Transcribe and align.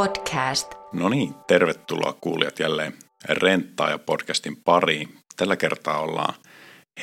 podcast. 0.00 0.74
No 0.92 1.08
niin, 1.08 1.34
tervetuloa 1.46 2.16
kuulijat 2.20 2.58
jälleen 2.58 2.92
Renttaa 3.28 3.90
ja 3.90 3.98
podcastin 3.98 4.56
pariin. 4.64 5.18
Tällä 5.36 5.56
kertaa 5.56 6.00
ollaan 6.00 6.34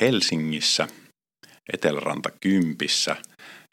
Helsingissä, 0.00 0.88
Eteläranta 1.72 2.30
Kympissä. 2.40 3.16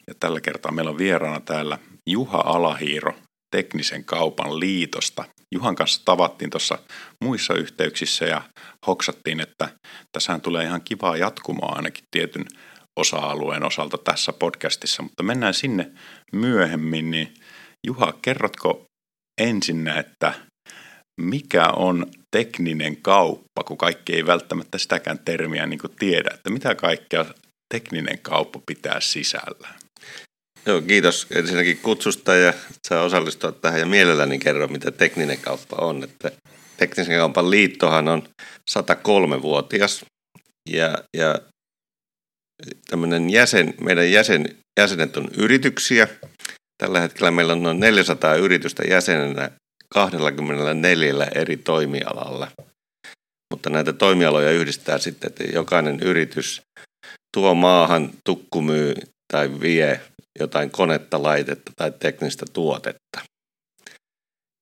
Ja 0.06 0.14
tällä 0.20 0.40
kertaa 0.40 0.72
meillä 0.72 0.90
on 0.90 0.98
vieraana 0.98 1.40
täällä 1.40 1.78
Juha 2.08 2.42
Alahiiro 2.46 3.14
Teknisen 3.56 4.04
kaupan 4.04 4.60
liitosta. 4.60 5.24
Juhan 5.54 5.74
kanssa 5.74 6.04
tavattiin 6.04 6.50
tuossa 6.50 6.78
muissa 7.24 7.54
yhteyksissä 7.54 8.24
ja 8.24 8.42
hoksattiin, 8.86 9.40
että 9.40 9.68
tässähän 10.12 10.40
tulee 10.40 10.64
ihan 10.64 10.82
kivaa 10.82 11.16
jatkumoa 11.16 11.72
ainakin 11.76 12.04
tietyn 12.10 12.44
osa-alueen 12.98 13.64
osalta 13.64 13.98
tässä 13.98 14.32
podcastissa, 14.32 15.02
mutta 15.02 15.22
mennään 15.22 15.54
sinne 15.54 15.90
myöhemmin, 16.32 17.10
niin 17.10 17.34
Juha, 17.86 18.12
kerrotko 18.22 18.86
ensin, 19.40 19.88
että 19.88 20.34
mikä 21.20 21.68
on 21.68 22.06
tekninen 22.36 22.96
kauppa, 22.96 23.64
kun 23.66 23.78
kaikki 23.78 24.14
ei 24.14 24.26
välttämättä 24.26 24.78
sitäkään 24.78 25.18
termiä 25.18 25.66
niin 25.66 25.80
tiedä, 25.98 26.30
että 26.34 26.50
mitä 26.50 26.74
kaikkea 26.74 27.24
tekninen 27.74 28.18
kauppa 28.18 28.60
pitää 28.66 29.00
sisällä? 29.00 29.68
Joo, 30.66 30.80
kiitos 30.82 31.26
ensinnäkin 31.30 31.78
kutsusta 31.78 32.34
ja 32.34 32.54
saa 32.88 33.02
osallistua 33.02 33.52
tähän 33.52 33.80
ja 33.80 33.86
mielelläni 33.86 34.38
kerro, 34.38 34.68
mitä 34.68 34.90
tekninen 34.90 35.38
kauppa 35.38 35.76
on. 35.76 36.04
Että 36.04 36.30
teknisen 36.76 37.18
kaupan 37.18 37.50
liittohan 37.50 38.08
on 38.08 38.28
103-vuotias 38.70 40.04
ja, 40.70 40.98
ja 41.16 41.34
tämmöinen 42.90 43.30
jäsen, 43.30 43.74
meidän 43.80 44.12
jäsen, 44.12 44.56
jäsenet 44.80 45.16
on 45.16 45.28
yrityksiä. 45.36 46.08
Tällä 46.78 47.00
hetkellä 47.00 47.30
meillä 47.30 47.52
on 47.52 47.62
noin 47.62 47.80
400 47.80 48.34
yritystä 48.34 48.82
jäsenenä 48.88 49.50
24 49.88 51.26
eri 51.34 51.56
toimialalla. 51.56 52.50
Mutta 53.54 53.70
näitä 53.70 53.92
toimialoja 53.92 54.50
yhdistää 54.50 54.98
sitten, 54.98 55.28
että 55.28 55.44
jokainen 55.44 56.00
yritys 56.00 56.62
tuo 57.36 57.54
maahan, 57.54 58.10
tukkumyy 58.24 58.94
tai 59.32 59.60
vie 59.60 60.00
jotain 60.40 60.70
konetta, 60.70 61.22
laitetta 61.22 61.72
tai 61.76 61.92
teknistä 62.00 62.46
tuotetta. 62.52 63.20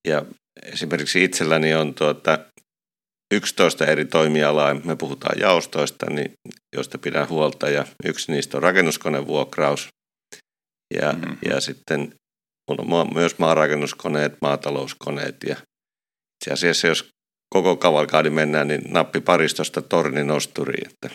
Ja 0.08 0.24
esimerkiksi 0.62 1.24
itselläni 1.24 1.74
on 1.74 1.94
tuota 1.94 2.38
11 3.34 3.86
eri 3.86 4.04
toimialaa, 4.04 4.74
me 4.74 4.96
puhutaan 4.96 5.38
jaostoista, 5.40 6.10
niin, 6.10 6.32
joista 6.76 6.98
pidän 6.98 7.28
huolta, 7.28 7.70
ja 7.70 7.86
yksi 8.04 8.32
niistä 8.32 8.56
on 8.56 8.62
rakennuskonevuokraus, 8.62 9.88
ja, 10.94 11.12
mm-hmm. 11.12 11.38
ja 11.48 11.60
sitten 11.60 12.14
mulla 12.68 13.00
on 13.00 13.14
myös 13.14 13.38
maarakennuskoneet, 13.38 14.32
maatalouskoneet, 14.42 15.36
ja 15.48 15.56
itse 16.36 16.52
asiassa 16.52 16.86
jos 16.86 17.08
koko 17.54 17.76
kavalkaadi 17.76 18.30
mennään, 18.30 18.68
niin 18.68 18.82
nappi 18.88 19.20
paristosta 19.20 19.82
tornin 19.82 20.30
osturiin, 20.30 20.90
että 20.90 21.10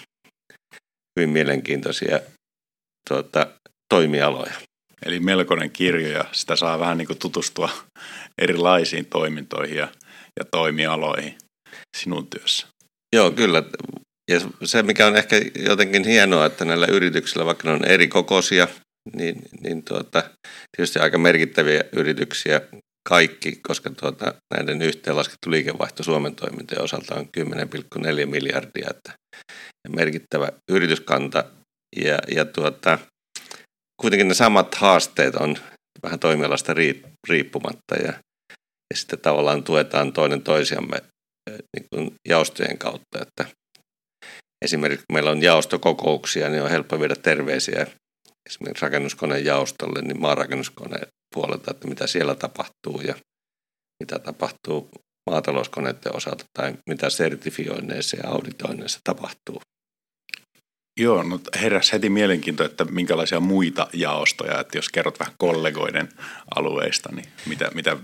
hyvin 1.20 1.30
mielenkiintoisia 1.30 2.20
tuota, 3.10 3.48
toimialoja. 3.94 4.54
Eli 5.06 5.20
melkoinen 5.20 5.72
kirjo 5.72 6.08
ja 6.08 6.26
sitä 6.32 6.56
saa 6.56 6.80
vähän 6.80 6.98
niin 6.98 7.08
kuin 7.08 7.20
tutustua 7.20 7.70
erilaisiin 8.38 9.06
toimintoihin 9.06 9.78
ja, 9.78 9.88
ja 10.40 10.46
toimialoihin 10.52 11.38
sinun 11.98 12.28
työssä. 12.28 12.68
Joo, 13.16 13.32
kyllä. 13.32 13.64
Ja 14.32 14.40
se, 14.64 14.84
mikä 14.84 15.08
on 15.08 15.16
ehkä 15.16 15.36
jotenkin 15.56 16.06
hienoa, 16.06 16.46
että 16.46 16.66
näillä 16.66 16.86
yrityksillä, 16.86 17.46
vaikka 17.46 17.68
ne 17.68 17.74
on 17.74 17.86
eri 17.86 18.08
kokoisia, 18.08 18.68
niin, 19.14 19.42
niin 19.62 19.84
tuota, 19.84 20.24
tietysti 20.76 21.00
aika 21.00 21.18
merkittäviä 21.18 21.84
yrityksiä 21.92 22.62
kaikki, 23.10 23.56
koska 23.68 23.90
tuota, 23.90 24.34
näiden 24.54 24.82
yhteenlaskettu 24.82 25.52
liikevaihto 25.52 26.04
Suomen 26.04 26.36
toimintojen 26.36 26.84
osalta 26.84 27.16
on 27.16 27.30
10,4 27.38 28.26
miljardia, 28.26 28.90
että 28.90 29.14
merkittävä 29.90 30.50
yrityskanta. 30.72 31.44
Ja, 31.96 32.20
ja 32.36 32.46
tuota, 32.46 33.00
kuitenkin 34.02 34.28
ne 34.28 34.34
samat 34.34 34.76
haasteet 34.76 35.36
on 35.36 35.56
vähän 36.04 36.20
toimialasta 36.20 36.74
riippumatta 37.30 37.96
ja, 37.96 38.14
ja 38.94 38.96
sitten 38.96 39.20
tavallaan 39.20 39.64
tuetaan 39.64 40.14
toinen 40.14 40.42
toisiamme 40.42 41.02
niin 41.50 41.86
kuin 41.94 42.16
jaostojen 42.28 42.78
kautta, 42.78 43.20
että 43.22 43.46
esimerkiksi 44.66 45.06
kun 45.10 45.14
meillä 45.14 45.32
on 45.32 45.44
jaostokokouksia, 45.44 46.50
niin 46.50 46.64
on 46.64 46.70
helppo 46.70 47.00
viedä 47.00 47.16
terveisiä 47.16 47.88
esimerkiksi 48.50 48.86
rakennuskoneen 48.86 49.46
jaostolle, 49.46 50.02
niin 50.02 50.22
maanrakennuskoneen 50.22 51.08
puolelta, 51.36 51.72
että 51.72 51.88
mitä 51.88 52.08
siellä 52.08 52.36
tapahtuu 52.36 53.02
ja 53.02 53.16
mitä 54.04 54.20
tapahtuu 54.20 54.90
maatalouskoneiden 55.30 56.16
osalta 56.16 56.44
tai 56.58 56.74
mitä 56.90 57.10
sertifioinneissa 57.10 58.18
ja 58.18 58.30
auditoinneissa 58.30 59.00
tapahtuu. 59.04 59.62
Joo, 61.00 61.24
no 61.24 61.40
heräs 61.62 61.92
heti 61.92 62.10
mielenkiinto, 62.10 62.64
että 62.64 62.86
minkälaisia 62.86 63.40
muita 63.40 63.88
jaostoja, 63.94 64.60
että 64.60 64.78
jos 64.78 64.90
kerrot 64.90 65.20
vähän 65.20 65.34
kollegoiden 65.38 66.10
alueista, 66.56 67.10
niin 67.16 67.28
mitä, 67.46 67.72
mitä 67.74 67.98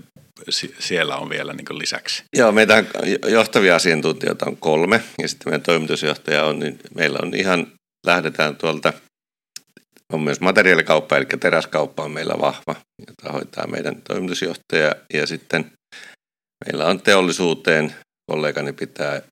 siellä 0.78 1.16
on 1.16 1.30
vielä 1.30 1.52
niin 1.52 1.78
lisäksi? 1.78 2.24
Joo, 2.36 2.52
meitä 2.52 2.84
johtavia 3.28 3.76
asiantuntijoita 3.76 4.46
on 4.46 4.56
kolme 4.56 5.02
ja 5.22 5.28
sitten 5.28 5.48
meidän 5.48 5.62
toimitusjohtaja 5.62 6.44
on, 6.44 6.58
niin 6.58 6.78
meillä 6.94 7.18
on 7.22 7.34
ihan, 7.34 7.72
lähdetään 8.06 8.56
tuolta, 8.56 8.92
on 10.12 10.20
myös 10.20 10.40
materiaalikauppa, 10.40 11.16
eli 11.16 11.24
teräskauppa 11.24 12.02
on 12.02 12.10
meillä 12.10 12.34
vahva, 12.40 12.76
jota 13.08 13.32
hoitaa 13.32 13.66
meidän 13.66 14.02
toimitusjohtaja 14.02 14.94
ja 15.12 15.26
sitten 15.26 15.72
meillä 16.64 16.86
on 16.86 17.02
teollisuuteen, 17.02 17.94
kollegani 18.30 18.72
pitää 18.72 19.22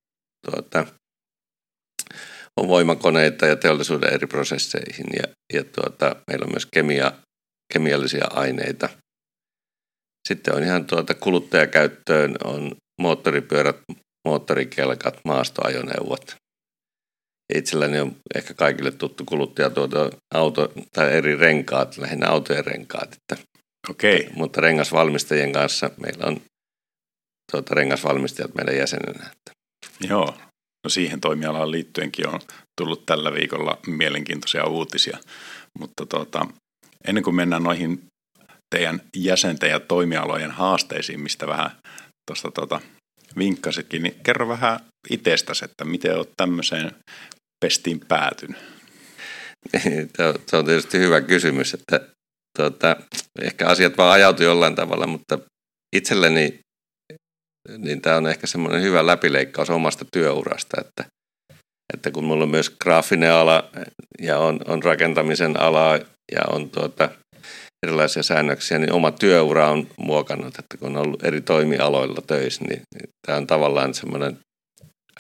tuota, 0.46 0.86
on 2.56 2.68
voimakoneita 2.68 3.46
ja 3.46 3.56
teollisuuden 3.56 4.12
eri 4.12 4.26
prosesseihin 4.26 5.06
ja, 5.16 5.34
ja 5.52 5.64
tuota, 5.64 6.16
meillä 6.30 6.44
on 6.44 6.52
myös 6.52 6.66
kemia, 6.66 7.12
kemiallisia 7.72 8.26
aineita. 8.30 8.88
Sitten 10.28 10.54
on 10.54 10.62
ihan 10.62 10.86
tuota 10.86 11.14
kuluttajakäyttöön 11.14 12.36
on 12.44 12.72
moottoripyörät, 13.00 13.76
moottorikelkat, 14.28 15.20
maastoajoneuvot. 15.24 16.43
Itselläni 17.54 18.00
on 18.00 18.16
ehkä 18.34 18.54
kaikille 18.54 18.90
tuttu 18.90 19.24
kuluttaja 19.24 19.70
tuota 19.70 20.10
auto 20.34 20.72
tai 20.92 21.12
eri 21.12 21.36
renkaat, 21.36 21.96
lähinnä 21.98 22.28
autojen 22.28 22.66
renkaat. 22.66 23.12
Että, 23.12 23.44
Okei. 23.90 24.28
Mutta 24.34 24.60
rengasvalmistajien 24.60 25.52
kanssa 25.52 25.90
meillä 26.00 26.26
on 26.26 26.40
tuota, 27.52 27.74
rengasvalmistajat 27.74 28.54
meidän 28.54 28.76
jäsenenä. 28.76 29.30
Että. 29.32 29.50
Joo, 30.08 30.34
No 30.84 30.90
siihen 30.90 31.20
toimialaan 31.20 31.70
liittyenkin 31.70 32.28
on 32.28 32.40
tullut 32.80 33.06
tällä 33.06 33.32
viikolla 33.32 33.78
mielenkiintoisia 33.86 34.64
uutisia. 34.64 35.18
Mutta 35.78 36.06
tuota, 36.06 36.46
ennen 37.08 37.24
kuin 37.24 37.36
mennään 37.36 37.62
noihin 37.62 38.04
teidän 38.74 39.00
jäsenten 39.16 39.70
ja 39.70 39.80
toimialojen 39.80 40.50
haasteisiin, 40.50 41.20
mistä 41.20 41.46
vähän 41.46 41.70
tuosta 42.26 42.50
tuota, 42.50 42.80
vinkkasitkin, 43.38 44.02
niin 44.02 44.14
kerro 44.22 44.48
vähän 44.48 44.80
itsestäsi, 45.10 45.64
että 45.64 45.84
miten 45.84 46.16
olet 46.16 46.30
tämmöiseen 46.36 46.90
pestiin 47.64 48.00
päätynyt? 48.08 48.56
Se 50.46 50.56
on 50.56 50.64
tietysti 50.64 50.98
hyvä 50.98 51.20
kysymys, 51.20 51.74
että 51.74 52.00
tuota, 52.58 52.96
ehkä 53.42 53.66
asiat 53.66 53.98
vaan 53.98 54.12
ajautui 54.12 54.46
jollain 54.46 54.74
tavalla, 54.74 55.06
mutta 55.06 55.38
itselleni 55.96 56.60
niin 57.78 58.00
tämä 58.00 58.16
on 58.16 58.26
ehkä 58.26 58.46
semmoinen 58.46 58.82
hyvä 58.82 59.06
läpileikkaus 59.06 59.70
omasta 59.70 60.04
työurasta, 60.12 60.80
että, 60.80 61.04
että 61.94 62.10
kun 62.10 62.24
mulla 62.24 62.44
on 62.44 62.50
myös 62.50 62.70
graafinen 62.70 63.32
ala 63.32 63.70
ja 64.20 64.38
on, 64.38 64.60
on 64.68 64.82
rakentamisen 64.82 65.60
ala 65.60 65.94
ja 66.32 66.42
on 66.50 66.70
tuota, 66.70 67.08
erilaisia 67.86 68.22
säännöksiä, 68.22 68.78
niin 68.78 68.92
oma 68.92 69.10
työura 69.10 69.70
on 69.70 69.86
muokannut, 69.98 70.58
että 70.58 70.76
kun 70.78 70.96
on 70.96 71.06
ollut 71.06 71.24
eri 71.24 71.40
toimialoilla 71.40 72.22
töissä, 72.26 72.64
niin, 72.64 72.82
niin 72.94 73.10
tämä 73.26 73.38
on 73.38 73.46
tavallaan 73.46 73.94
semmoinen 73.94 74.38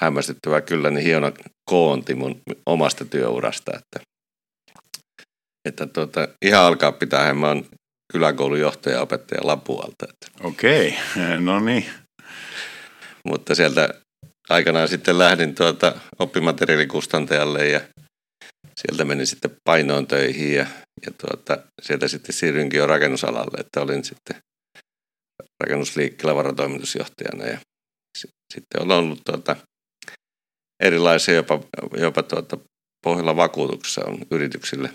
hämmästyttävä 0.00 0.60
kyllä 0.60 0.90
niin 0.90 1.04
hieno 1.04 1.32
koonti 1.70 2.14
mun 2.14 2.40
omasta 2.66 3.04
työurasta, 3.04 3.72
että, 3.74 4.10
että 5.68 5.86
tuota, 5.86 6.28
ihan 6.44 6.64
alkaa 6.64 6.92
pitää, 6.92 7.34
mä 7.34 7.48
oon 7.48 7.66
kyläkoulun 8.12 8.60
johtaja 8.60 9.00
opettaja 9.00 9.46
Lapualta. 9.46 10.06
Okei, 10.40 10.96
no 11.40 11.60
niin. 11.60 11.86
Mutta 13.24 13.54
sieltä 13.54 13.88
aikanaan 14.48 14.88
sitten 14.88 15.18
lähdin 15.18 15.54
tuota 15.54 16.00
oppimateriaalikustantajalle 16.18 17.68
ja 17.68 17.80
sieltä 18.76 19.04
menin 19.04 19.26
sitten 19.26 19.56
painoon 19.64 20.06
töihin 20.06 20.54
ja, 20.54 20.66
ja 21.06 21.12
tuota, 21.18 21.62
sieltä 21.82 22.08
sitten 22.08 22.34
siirrynkin 22.34 22.78
jo 22.78 22.86
rakennusalalle, 22.86 23.60
että 23.60 23.80
olin 23.80 24.04
sitten 24.04 24.36
rakennusliikkeellä 25.64 26.34
varatoimitusjohtajana 26.34 27.46
ja 27.46 27.58
sitten 28.54 28.82
on 28.82 28.90
ollut 28.90 29.20
tuota, 29.24 29.56
erilaisia 30.82 31.34
jopa, 31.34 31.60
jopa 31.96 32.22
tuota, 32.22 32.58
pohjalla 33.04 33.36
vakuutuksessa 33.36 34.02
on 34.06 34.18
yrityksille 34.30 34.90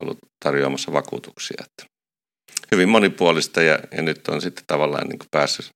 ollut 0.00 0.18
tarjoamassa 0.44 0.92
vakuutuksia. 0.92 1.64
Että 1.64 1.92
hyvin 2.72 2.88
monipuolista 2.88 3.62
ja, 3.62 3.78
ja 3.96 4.02
nyt 4.02 4.28
on 4.28 4.40
sitten 4.42 4.64
tavallaan 4.66 5.08
niin 5.08 5.18
päässyt 5.30 5.68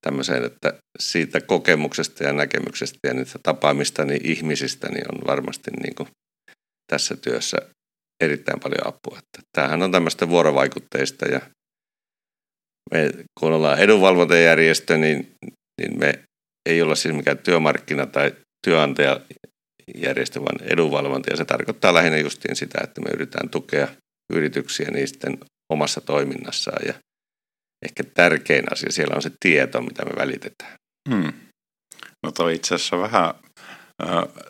tämmöiseen, 0.00 0.44
että 0.44 0.74
siitä 0.98 1.40
kokemuksesta 1.40 2.24
ja 2.24 2.32
näkemyksestä 2.32 2.98
ja 3.04 3.14
niistä 3.14 3.38
tapaamista 3.42 4.04
niin 4.04 4.26
ihmisistä 4.26 4.88
niin 4.88 5.14
on 5.14 5.26
varmasti 5.26 5.70
niin 5.82 5.94
kuin 5.94 6.08
tässä 6.90 7.16
työssä 7.16 7.58
erittäin 8.20 8.60
paljon 8.60 8.86
apua. 8.86 9.18
Että 9.18 9.40
tämähän 9.52 9.82
on 9.82 9.92
tämmöistä 9.92 10.28
vuorovaikutteista 10.28 11.26
ja 11.26 11.40
me, 12.90 13.10
kun 13.40 13.52
ollaan 13.52 13.78
edunvalvontajärjestö, 13.78 14.96
niin, 14.96 15.34
niin 15.80 15.98
me 15.98 16.24
ei 16.66 16.82
olla 16.82 16.94
siis 16.94 17.14
mikään 17.14 17.38
työmarkkina- 17.38 18.06
tai 18.06 18.32
työnantajajärjestö, 18.66 20.40
vaan 20.40 20.62
edunvalvonta. 20.62 21.30
Ja 21.30 21.36
se 21.36 21.44
tarkoittaa 21.44 21.94
lähinnä 21.94 22.18
justiin 22.18 22.56
sitä, 22.56 22.78
että 22.84 23.00
me 23.00 23.10
yritetään 23.14 23.50
tukea 23.50 23.88
yrityksiä 24.32 24.90
niisten 24.90 25.38
omassa 25.72 26.00
toiminnassaan. 26.00 26.86
Ja 26.86 26.94
ehkä 27.84 28.04
tärkein 28.14 28.72
asia 28.72 28.92
siellä 28.92 29.16
on 29.16 29.22
se 29.22 29.30
tieto, 29.40 29.82
mitä 29.82 30.04
me 30.04 30.12
välitetään. 30.16 30.72
Hmm. 31.10 31.32
No 32.22 32.32
toi 32.32 32.54
itse 32.54 32.74
asiassa 32.74 32.98
vähän 32.98 33.34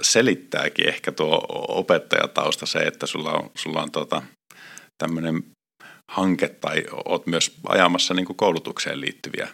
selittääkin 0.03 0.89
ehkä 0.89 1.13
tuo 1.13 1.47
opettajatausta 1.69 2.67
se, 2.67 2.79
että 2.79 3.07
sulla 3.07 3.33
on, 3.33 3.51
sulla 3.55 3.83
on 3.83 3.91
tota, 3.91 4.23
tämmöinen 4.99 5.43
hanke 6.13 6.49
tai 6.49 6.85
oot 7.05 7.27
myös 7.27 7.55
ajamassa 7.69 8.15
niin 8.15 8.27
koulutukseen 8.37 9.01
liittyviä 9.01 9.49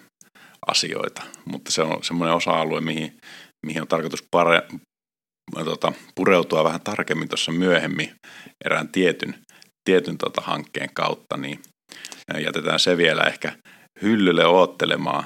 asioita, 0.66 1.22
mutta 1.44 1.72
se 1.72 1.82
on 1.82 2.04
semmoinen 2.04 2.36
osa-alue, 2.36 2.80
mihin, 2.80 3.16
mihin 3.66 3.82
on 3.82 3.88
tarkoitus 3.88 4.24
pare, 4.30 4.62
tota, 5.64 5.92
pureutua 6.14 6.64
vähän 6.64 6.80
tarkemmin 6.80 7.28
tuossa 7.28 7.52
myöhemmin 7.52 8.14
erään 8.64 8.88
tietyn, 8.88 9.34
tietyn 9.84 10.18
tota 10.18 10.40
hankkeen 10.40 10.90
kautta, 10.94 11.36
niin 11.36 11.60
jätetään 12.44 12.80
se 12.80 12.96
vielä 12.96 13.22
ehkä 13.22 13.52
hyllylle 14.02 14.46
oottelemaan, 14.46 15.24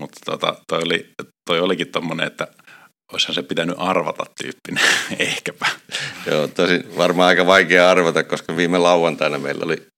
mutta 0.00 0.20
tota, 0.24 0.56
toi, 0.68 0.82
oli, 0.86 1.12
toi 1.50 1.60
olikin 1.60 1.92
tommonen, 1.92 2.26
että 2.26 2.48
olisihan 3.12 3.34
se 3.34 3.42
pitänyt 3.42 3.76
arvata 3.78 4.24
tyyppinen, 4.42 4.84
ehkäpä. 5.18 5.66
Joo, 6.26 6.48
tosi 6.48 6.96
varmaan 6.96 7.28
aika 7.28 7.46
vaikea 7.46 7.90
arvata, 7.90 8.24
koska 8.24 8.56
viime 8.56 8.78
lauantaina 8.78 9.38
meillä 9.38 9.64
oli 9.64 9.91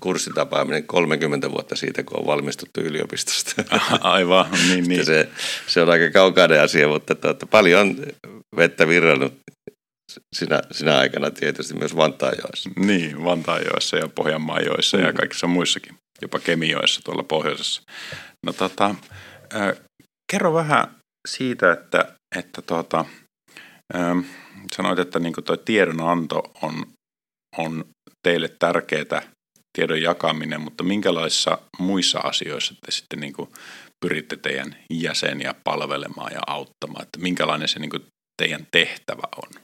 kurssitapaaminen 0.00 0.86
30 0.86 1.50
vuotta 1.50 1.76
siitä, 1.76 2.02
kun 2.02 2.20
on 2.20 2.26
valmistuttu 2.26 2.80
yliopistosta. 2.80 3.64
Aivan, 4.00 4.46
niin, 4.68 4.88
niin. 4.88 5.06
Se, 5.06 5.28
se 5.66 5.82
on 5.82 5.90
aika 5.90 6.10
kaukainen 6.10 6.60
asia, 6.60 6.88
mutta 6.88 7.14
tuota, 7.14 7.46
paljon 7.46 7.96
vettä 8.56 8.88
virrannut 8.88 9.34
sinä, 10.36 10.62
sinä 10.72 10.98
aikana 10.98 11.30
tietysti 11.30 11.74
myös 11.74 11.96
Vantaajoissa. 11.96 12.70
Niin, 12.76 13.24
Vantaajoissa 13.24 13.96
ja 13.96 14.08
Pohjanmaajoissa 14.08 14.96
mm. 14.96 15.04
ja 15.04 15.12
kaikissa 15.12 15.46
muissakin, 15.46 15.94
jopa 16.22 16.38
Kemioissa 16.38 17.00
tuolla 17.04 17.22
pohjoisessa. 17.22 17.82
No 18.46 18.52
tota, 18.52 18.94
äh, 19.54 19.76
kerro 20.32 20.54
vähän 20.54 20.88
siitä, 21.28 21.72
että, 21.72 22.12
että 22.36 22.62
tuota, 22.62 23.04
ähm, 23.94 24.18
sanoit, 24.76 24.98
että 24.98 25.18
niin 25.18 25.34
tuo 25.44 25.56
tiedonanto 25.56 26.42
on, 26.62 26.86
on 27.58 27.84
teille 28.22 28.48
tärkeää 28.58 29.22
tiedon 29.76 30.02
jakaminen, 30.02 30.60
mutta 30.60 30.84
minkälaisissa 30.84 31.58
muissa 31.78 32.18
asioissa 32.18 32.74
te 32.86 32.92
sitten 32.92 33.20
niin 33.20 33.32
kuin 33.32 33.50
pyritte 34.00 34.36
teidän 34.36 34.76
jäseniä 34.90 35.54
palvelemaan 35.64 36.32
ja 36.32 36.40
auttamaan, 36.46 37.02
että 37.02 37.18
minkälainen 37.18 37.68
se 37.68 37.78
niin 37.78 37.90
kuin 37.90 38.06
teidän 38.42 38.66
tehtävä 38.70 39.28
on? 39.36 39.62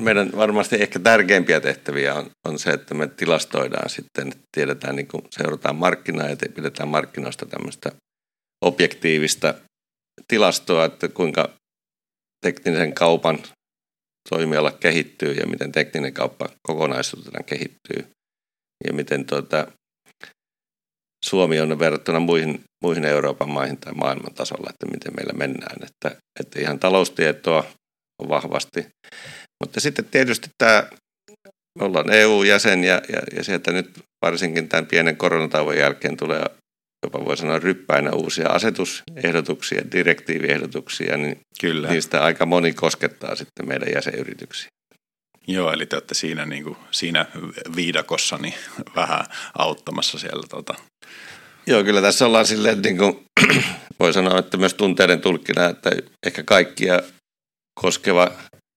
Meidän 0.00 0.30
varmasti 0.36 0.76
ehkä 0.76 0.98
tärkeimpiä 0.98 1.60
tehtäviä 1.60 2.14
on, 2.14 2.30
on 2.48 2.58
se, 2.58 2.70
että 2.70 2.94
me 2.94 3.06
tilastoidaan 3.06 3.90
sitten, 3.90 4.32
tiedetään, 4.56 4.96
niin 4.96 5.08
kuin 5.08 5.24
seurataan 5.30 5.76
markkinaa 5.76 6.28
ja 6.28 6.36
pidetään 6.54 6.88
markkinoista 6.88 7.46
tämmöistä 7.46 7.92
objektiivista 8.64 9.54
tilastoa, 10.28 10.84
että 10.84 11.08
kuinka 11.08 11.50
teknisen 12.44 12.94
kaupan 12.94 13.38
toimiala 14.30 14.70
kehittyy 14.70 15.32
ja 15.32 15.46
miten 15.46 15.72
tekninen 15.72 16.14
kauppa 16.14 16.48
kokonaisuutena 16.62 17.42
kehittyy 17.42 18.17
ja 18.86 18.92
miten 18.92 19.24
tuota, 19.24 19.66
Suomi 21.24 21.60
on 21.60 21.78
verrattuna 21.78 22.20
muihin, 22.20 22.64
muihin 22.82 23.04
Euroopan 23.04 23.50
maihin 23.50 23.76
tai 23.76 23.92
maailman 23.92 24.34
tasolla, 24.34 24.70
että 24.70 24.86
miten 24.86 25.12
meillä 25.16 25.32
mennään. 25.32 25.76
Että, 25.82 26.20
että 26.40 26.60
ihan 26.60 26.78
taloustietoa 26.78 27.64
on 28.22 28.28
vahvasti. 28.28 28.86
Mutta 29.64 29.80
sitten 29.80 30.04
tietysti 30.04 30.50
tämä, 30.58 30.90
me 31.78 31.84
ollaan 31.84 32.10
EU-jäsen 32.10 32.84
ja, 32.84 33.02
ja, 33.12 33.22
ja 33.36 33.44
sieltä 33.44 33.72
nyt 33.72 33.90
varsinkin 34.22 34.68
tämän 34.68 34.86
pienen 34.86 35.16
koronatauon 35.16 35.78
jälkeen 35.78 36.16
tulee 36.16 36.44
jopa 37.02 37.24
voi 37.24 37.36
sanoa 37.36 37.58
ryppäinä 37.58 38.12
uusia 38.12 38.48
asetusehdotuksia, 38.48 39.82
direktiiviehdotuksia, 39.92 41.16
niin 41.16 41.40
Kyllä. 41.60 41.88
niistä 41.88 42.24
aika 42.24 42.46
moni 42.46 42.72
koskettaa 42.72 43.34
sitten 43.34 43.68
meidän 43.68 43.88
jäsenyrityksiä. 43.94 44.68
Joo, 45.48 45.72
eli 45.72 45.86
te 45.86 45.96
olette 45.96 46.14
siinä, 46.14 46.46
niin 46.46 46.64
kuin, 46.64 46.76
siinä 46.90 47.26
viidakossa 47.76 48.38
niin 48.38 48.54
vähän 48.96 49.26
auttamassa 49.58 50.18
siellä. 50.18 50.46
Tota. 50.48 50.74
Joo, 51.66 51.84
kyllä 51.84 52.02
tässä 52.02 52.26
ollaan 52.26 52.46
silleen, 52.46 52.82
niin 52.82 52.98
kuin, 52.98 53.24
voi 54.00 54.12
sanoa, 54.12 54.38
että 54.38 54.56
myös 54.56 54.74
tunteiden 54.74 55.20
tulkkina, 55.20 55.68
että 55.68 55.90
ehkä 56.26 56.42
kaikkia 56.42 57.00
koskeva, 57.80 58.32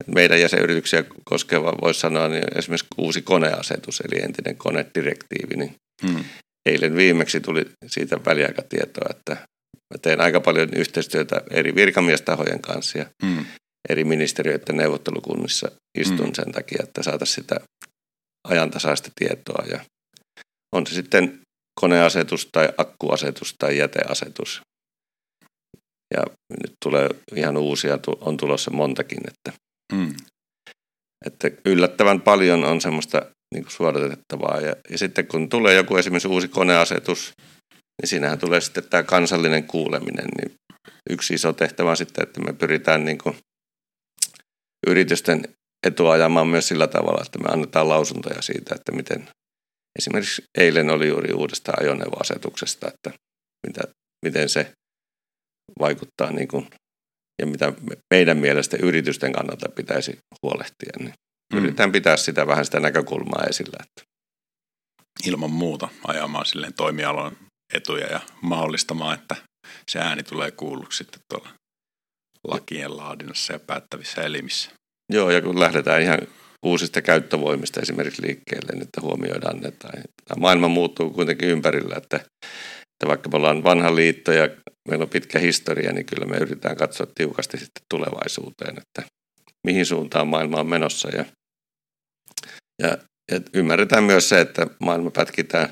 meidän 0.07 0.41
jäsenyrityksiä 0.41 1.03
koskeva, 1.23 1.73
voisi 1.81 2.00
sanoa, 2.00 2.27
niin 2.27 2.44
esimerkiksi 2.56 2.88
uusi 2.97 3.21
koneasetus, 3.21 4.01
eli 4.01 4.21
entinen 4.24 4.57
konedirektiivi, 4.57 5.56
niin 5.56 5.75
hmm. 6.07 6.24
eilen 6.65 6.95
viimeksi 6.95 7.41
tuli 7.41 7.65
siitä 7.88 8.25
väliaikatietoa, 8.25 9.07
että 9.09 9.31
mä 9.94 9.97
teen 10.01 10.21
aika 10.21 10.41
paljon 10.41 10.69
yhteistyötä 10.75 11.41
eri 11.50 11.75
virkamiestahojen 11.75 12.62
kanssa 12.62 12.97
ja 12.97 13.06
hmm 13.25 13.45
eri 13.89 14.03
ministeriöiden 14.03 14.77
neuvottelukunnissa 14.77 15.71
istun 15.99 16.27
mm. 16.27 16.33
sen 16.33 16.51
takia, 16.51 16.83
että 16.83 17.03
saataisiin 17.03 17.43
sitä 17.43 17.59
ajantasaista 18.47 19.09
tietoa. 19.15 19.65
Ja 19.65 19.85
on 20.75 20.87
se 20.87 20.93
sitten 20.93 21.41
koneasetus 21.79 22.49
tai 22.51 22.69
akkuasetus 22.77 23.55
tai 23.59 23.77
jäteasetus. 23.77 24.61
Ja 26.13 26.23
nyt 26.49 26.73
tulee 26.85 27.09
ihan 27.35 27.57
uusia, 27.57 27.99
on 28.21 28.37
tulossa 28.37 28.71
montakin, 28.71 29.19
että, 29.27 29.59
mm. 29.93 30.13
että 31.25 31.51
yllättävän 31.65 32.21
paljon 32.21 32.63
on 32.63 32.81
semmoista 32.81 33.21
niin 33.53 33.63
kuin 33.63 33.71
suodatettavaa. 33.71 34.61
Ja, 34.61 34.75
ja 34.89 34.97
sitten 34.97 35.27
kun 35.27 35.50
tulee 35.50 35.75
joku 35.75 35.95
esimerkiksi 35.95 36.27
uusi 36.27 36.47
koneasetus, 36.47 37.31
niin 38.01 38.09
siinähän 38.09 38.39
tulee 38.39 38.61
sitten 38.61 38.83
tämä 38.89 39.03
kansallinen 39.03 39.63
kuuleminen. 39.63 40.27
Niin 40.38 40.55
yksi 41.09 41.33
iso 41.33 41.53
tehtävä 41.53 41.89
on 41.89 41.97
sitten, 41.97 42.23
että 42.23 42.41
me 42.41 42.53
pyritään 42.53 43.05
niin 43.05 43.17
kuin 43.17 43.35
yritysten 44.88 45.43
etua 45.88 46.13
ajamaan 46.13 46.47
myös 46.47 46.67
sillä 46.67 46.88
tavalla, 46.88 47.21
että 47.25 47.39
me 47.39 47.50
annetaan 47.51 47.89
lausuntoja 47.89 48.41
siitä, 48.41 48.75
että 48.75 48.91
miten 48.91 49.29
esimerkiksi 50.00 50.43
eilen 50.57 50.89
oli 50.89 51.07
juuri 51.07 51.33
uudesta 51.33 51.71
ajoneuvoasetuksesta, 51.79 52.88
että 52.88 53.11
mitä, 53.67 53.81
miten 54.25 54.50
se 54.50 54.71
vaikuttaa 55.79 56.31
niin 56.31 56.47
kuin, 56.47 56.67
ja 57.41 57.45
mitä 57.47 57.73
meidän 58.13 58.38
mielestä 58.38 58.77
yritysten 58.77 59.33
kannalta 59.33 59.69
pitäisi 59.69 60.17
huolehtia. 60.43 60.93
Niin 61.00 61.13
mm. 61.53 61.59
Yritetään 61.59 61.91
pitää 61.91 62.17
sitä 62.17 62.47
vähän 62.47 62.65
sitä 62.65 62.79
näkökulmaa 62.79 63.45
esillä. 63.50 63.77
Että. 63.79 64.11
Ilman 65.25 65.51
muuta 65.51 65.89
ajamaan 66.07 66.45
silleen 66.45 66.73
toimialan 66.73 67.38
etuja 67.73 68.07
ja 68.07 68.19
mahdollistamaan, 68.41 69.19
että 69.19 69.35
se 69.91 70.00
ääni 70.00 70.23
tulee 70.23 70.51
kuulluksi 70.51 70.97
sitten 70.97 71.19
tuolla 71.29 71.61
lakien 72.48 72.98
laadinnassa 72.98 73.53
ja 73.53 73.60
päättävissä 73.60 74.21
elimissä. 74.21 74.71
Joo, 75.12 75.29
ja 75.29 75.41
kun 75.41 75.60
lähdetään 75.60 76.01
ihan 76.01 76.19
uusista 76.65 77.01
käyttövoimista 77.01 77.79
esimerkiksi 77.79 78.21
liikkeelle, 78.21 78.71
niin 78.71 78.83
että 78.83 79.01
huomioidaan 79.01 79.60
ne. 79.60 79.71
Tai, 79.71 80.01
maailma 80.38 80.67
muuttuu 80.67 81.10
kuitenkin 81.10 81.50
ympärillä, 81.50 81.95
että, 81.98 82.15
että 82.15 83.07
vaikka 83.07 83.29
me 83.29 83.38
ollaan 83.38 83.63
vanha 83.63 83.95
liitto 83.95 84.31
ja 84.31 84.50
meillä 84.89 85.03
on 85.03 85.10
pitkä 85.10 85.39
historia, 85.39 85.91
niin 85.91 86.05
kyllä 86.05 86.25
me 86.25 86.38
yritetään 86.38 86.75
katsoa 86.75 87.07
tiukasti 87.15 87.57
sitten 87.57 87.83
tulevaisuuteen, 87.89 88.77
että 88.77 89.12
mihin 89.67 89.86
suuntaan 89.86 90.27
maailma 90.27 90.60
on 90.60 90.67
menossa. 90.67 91.10
Ja, 91.10 91.25
ja, 92.81 92.98
ja 93.31 93.39
ymmärretään 93.53 94.03
myös 94.03 94.29
se, 94.29 94.41
että 94.41 94.67
maailma 94.79 95.12
pätkitään 95.12 95.69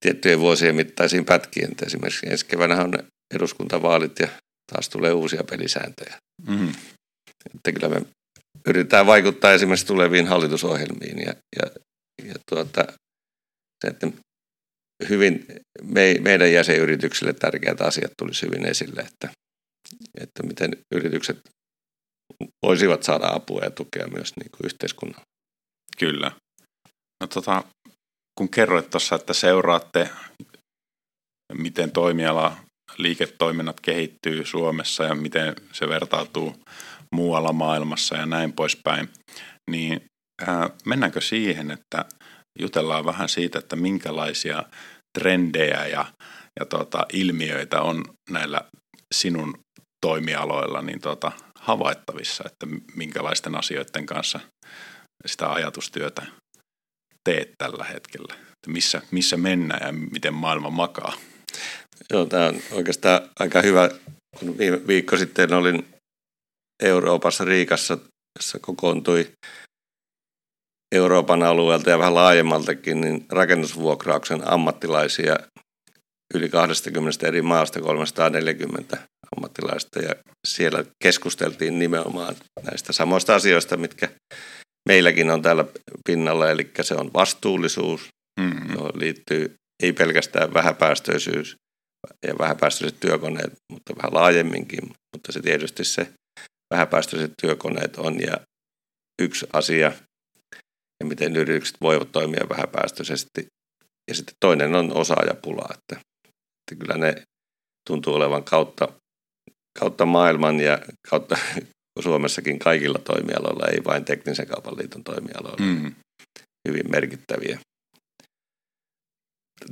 tiettyjen 0.00 0.40
vuosien 0.40 0.76
mittaisiin 0.76 1.24
pätkiin. 1.24 1.68
Esimerkiksi 1.86 2.26
ensi 2.30 2.46
keväänä 2.46 2.82
on 2.82 2.92
eduskuntavaalit 3.34 4.18
ja 4.18 4.28
taas 4.72 4.88
tulee 4.88 5.12
uusia 5.12 5.44
pelisääntöjä. 5.44 6.18
Mm-hmm. 6.48 6.74
Että 7.54 7.72
kyllä 7.72 7.88
me 7.88 8.06
yritetään 8.66 9.06
vaikuttaa 9.06 9.52
esimerkiksi 9.52 9.86
tuleviin 9.86 10.26
hallitusohjelmiin 10.26 11.18
ja, 11.18 11.34
ja, 11.56 11.70
ja 12.24 12.34
tuota, 12.50 12.84
se, 13.84 13.88
että 13.90 14.10
hyvin 15.08 15.46
me, 15.82 16.14
meidän 16.20 16.52
jäsenyrityksille 16.52 17.32
tärkeät 17.32 17.80
asiat 17.80 18.12
tulisi 18.18 18.46
hyvin 18.46 18.66
esille, 18.66 19.00
että, 19.00 19.28
että 20.20 20.42
miten 20.42 20.70
yritykset 20.94 21.38
voisivat 22.66 23.02
saada 23.02 23.28
apua 23.32 23.60
ja 23.62 23.70
tukea 23.70 24.06
myös 24.06 24.32
niin 24.36 24.50
kuin 24.50 24.66
yhteiskunnan. 24.66 25.22
Kyllä. 25.98 26.32
No 27.20 27.26
tota, 27.26 27.64
kun 28.38 28.48
kerroit 28.48 28.90
tuossa, 28.90 29.16
että 29.16 29.32
seuraatte, 29.32 30.10
miten 31.52 31.92
toimiala 31.92 32.56
liiketoiminnat 32.98 33.80
kehittyy 33.80 34.44
Suomessa 34.44 35.04
ja 35.04 35.14
miten 35.14 35.56
se 35.72 35.88
vertautuu 35.88 36.56
muualla 37.14 37.52
maailmassa 37.52 38.16
ja 38.16 38.26
näin 38.26 38.52
poispäin, 38.52 39.08
niin 39.70 40.04
ää, 40.46 40.70
mennäänkö 40.84 41.20
siihen, 41.20 41.70
että 41.70 42.04
jutellaan 42.58 43.04
vähän 43.04 43.28
siitä, 43.28 43.58
että 43.58 43.76
minkälaisia 43.76 44.64
trendejä 45.18 45.86
ja, 45.86 46.04
ja 46.60 46.66
tota, 46.66 47.06
ilmiöitä 47.12 47.82
on 47.82 48.04
näillä 48.30 48.60
sinun 49.14 49.58
toimialoilla 50.06 50.82
niin 50.82 51.00
tota, 51.00 51.32
havaittavissa, 51.58 52.44
että 52.46 52.66
minkälaisten 52.96 53.54
asioiden 53.54 54.06
kanssa 54.06 54.40
sitä 55.26 55.52
ajatustyötä 55.52 56.22
teet 57.24 57.50
tällä 57.58 57.84
hetkellä? 57.84 58.34
Että 58.34 58.70
missä, 58.70 59.02
missä 59.10 59.36
mennään 59.36 59.86
ja 59.86 59.92
miten 59.92 60.34
maailma 60.34 60.70
makaa? 60.70 61.12
Joo, 62.10 62.26
tämä 62.26 62.46
on 62.46 62.60
oikeastaan 62.72 63.20
aika 63.38 63.62
hyvä. 63.62 63.90
Kun 64.38 64.58
viime 64.58 64.86
viikko 64.86 65.16
sitten 65.16 65.52
olin 65.52 65.88
Euroopassa 66.82 67.44
Riikassa, 67.44 67.98
jossa 68.38 68.58
kokoontui 68.58 69.32
Euroopan 70.94 71.42
alueelta 71.42 71.90
ja 71.90 71.98
vähän 71.98 72.14
laajemmaltakin 72.14 73.00
niin 73.00 73.26
rakennusvuokrauksen 73.30 74.48
ammattilaisia 74.52 75.36
yli 76.34 76.48
20 76.48 77.26
eri 77.26 77.42
maasta 77.42 77.80
340 77.80 78.98
ammattilaista 79.36 79.98
ja 79.98 80.14
siellä 80.46 80.84
keskusteltiin 81.02 81.78
nimenomaan 81.78 82.34
näistä 82.62 82.92
samoista 82.92 83.34
asioista, 83.34 83.76
mitkä 83.76 84.08
meilläkin 84.88 85.30
on 85.30 85.42
täällä 85.42 85.64
pinnalla, 86.06 86.50
eli 86.50 86.70
se 86.80 86.94
on 86.94 87.10
vastuullisuus, 87.14 88.08
mm-hmm. 88.40 88.74
johon 88.74 88.90
liittyy 88.94 89.54
ei 89.82 89.92
pelkästään 89.92 90.54
vähäpäästöisyys 90.54 91.56
ja 92.26 92.34
vähäpäästöiset 92.38 93.00
työkoneet, 93.00 93.52
mutta 93.72 93.96
vähän 93.96 94.14
laajemminkin, 94.14 94.84
mutta 94.86 95.32
se 95.32 95.42
tietysti 95.42 95.84
se 95.84 96.12
vähäpäästöiset 96.74 97.32
työkoneet 97.42 97.96
on 97.96 98.20
ja 98.20 98.40
yksi 99.22 99.46
asia, 99.52 99.92
ja 101.00 101.06
miten 101.06 101.36
yritykset 101.36 101.76
voivat 101.80 102.12
toimia 102.12 102.48
vähäpäästöisesti. 102.48 103.46
Ja 104.08 104.14
sitten 104.14 104.34
toinen 104.40 104.74
on 104.74 104.96
osaajapula, 104.96 105.68
että, 105.74 106.00
että 106.30 106.84
kyllä 106.84 106.96
ne 106.96 107.22
tuntuu 107.88 108.14
olevan 108.14 108.44
kautta, 108.44 108.88
kautta 109.78 110.06
maailman 110.06 110.60
ja 110.60 110.78
kautta 111.10 111.38
Suomessakin 112.02 112.58
kaikilla 112.58 112.98
toimialoilla, 112.98 113.66
ei 113.66 113.84
vain 113.84 114.04
teknisen 114.04 114.46
kaupan 114.46 114.76
liiton 114.76 115.04
toimialoilla. 115.04 115.66
Mm. 115.66 115.94
Hyvin 116.68 116.90
merkittäviä 116.90 117.60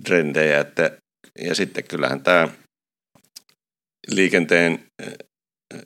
trendejä. 0.04 0.60
Että, 0.60 0.96
ja 1.38 1.54
sitten 1.54 1.84
kyllähän 1.84 2.22
tämä 2.22 2.48
liikenteen 4.10 4.86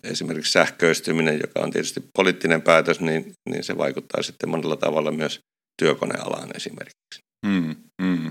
esimerkiksi 0.02 0.52
sähköistyminen, 0.52 1.40
joka 1.40 1.61
on 1.61 1.71
tietysti 1.71 2.00
poliittinen 2.17 2.62
päätös, 2.62 3.00
niin, 3.00 3.33
niin 3.50 3.64
se 3.64 3.78
vaikuttaa 3.78 4.23
sitten 4.23 4.49
monella 4.49 4.76
tavalla 4.76 5.12
myös 5.12 5.40
työkonealaan 5.83 6.50
esimerkiksi. 6.57 7.21
Mm, 7.47 7.76
mm. 8.02 8.31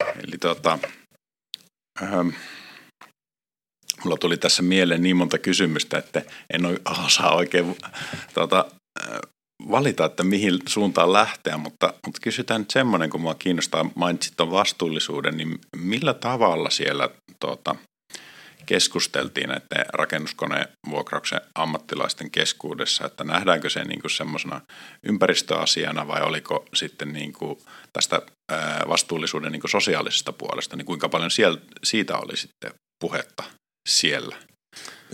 Eli 0.00 0.38
tota, 0.40 0.78
ähm, 2.02 2.28
mulla 4.04 4.16
tuli 4.16 4.36
tässä 4.36 4.62
mieleen 4.62 5.02
niin 5.02 5.16
monta 5.16 5.38
kysymystä, 5.38 5.98
että 5.98 6.22
en 6.54 6.62
osaa 7.04 7.34
oikein 7.36 7.76
tota, 8.34 8.64
äh, 9.02 9.18
valita, 9.70 10.04
että 10.04 10.24
mihin 10.24 10.58
suuntaan 10.68 11.12
lähteä, 11.12 11.56
mutta, 11.56 11.94
mutta 12.06 12.20
kysytään 12.22 12.60
nyt 12.60 12.70
semmoinen, 12.70 13.10
kun 13.10 13.20
mua 13.20 13.34
kiinnostaa, 13.34 13.90
mainitsit 13.94 14.36
tuon 14.36 14.50
vastuullisuuden, 14.50 15.36
niin 15.36 15.58
millä 15.76 16.14
tavalla 16.14 16.70
siellä 16.70 17.08
tota, 17.40 17.74
keskusteltiin 18.66 19.48
näiden 19.48 19.86
rakennuskonevuokrauksen 19.92 21.40
ammattilaisten 21.54 22.30
keskuudessa, 22.30 23.06
että 23.06 23.24
nähdäänkö 23.24 23.70
se 23.70 23.84
niin 23.84 24.00
kuin 24.00 24.10
semmoisena 24.10 24.60
ympäristöasiana 25.02 26.08
vai 26.08 26.22
oliko 26.22 26.64
sitten 26.74 27.12
niin 27.12 27.32
kuin 27.32 27.58
tästä 27.92 28.22
vastuullisuuden 28.88 29.52
niin 29.52 29.60
kuin 29.60 29.70
sosiaalisesta 29.70 30.32
puolesta, 30.32 30.76
niin 30.76 30.86
kuinka 30.86 31.08
paljon 31.08 31.30
siellä, 31.30 31.58
siitä 31.84 32.16
oli 32.16 32.36
sitten 32.36 32.70
puhetta 33.00 33.42
siellä? 33.88 34.36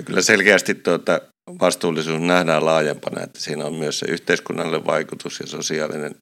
Kyllä 0.04 0.22
selkeästi 0.22 0.74
tuota, 0.74 1.20
vastuullisuus 1.60 2.20
nähdään 2.20 2.64
laajempana, 2.64 3.22
että 3.22 3.40
siinä 3.40 3.64
on 3.64 3.74
myös 3.74 3.98
se 3.98 4.06
yhteiskunnallinen 4.06 4.86
vaikutus 4.86 5.40
ja 5.40 5.46
sosiaalinen 5.46 6.14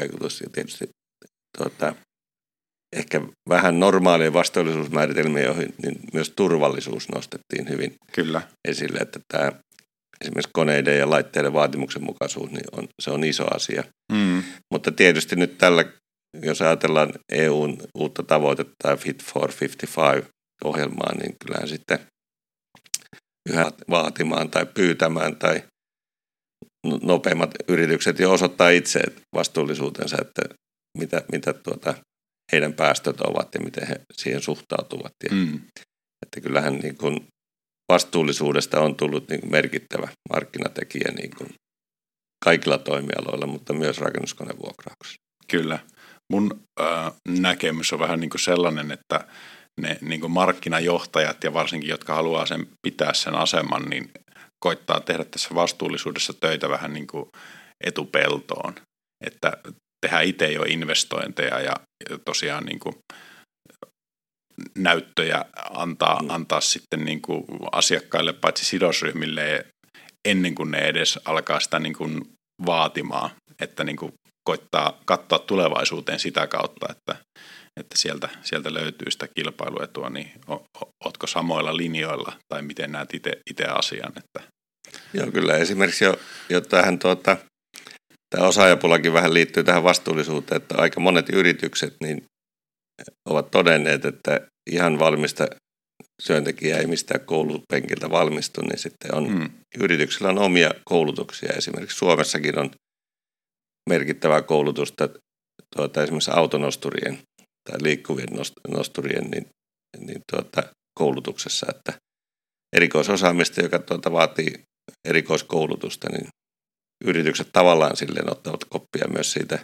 vaikutus 0.00 0.40
ja 0.40 0.50
tietysti 0.52 0.88
tuota, 1.58 1.94
ehkä 2.96 3.20
vähän 3.48 3.80
normaalia 3.80 4.32
vastuullisuusmääritelmiä, 4.32 5.42
joihin 5.42 5.74
niin 5.82 6.00
myös 6.12 6.32
turvallisuus 6.36 7.08
nostettiin 7.08 7.68
hyvin 7.68 7.94
Kyllä. 8.12 8.42
esille, 8.68 8.98
että 8.98 9.20
tämä 9.28 9.52
esimerkiksi 10.20 10.50
koneiden 10.52 10.98
ja 10.98 11.10
laitteiden 11.10 11.52
vaatimuksenmukaisuus, 11.52 12.50
niin 12.50 12.64
on, 12.72 12.88
se 13.02 13.10
on 13.10 13.24
iso 13.24 13.54
asia. 13.54 13.84
Mm. 14.12 14.42
Mutta 14.72 14.92
tietysti 14.92 15.36
nyt 15.36 15.58
tällä, 15.58 15.84
jos 16.42 16.62
ajatellaan 16.62 17.12
EUn 17.32 17.78
uutta 17.94 18.22
tavoitetta, 18.22 18.96
Fit 18.96 19.24
for 19.24 19.50
55-ohjelmaa, 19.50 21.14
niin 21.20 21.36
kyllähän 21.44 21.68
sitten 21.68 21.98
yhä 23.48 23.70
vaatimaan 23.90 24.50
tai 24.50 24.66
pyytämään 24.66 25.36
tai 25.36 25.62
nopeimmat 27.02 27.50
yritykset 27.68 28.18
jo 28.18 28.32
osoittaa 28.32 28.70
itse 28.70 29.00
vastuullisuutensa, 29.34 30.16
että 30.20 30.42
mitä, 30.98 31.22
mitä 31.32 31.52
tuota, 31.52 31.94
heidän 32.52 32.72
päästöt 32.72 33.20
ovat 33.20 33.48
ja 33.54 33.60
miten 33.60 33.88
he 33.88 34.00
siihen 34.12 34.42
suhtautuvat. 34.42 35.12
Ja, 35.24 35.30
mm. 35.34 35.60
Että 36.22 36.40
kyllähän 36.42 36.74
niin 36.74 36.96
kuin 36.96 37.26
vastuullisuudesta 37.92 38.80
on 38.80 38.96
tullut 38.96 39.28
niin 39.28 39.50
merkittävä 39.50 40.08
markkinatekijä 40.30 41.12
niin 41.16 41.30
kuin 41.38 41.50
kaikilla 42.44 42.78
toimialoilla, 42.78 43.46
mutta 43.46 43.72
myös 43.72 43.98
rakennuskonevuokrauksessa. 43.98 45.16
Kyllä. 45.50 45.78
Mun 46.32 46.64
äh, 46.80 47.12
näkemys 47.28 47.92
on 47.92 47.98
vähän 47.98 48.20
niin 48.20 48.30
kuin 48.30 48.40
sellainen, 48.40 48.92
että 48.92 49.28
ne 49.78 49.98
niin 50.00 50.20
kuin 50.20 50.30
markkinajohtajat 50.30 51.44
ja 51.44 51.52
varsinkin, 51.52 51.90
jotka 51.90 52.14
haluaa 52.14 52.46
sen 52.46 52.66
pitää 52.82 53.14
sen 53.14 53.34
aseman, 53.34 53.82
niin 53.82 54.10
koittaa 54.60 55.00
tehdä 55.00 55.24
tässä 55.24 55.54
vastuullisuudessa 55.54 56.32
töitä 56.40 56.68
vähän 56.68 56.92
niin 56.92 57.06
kuin 57.06 57.24
etupeltoon. 57.84 58.74
Että 59.26 59.52
tehdään 60.00 60.24
itse 60.24 60.52
jo 60.52 60.62
investointeja 60.62 61.60
ja 61.60 61.74
tosiaan 62.24 62.64
niin 62.64 62.78
kuin 62.78 62.94
näyttöjä 64.78 65.44
antaa, 65.70 66.22
mm. 66.22 66.30
antaa 66.30 66.60
sitten 66.60 67.04
niin 67.04 67.22
kuin 67.22 67.44
asiakkaille 67.72 68.32
paitsi 68.32 68.64
sidosryhmille 68.64 69.66
ennen 70.28 70.54
kuin 70.54 70.70
ne 70.70 70.78
edes 70.78 71.18
alkaa 71.24 71.60
sitä 71.60 71.78
niin 71.78 71.94
kuin 71.94 72.30
vaatimaan, 72.66 73.30
että 73.60 73.84
niin 73.84 73.96
kuin 73.96 74.12
koittaa 74.48 74.98
katsoa 75.04 75.38
tulevaisuuteen 75.38 76.20
sitä 76.20 76.46
kautta, 76.46 76.86
että, 76.90 77.24
että 77.78 77.98
sieltä, 77.98 78.28
sieltä 78.42 78.74
löytyy 78.74 79.10
sitä 79.10 79.28
kilpailuetua, 79.28 80.10
niin 80.10 80.30
ootko 81.04 81.26
samoilla 81.26 81.76
linjoilla 81.76 82.32
tai 82.48 82.62
miten 82.62 82.92
näet 82.92 83.08
itse 83.50 83.64
asian? 83.64 84.12
Että... 84.16 84.52
Joo, 85.14 85.30
kyllä 85.32 85.56
esimerkiksi 85.56 86.04
jo, 86.04 86.20
jo 86.48 86.60
tähän 86.60 86.98
tuota, 86.98 87.36
tämä 88.30 88.46
osaajapulakin 88.46 89.12
vähän 89.12 89.34
liittyy 89.34 89.64
tähän 89.64 89.82
vastuullisuuteen, 89.82 90.62
että 90.62 90.74
aika 90.78 91.00
monet 91.00 91.28
yritykset 91.32 91.96
niin 92.00 92.24
ovat 93.28 93.50
todenneet, 93.50 94.04
että 94.04 94.40
ihan 94.70 94.98
valmista 94.98 95.46
työntekijää 96.26 96.78
ei 96.78 96.86
mistään 96.86 97.20
koulupenkiltä 97.20 98.10
valmistu, 98.10 98.60
niin 98.60 98.78
sitten 98.78 99.14
on, 99.14 99.30
mm. 99.30 99.50
yrityksillä 99.78 100.28
on 100.28 100.38
omia 100.38 100.70
koulutuksia. 100.84 101.52
Esimerkiksi 101.52 101.96
Suomessakin 101.96 102.58
on 102.58 102.70
merkittävää 103.88 104.42
koulutusta 104.42 105.08
tuota, 105.76 106.02
esimerkiksi 106.02 106.30
autonosturien 106.34 107.18
tai 107.70 107.78
liikkuvien 107.82 108.28
nosturien 108.68 109.30
niin, 109.30 109.46
niin 109.98 110.20
tuota, 110.32 110.62
koulutuksessa, 110.98 111.66
että 111.70 111.92
erikoisosaamista, 112.76 113.60
joka 113.60 113.78
tuota, 113.78 114.12
vaatii 114.12 114.62
erikoiskoulutusta, 115.08 116.08
niin 116.12 116.28
yritykset 117.04 117.48
tavallaan 117.52 117.96
silleen 117.96 118.30
ottavat 118.30 118.64
koppia 118.64 119.08
myös 119.08 119.32
siitä 119.32 119.58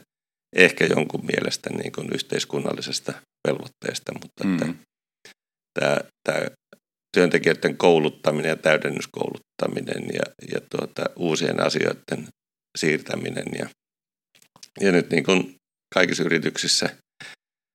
ehkä 0.56 0.86
jonkun 0.86 1.26
mielestä 1.26 1.70
niin 1.70 1.92
kuin 1.92 2.14
yhteiskunnallisesta 2.14 3.12
velvoitteesta, 3.48 4.12
mutta 4.22 4.44
mm. 4.44 4.54
että 4.54 4.74
tämä, 5.80 5.96
tämä 6.24 6.46
työntekijöiden 7.16 7.76
kouluttaminen 7.76 8.48
ja 8.48 8.56
täydennyskouluttaminen 8.56 10.04
ja, 10.14 10.22
ja 10.52 10.60
tuota, 10.70 11.04
uusien 11.16 11.60
asioiden 11.60 12.28
siirtäminen 12.78 13.46
ja, 13.58 13.68
ja 14.80 14.92
nyt 14.92 15.10
niin 15.10 15.24
kuin 15.24 15.54
kaikissa 15.94 16.22
yrityksissä 16.22 16.96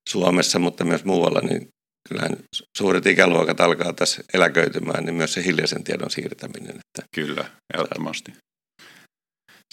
Suomessa, 0.10 0.60
mutta 0.60 0.86
myös 0.86 1.06
muualla, 1.06 1.40
niin 1.40 1.68
kyllähän 2.10 2.38
suuret 2.78 3.06
ikäluokat 3.06 3.62
alkaa 3.62 3.94
tässä 3.94 4.24
eläköitymään, 4.34 5.06
niin 5.06 5.16
myös 5.16 5.34
se 5.34 5.46
hiljaisen 5.46 5.84
tiedon 5.84 6.12
siirtäminen. 6.12 6.70
Että 6.70 7.08
Kyllä, 7.16 7.46
ehdottomasti 7.74 8.34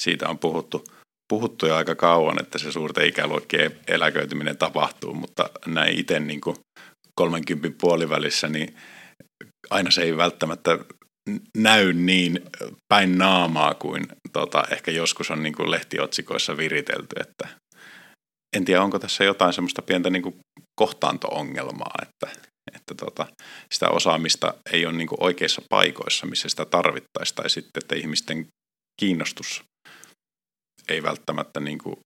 siitä 0.01 0.29
on 0.29 0.39
puhuttu 0.39 0.85
puhuttu 1.29 1.67
jo 1.67 1.77
aika 1.77 1.95
kauan, 1.95 2.41
että 2.41 2.59
se 2.59 2.73
suurten 2.73 3.07
ikäluokkien 3.07 3.81
eläköityminen 3.89 4.57
tapahtuu, 4.57 5.15
mutta 5.15 5.51
näin 5.67 5.99
itse 5.99 6.21
niin 6.21 6.41
30 7.15 7.79
puolivälissä, 7.81 8.49
niin 8.49 8.77
aina 9.71 9.91
se 9.91 10.03
ei 10.03 10.17
välttämättä 10.17 10.79
näy 11.57 11.93
niin 11.93 12.41
päin 12.89 13.19
naamaa 13.19 13.75
kuin 13.75 14.07
tota, 14.33 14.65
ehkä 14.71 14.91
joskus 14.91 15.31
on 15.31 15.43
niin 15.43 15.55
kuin 15.55 15.71
lehtiotsikoissa 15.71 16.57
viritelty, 16.57 17.17
että 17.21 17.49
en 18.57 18.65
tiedä, 18.65 18.83
onko 18.83 18.99
tässä 18.99 19.25
jotain 19.25 19.53
semmoista 19.53 19.83
pientä 19.83 20.11
niin 20.11 20.41
kohtaanto-ongelmaa, 20.81 21.95
että, 22.03 22.41
että 22.75 22.95
tota, 22.95 23.27
sitä 23.73 23.89
osaamista 23.89 24.55
ei 24.73 24.87
ole 24.87 24.97
niin 24.97 25.09
oikeissa 25.21 25.63
paikoissa, 25.69 26.27
missä 26.27 26.49
sitä 26.49 26.65
tarvittaisiin, 26.65 27.37
tai 27.37 27.51
sitten, 27.51 27.83
että 27.85 27.95
ihmisten 27.95 28.47
kiinnostus 29.01 29.65
ei 30.89 31.03
välttämättä 31.03 31.61
niin 31.61 31.79
kuin 31.79 31.97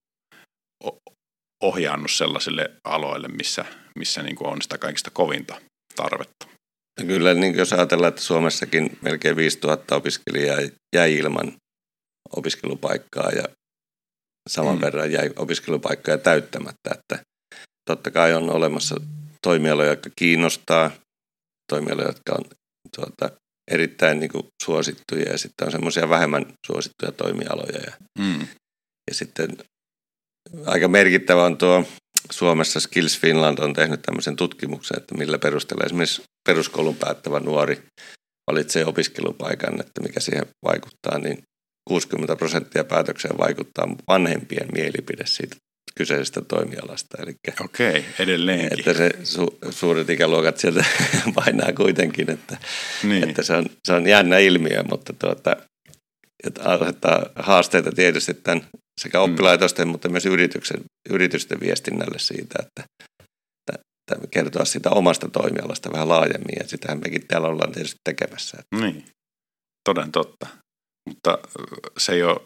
ohjaannut 1.63 2.11
sellaisille 2.11 2.71
aloille, 2.83 3.27
missä, 3.27 3.65
missä 3.95 4.23
niin 4.23 4.37
on 4.39 4.61
sitä 4.61 4.77
kaikista 4.77 5.11
kovinta 5.13 5.61
tarvetta. 5.95 6.47
Kyllä, 7.07 7.33
niin 7.33 7.57
jos 7.57 7.73
ajatellaan, 7.73 8.09
että 8.09 8.21
Suomessakin 8.21 8.97
melkein 9.01 9.35
5000 9.35 9.95
opiskelijaa 9.95 10.57
jäi 10.95 11.17
ilman 11.17 11.53
opiskelupaikkaa 12.35 13.29
ja 13.29 13.43
saman 14.49 14.75
mm. 14.75 14.81
verran 14.81 15.11
jäi 15.11 15.29
opiskelupaikkoja 15.35 16.17
täyttämättä. 16.17 16.89
Että 16.91 17.23
totta 17.85 18.11
kai 18.11 18.33
on 18.33 18.49
olemassa 18.49 18.95
toimialoja, 19.41 19.89
jotka 19.89 20.09
kiinnostaa, 20.15 20.91
toimialoja, 21.69 22.07
jotka 22.07 22.33
on 22.33 22.45
tuota, 22.95 23.35
erittäin 23.71 24.19
niin 24.19 24.31
kuin, 24.31 24.47
suosittuja 24.63 25.31
ja 25.31 25.37
sitten 25.37 25.65
on 25.65 25.71
semmoisia 25.71 26.09
vähemmän 26.09 26.45
suosittuja 26.67 27.11
toimialoja. 27.11 27.79
Ja, 27.85 27.91
mm. 28.19 28.47
ja 29.09 29.15
sitten 29.15 29.57
aika 30.65 30.87
merkittävä 30.87 31.45
on 31.45 31.57
tuo 31.57 31.85
Suomessa 32.31 32.79
Skills 32.79 33.19
Finland 33.19 33.57
on 33.59 33.73
tehnyt 33.73 34.01
tämmöisen 34.01 34.35
tutkimuksen, 34.35 34.97
että 34.97 35.15
millä 35.17 35.39
perusteella 35.39 35.85
esimerkiksi 35.85 36.21
peruskoulun 36.47 36.95
päättävä 36.95 37.39
nuori 37.39 37.83
valitsee 38.51 38.85
opiskelupaikan, 38.85 39.79
että 39.79 40.01
mikä 40.01 40.19
siihen 40.19 40.45
vaikuttaa, 40.63 41.17
niin 41.17 41.43
60 41.87 42.35
prosenttia 42.35 42.83
päätökseen 42.83 43.37
vaikuttaa 43.37 43.95
vanhempien 44.07 44.67
mielipide 44.73 45.25
siitä 45.25 45.55
kyseisestä 45.95 46.41
toimialasta. 46.41 47.17
Eli 47.23 47.35
Okei, 47.61 48.05
edelleenkin. 48.19 48.79
Että 48.79 48.93
se 48.93 49.11
su, 49.23 49.57
suuret 49.69 50.09
ikäluokat 50.09 50.57
sieltä 50.57 50.85
painaa 51.35 51.73
kuitenkin, 51.73 52.29
että, 52.29 52.57
niin. 53.03 53.29
että 53.29 53.43
se, 53.43 53.53
on, 53.53 53.65
se 53.87 53.93
on 53.93 54.07
jännä 54.07 54.37
ilmiö, 54.37 54.83
mutta 54.89 55.13
tuota, 55.13 55.55
että 56.43 56.63
asettaa 56.63 57.25
haasteita 57.35 57.91
tietysti 57.91 58.33
tämän 58.33 58.63
sekä 59.01 59.17
mm. 59.17 59.23
oppilaitosten, 59.23 59.87
mm. 59.87 59.91
mutta 59.91 60.09
myös 60.09 60.25
yrityksen, 60.25 60.81
yritysten 61.09 61.59
viestinnälle 61.59 62.19
siitä, 62.19 62.55
että, 62.59 62.83
että, 62.99 63.83
että 64.11 64.27
kertoa 64.27 64.65
sitä 64.65 64.89
omasta 64.89 65.29
toimialasta 65.29 65.91
vähän 65.93 66.09
laajemmin, 66.09 66.55
ja 66.59 66.67
sitähän 66.67 66.99
mekin 66.99 67.27
täällä 67.27 67.47
ollaan 67.47 67.71
tietysti 67.71 67.99
tekemässä. 68.03 68.57
Niin, 68.79 69.05
toden 69.89 70.11
totta. 70.11 70.47
Mutta 71.09 71.37
se 71.97 72.13
ei 72.13 72.23
ole, 72.23 72.41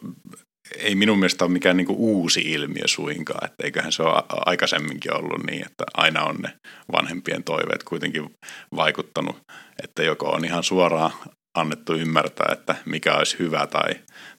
ei 0.76 0.94
minun 0.94 1.18
mielestä 1.18 1.44
ole 1.44 1.52
mikään 1.52 1.76
niin 1.76 1.86
uusi 1.90 2.40
ilmiö 2.40 2.86
suinkaan, 2.86 3.44
että 3.44 3.64
eiköhän 3.64 3.92
se 3.92 4.02
ole 4.02 4.22
aikaisemminkin 4.28 5.14
ollut 5.14 5.46
niin, 5.46 5.66
että 5.66 5.84
aina 5.94 6.24
on 6.24 6.36
ne 6.36 6.52
vanhempien 6.92 7.44
toiveet 7.44 7.82
kuitenkin 7.82 8.30
vaikuttanut, 8.76 9.36
että 9.84 10.02
joko 10.02 10.30
on 10.30 10.44
ihan 10.44 10.62
suoraan 10.64 11.12
annettu 11.58 11.94
ymmärtää, 11.94 12.52
että 12.52 12.74
mikä 12.84 13.16
olisi 13.16 13.38
hyvä 13.38 13.66
tai, 13.66 13.94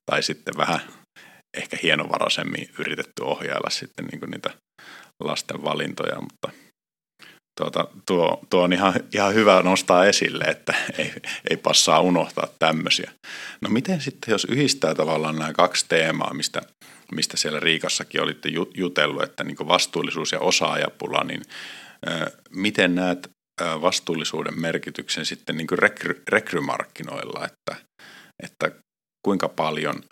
tai 0.06 0.24
sitten 0.24 0.58
vähän 0.58 0.80
ehkä 1.58 1.78
hienovaraisemmin 1.84 2.70
yritetty 2.80 3.24
ohjailla 3.24 3.70
sitten 3.70 4.06
niin 4.06 4.32
niitä 4.32 4.50
lasten 5.24 5.64
valintoja, 5.64 6.22
mutta 6.22 6.67
tuota, 7.58 7.88
tuo, 8.06 8.40
tuo 8.50 8.64
on 8.64 8.74
ihan, 8.74 8.94
ihan 9.14 9.34
hyvä 9.34 9.62
nostaa 9.62 10.06
esille, 10.06 10.44
että 10.44 10.74
ei, 10.98 11.14
ei 11.50 11.58
passaa 11.58 12.02
unohtaa 12.02 12.48
tämmöisiä. 12.60 13.12
No 13.62 13.70
miten 13.70 14.02
sitten, 14.02 14.32
jos 14.32 14.46
yhdistää 14.46 14.96
tavallaan 14.96 15.36
nämä 15.36 15.54
kaksi 15.54 15.86
teemaa, 15.90 16.34
mistä, 16.34 16.62
mistä 17.12 17.38
siellä 17.38 17.60
Riikassakin 17.60 18.22
olitte 18.22 18.50
jutellut, 18.76 19.24
että 19.24 19.44
niin 19.44 19.58
vastuullisuus 19.68 20.32
ja 20.32 20.40
osaajapula, 20.40 21.24
niin 21.24 21.42
ö, 22.10 22.32
miten 22.50 22.96
näet 22.96 23.30
vastuullisuuden 23.62 24.62
merkityksen 24.62 25.26
sitten 25.26 25.58
niin 25.58 25.68
rekry, 25.72 26.24
rekrymarkkinoilla, 26.30 27.46
että, 27.46 27.86
että 28.44 28.72
kuinka 29.26 29.50
paljon 29.50 30.04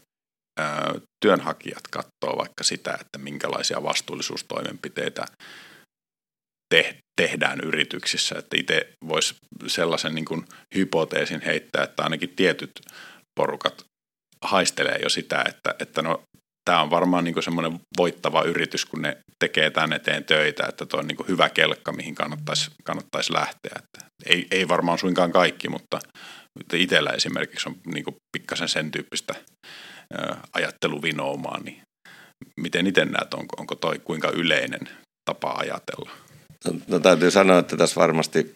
työnhakijat 1.25 1.87
katsoo 1.91 2.37
vaikka 2.37 2.63
sitä, 2.63 2.97
että 3.01 3.17
minkälaisia 3.17 3.83
vastuullisuustoimenpiteitä 3.83 5.25
te, 6.73 6.97
tehdään 7.21 7.59
yrityksissä. 7.63 8.35
Että 8.39 8.57
itse 8.57 8.93
voisi 9.07 9.35
sellaisen 9.67 10.15
niin 10.15 10.25
kuin 10.25 10.45
hypoteesin 10.75 11.41
heittää, 11.41 11.83
että 11.83 12.03
ainakin 12.03 12.29
tietyt 12.35 12.71
porukat 13.39 13.85
haistelee 14.41 14.99
jo 15.03 15.09
sitä, 15.09 15.45
että, 15.47 15.75
että 15.79 16.01
no, 16.01 16.21
tämä 16.69 16.81
on 16.81 16.89
varmaan 16.89 17.23
niin 17.23 17.43
semmoinen 17.43 17.79
voittava 17.97 18.43
yritys, 18.43 18.85
kun 18.85 19.01
ne 19.01 19.17
tekee 19.39 19.69
tämän 19.69 19.93
eteen 19.93 20.23
töitä, 20.23 20.65
että 20.69 20.85
tuo 20.85 20.99
on 20.99 21.07
niin 21.07 21.27
hyvä 21.27 21.49
kelkka, 21.49 21.91
mihin 21.91 22.15
kannattaisi, 22.15 22.71
kannattaisi 22.83 23.33
lähteä. 23.33 23.75
Että 23.75 24.07
ei, 24.25 24.47
ei 24.51 24.67
varmaan 24.67 24.97
suinkaan 24.97 25.31
kaikki, 25.31 25.69
mutta 25.69 25.99
itsellä 26.73 27.09
esimerkiksi 27.09 27.69
on 27.69 27.75
niin 27.85 28.05
pikkasen 28.37 28.69
sen 28.69 28.91
tyyppistä 28.91 29.35
ajatteluvinoumaa, 30.53 31.59
niin 31.59 31.81
miten 32.59 32.87
itse 32.87 33.05
näet, 33.05 33.33
onko, 33.33 33.55
onko 33.59 33.75
toi 33.75 33.99
kuinka 33.99 34.29
yleinen 34.29 34.89
tapa 35.29 35.51
ajatella? 35.51 36.24
No, 36.87 36.99
täytyy 36.99 37.31
sanoa, 37.31 37.59
että 37.59 37.77
tässä 37.77 38.01
varmasti 38.01 38.53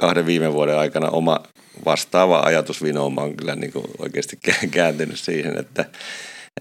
kahden 0.00 0.26
viime 0.26 0.52
vuoden 0.52 0.78
aikana 0.78 1.10
oma 1.10 1.40
vastaava 1.84 2.40
ajatusvinouma 2.40 3.22
on 3.22 3.36
kyllä 3.36 3.54
niin 3.54 3.72
kuin 3.72 3.84
oikeasti 3.98 4.38
kääntynyt 4.70 5.18
siihen, 5.18 5.58
että, 5.58 5.84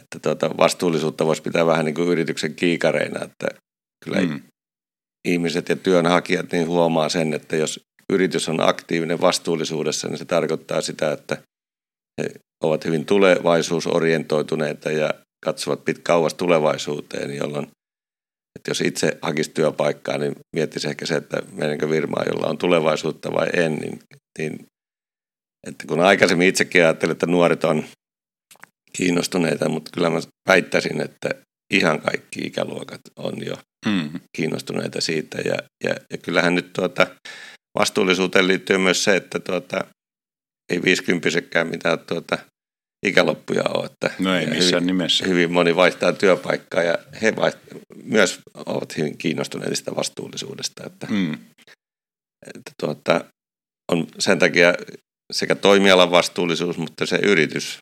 että 0.01 0.19
tuota 0.21 0.57
vastuullisuutta 0.57 1.25
voisi 1.25 1.41
pitää 1.41 1.65
vähän 1.65 1.85
niin 1.85 1.95
kuin 1.95 2.07
yrityksen 2.07 2.55
kiikareina, 2.55 3.25
että 3.25 3.47
kyllä 4.05 4.21
mm. 4.21 4.41
ihmiset 5.27 5.69
ja 5.69 5.75
työnhakijat 5.75 6.51
niin 6.51 6.67
huomaa 6.67 7.09
sen, 7.09 7.33
että 7.33 7.55
jos 7.55 7.79
yritys 8.09 8.49
on 8.49 8.69
aktiivinen 8.69 9.21
vastuullisuudessa, 9.21 10.07
niin 10.07 10.17
se 10.17 10.25
tarkoittaa 10.25 10.81
sitä, 10.81 11.11
että 11.11 11.37
he 12.21 12.31
ovat 12.63 12.85
hyvin 12.85 13.05
tulevaisuusorientoituneita 13.05 14.91
ja 14.91 15.13
katsovat 15.45 15.85
pit 15.85 15.99
kauas 15.99 16.33
tulevaisuuteen, 16.33 17.37
jolloin 17.37 17.67
että 18.55 18.71
jos 18.71 18.81
itse 18.81 19.17
hakisi 19.21 19.51
työpaikkaa, 19.51 20.17
niin 20.17 20.35
miettisi 20.55 20.87
ehkä 20.87 21.05
se, 21.05 21.15
että 21.15 21.37
menenkö 21.51 21.87
firmaa, 21.87 22.23
jolla 22.27 22.47
on 22.47 22.57
tulevaisuutta 22.57 23.33
vai 23.33 23.47
en, 23.53 23.75
niin, 23.75 23.99
niin 24.37 24.65
että 25.67 25.87
kun 25.87 25.99
aikaisemmin 25.99 26.47
itsekin 26.47 26.83
ajattelin, 26.83 27.11
että 27.11 27.25
nuoret 27.25 27.63
on 27.63 27.83
kiinnostuneita, 28.97 29.69
mutta 29.69 29.91
kyllä 29.93 30.09
mä 30.09 30.19
väittäisin, 30.47 31.01
että 31.01 31.29
ihan 31.73 32.01
kaikki 32.01 32.39
ikäluokat 32.39 33.01
on 33.15 33.45
jo 33.45 33.55
mm. 33.85 34.19
kiinnostuneita 34.37 35.01
siitä. 35.01 35.37
Ja, 35.41 35.55
ja, 35.83 35.95
ja 36.11 36.17
kyllähän 36.17 36.55
nyt 36.55 36.73
tuota, 36.73 37.07
vastuullisuuteen 37.79 38.47
liittyy 38.47 38.77
myös 38.77 39.03
se, 39.03 39.15
että 39.15 39.39
tuota, 39.39 39.85
ei 40.69 40.81
viisikymppisekään 40.83 41.67
mitään 41.67 41.99
tuota, 41.99 42.37
ikäloppuja 43.03 43.63
ole. 43.63 43.85
Että 43.85 44.11
no 44.19 44.35
ei 44.35 44.45
missään 44.45 44.83
hyvin, 44.83 44.87
nimessä. 44.87 45.25
Hyvin 45.27 45.51
moni 45.51 45.75
vaihtaa 45.75 46.13
työpaikkaa 46.13 46.83
ja 46.83 46.97
he 47.21 47.35
vaiht, 47.35 47.57
myös 48.03 48.39
ovat 48.65 48.97
hyvin 48.97 49.17
kiinnostuneita 49.17 49.75
sitä 49.75 49.95
vastuullisuudesta. 49.95 50.83
Että, 50.85 51.07
mm. 51.09 51.33
että 52.47 52.71
tuota, 52.79 53.25
on 53.91 54.07
sen 54.19 54.39
takia 54.39 54.73
sekä 55.33 55.55
toimialan 55.55 56.11
vastuullisuus, 56.11 56.77
mutta 56.77 57.05
se 57.05 57.19
yritys, 57.23 57.77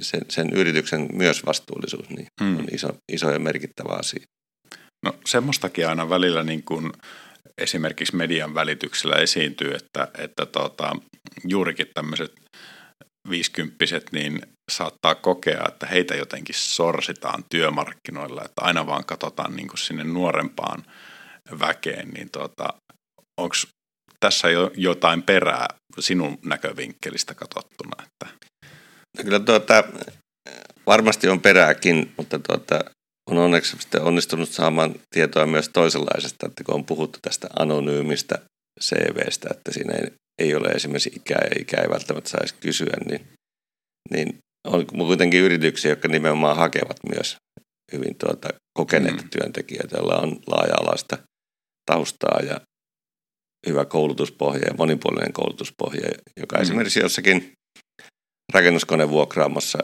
sen, 0.00 0.20
sen 0.28 0.52
yrityksen 0.52 1.08
myös 1.12 1.46
vastuullisuus 1.46 2.10
niin 2.10 2.26
mm. 2.40 2.58
on 2.58 2.66
iso, 2.72 2.88
iso 3.12 3.30
ja 3.30 3.38
merkittävä 3.38 3.92
asia. 3.92 4.24
No 5.04 5.14
semmoistakin 5.26 5.88
aina 5.88 6.08
välillä 6.08 6.44
niin 6.44 6.62
kuin 6.62 6.92
esimerkiksi 7.58 8.16
median 8.16 8.54
välityksellä 8.54 9.16
esiintyy, 9.16 9.74
että, 9.74 10.08
että 10.18 10.46
tota, 10.46 10.96
juurikin 11.44 11.86
tämmöiset 11.94 12.32
viisikymppiset 13.30 14.12
niin 14.12 14.42
saattaa 14.72 15.14
kokea, 15.14 15.64
että 15.68 15.86
heitä 15.86 16.14
jotenkin 16.14 16.54
sorsitaan 16.54 17.44
työmarkkinoilla, 17.50 18.42
että 18.44 18.62
aina 18.62 18.86
vaan 18.86 19.04
katsotaan 19.04 19.56
niin 19.56 19.68
kuin 19.68 19.78
sinne 19.78 20.04
nuorempaan 20.04 20.84
väkeen, 21.60 22.08
niin 22.08 22.30
tota, 22.30 22.68
onko 23.40 23.54
tässä 24.20 24.50
jo 24.50 24.70
jotain 24.76 25.22
perää 25.22 25.68
sinun 26.00 26.38
näkövinkkelistä 26.44 27.34
katsottuna? 27.34 28.02
Että? 28.02 28.34
No 29.18 29.24
kyllä 29.24 29.40
tuota, 29.40 29.84
varmasti 30.86 31.28
on 31.28 31.40
perääkin, 31.40 32.12
mutta 32.16 32.38
tuota, 32.38 32.80
on 33.30 33.38
onneksi 33.38 33.76
onnistunut 34.00 34.48
saamaan 34.48 34.94
tietoa 35.14 35.46
myös 35.46 35.68
toisenlaisesta, 35.68 36.46
että 36.46 36.64
kun 36.64 36.74
on 36.74 36.84
puhuttu 36.84 37.18
tästä 37.22 37.48
anonyymistä 37.58 38.38
CVstä, 38.82 39.48
että 39.50 39.72
siinä 39.72 39.94
ei, 39.94 40.12
ei 40.38 40.54
ole 40.54 40.68
esimerkiksi 40.68 41.12
ikää 41.16 41.40
ja 41.50 41.60
ikää 41.60 41.82
ei 41.82 41.90
välttämättä 41.90 42.30
saisi 42.30 42.54
kysyä, 42.60 42.96
niin, 43.08 43.26
niin 44.10 44.38
on 44.66 44.86
kuitenkin 44.86 45.40
yrityksiä, 45.40 45.90
jotka 45.90 46.08
nimenomaan 46.08 46.56
hakevat 46.56 46.96
myös 47.14 47.36
hyvin 47.92 48.14
tuota, 48.18 48.48
kokeneita 48.78 49.22
mm. 49.22 49.30
työntekijöitä, 49.30 49.96
joilla 49.96 50.16
on 50.16 50.40
laaja-alaista 50.46 51.18
taustaa 51.86 52.40
ja 52.40 52.60
hyvä 53.66 53.84
koulutuspohja 53.84 54.66
ja 54.66 54.74
monipuolinen 54.78 55.32
koulutuspohja, 55.32 56.08
joka 56.40 56.56
mm. 56.56 56.62
esimerkiksi 56.62 57.00
jossakin 57.00 57.52
rakennuskonevuokraamassa, 58.52 59.78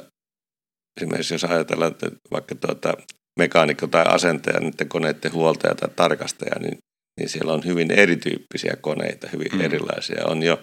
esimerkiksi 1.00 1.34
jos 1.34 1.44
ajatellaan, 1.44 1.92
että 1.92 2.10
vaikka 2.30 2.54
tuota, 2.54 2.94
mekaanikko 3.38 3.86
tai 3.86 4.04
asentaja, 4.08 4.60
niiden 4.60 4.88
koneiden 4.88 5.32
huoltaja 5.32 5.74
tai 5.74 5.88
tarkastaja, 5.96 6.58
niin, 6.58 6.78
niin 7.20 7.28
siellä 7.28 7.52
on 7.52 7.64
hyvin 7.64 7.90
erityyppisiä 7.90 8.76
koneita, 8.80 9.28
hyvin 9.32 9.52
mm. 9.52 9.60
erilaisia. 9.60 10.26
On 10.26 10.42
jo 10.42 10.62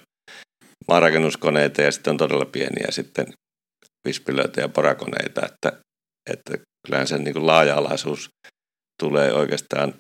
maarakennuskoneita 0.88 1.82
ja 1.82 1.92
sitten 1.92 2.12
on 2.12 2.18
todella 2.18 2.46
pieniä 2.46 2.88
sitten 2.90 3.26
vispilöitä 4.08 4.62
ja 4.62 4.70
porakoneita, 4.70 5.42
että, 5.46 5.82
että 6.30 6.58
kyllähän 6.88 7.08
sen 7.08 7.24
niin 7.24 7.34
kuin 7.34 7.48
laaja-alaisuus 7.48 8.30
tulee 9.04 9.34
oikeastaan 9.34 9.94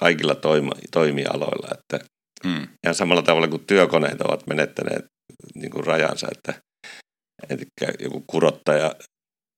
kaikilla 0.00 0.34
toima, 0.34 0.72
toimialoilla, 0.90 1.68
että 1.78 2.06
mm. 2.44 2.68
ihan 2.84 2.94
samalla 2.94 3.22
tavalla 3.22 3.48
kuin 3.48 3.66
työkoneet 3.66 4.20
ovat 4.20 4.46
menettäneet 4.46 5.04
niin 5.54 5.70
kuin 5.70 5.86
rajansa, 5.86 6.28
että, 6.32 6.62
että 7.48 8.04
joku 8.04 8.24
kurottaja 8.26 8.94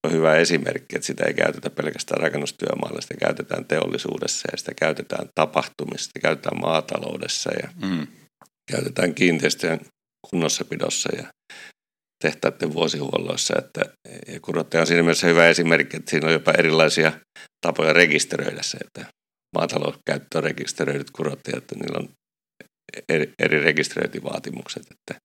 on 0.04 0.12
hyvä 0.12 0.36
esimerkki, 0.36 0.96
että 0.96 1.06
sitä 1.06 1.24
ei 1.24 1.34
käytetä 1.34 1.70
pelkästään 1.70 2.22
rakennustyömaalla, 2.22 3.00
sitä 3.00 3.14
käytetään 3.14 3.64
teollisuudessa 3.64 4.48
ja 4.52 4.58
sitä 4.58 4.72
käytetään 4.74 5.28
tapahtumissa, 5.34 6.06
sitä 6.06 6.20
käytetään 6.20 6.60
maataloudessa 6.60 7.50
ja 7.62 7.68
mm. 7.82 8.06
käytetään 8.70 9.14
kiinteistöjen 9.14 9.80
kunnossapidossa 10.30 11.16
ja 11.16 11.24
tehtaiden 12.22 12.74
vuosihuolloissa. 12.74 13.54
Että, 13.58 13.80
ja 14.28 14.40
kurottaja 14.40 14.80
on 14.80 14.86
siinä 14.86 15.02
mielessä 15.02 15.26
hyvä 15.26 15.48
esimerkki, 15.48 15.96
että 15.96 16.10
siinä 16.10 16.26
on 16.26 16.32
jopa 16.32 16.52
erilaisia 16.58 17.12
tapoja 17.66 17.92
rekisteröidä 17.92 18.62
se, 18.62 18.78
että 18.78 19.12
maatalouskäyttö 19.56 20.38
on 20.38 20.44
rekisteröidyt 20.44 21.10
kurottajat, 21.10 21.62
että 21.62 21.74
niillä 21.74 21.98
on 21.98 22.08
eri, 23.08 23.32
eri 23.38 23.58
rekisteröintivaatimukset. 23.58 24.82
Että, 24.82 25.20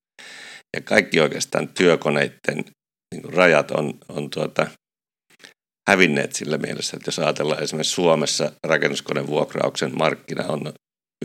ja 0.76 0.82
kaikki 0.82 1.20
oikeastaan 1.20 1.68
työkoneiden 1.68 2.66
niin 3.16 3.34
rajat 3.34 3.72
on, 3.72 3.94
on 4.10 4.30
tuota, 4.30 4.68
hävinneet 5.90 6.34
sillä 6.34 6.58
mielessä, 6.58 6.98
että 6.98 7.08
jos 7.08 7.20
ajatellaan 7.20 7.64
esimerkiksi 7.64 7.94
Suomessa 7.94 8.52
rakennuskonevuokrauksen 8.64 9.98
markkina 9.98 10.44
on 10.44 10.74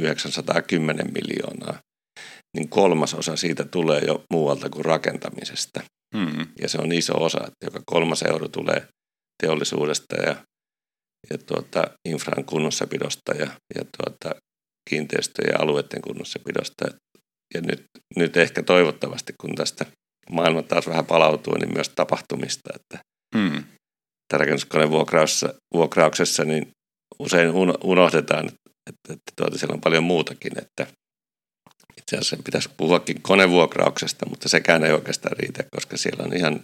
910 0.01 1.13
miljoonaa, 1.13 1.79
niin 2.57 2.69
kolmas 2.69 3.15
osa 3.15 3.37
siitä 3.37 3.65
tulee 3.65 4.01
jo 4.07 4.25
muualta 4.33 4.71
kuin 4.71 4.85
rakentamisesta. 4.85 5.81
Mm. 6.15 6.47
Ja 6.61 6.69
se 6.69 6.79
on 6.79 6.93
iso 6.93 7.25
osa, 7.25 7.39
että 7.39 7.67
joka 7.67 7.81
kolmas 7.87 8.23
euro 8.23 8.49
tulee 8.49 8.89
teollisuudesta 9.43 10.17
ja, 10.17 10.37
ja 11.31 11.39
tuota, 11.39 11.91
infran 12.09 12.45
kunnossapidosta 12.45 13.33
ja, 13.33 13.47
ja 13.75 13.85
tuota, 13.97 14.41
kiinteistöjen 14.91 15.53
ja 15.53 15.59
alueiden 15.63 16.03
kunnossapidosta. 16.03 16.85
Ja 17.55 17.61
nyt, 17.61 17.85
nyt 18.17 18.37
ehkä 18.37 18.63
toivottavasti, 18.63 19.35
kun 19.41 19.55
tästä 19.55 19.87
maailma 20.33 20.63
taas 20.63 20.87
vähän 20.87 21.07
palautuu, 21.07 21.55
niin 21.55 21.73
myös 21.73 21.89
tapahtumista. 21.89 22.71
Että 22.75 22.99
mm. 23.35 23.65
rakennuskoneen 24.33 24.91
vuokrauksessa, 24.91 25.55
vuokrauksessa 25.75 26.45
niin 26.45 26.71
usein 27.19 27.51
unohdetaan, 27.85 28.47
että, 28.47 28.61
että, 28.91 29.13
että 29.13 29.33
tuota, 29.37 29.59
siellä 29.59 29.75
on 29.75 29.81
paljon 29.81 30.05
muutakin, 30.05 30.59
että 30.59 30.87
itse 31.99 32.17
asiassa 32.17 32.37
pitäisi 32.45 32.71
puhuakin 32.77 33.23
konevuokrauksesta, 33.23 34.27
mutta 34.29 34.49
sekään 34.49 34.85
ei 34.85 34.93
oikeastaan 34.93 35.37
riitä, 35.37 35.65
koska 35.75 35.97
siellä 35.97 36.25
on 36.25 36.37
ihan 36.37 36.61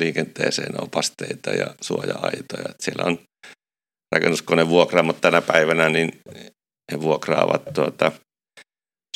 liikenteeseen 0.00 0.82
opasteita 0.82 1.50
ja 1.50 1.74
suoja-aitoja. 1.80 2.70
Että 2.70 2.84
siellä 2.84 3.04
on 3.04 3.18
rakennuskonevuokraamot 4.14 5.20
tänä 5.20 5.42
päivänä, 5.42 5.88
niin 5.88 6.20
he 6.92 7.00
vuokraavat 7.00 7.62
tuota, 7.74 8.12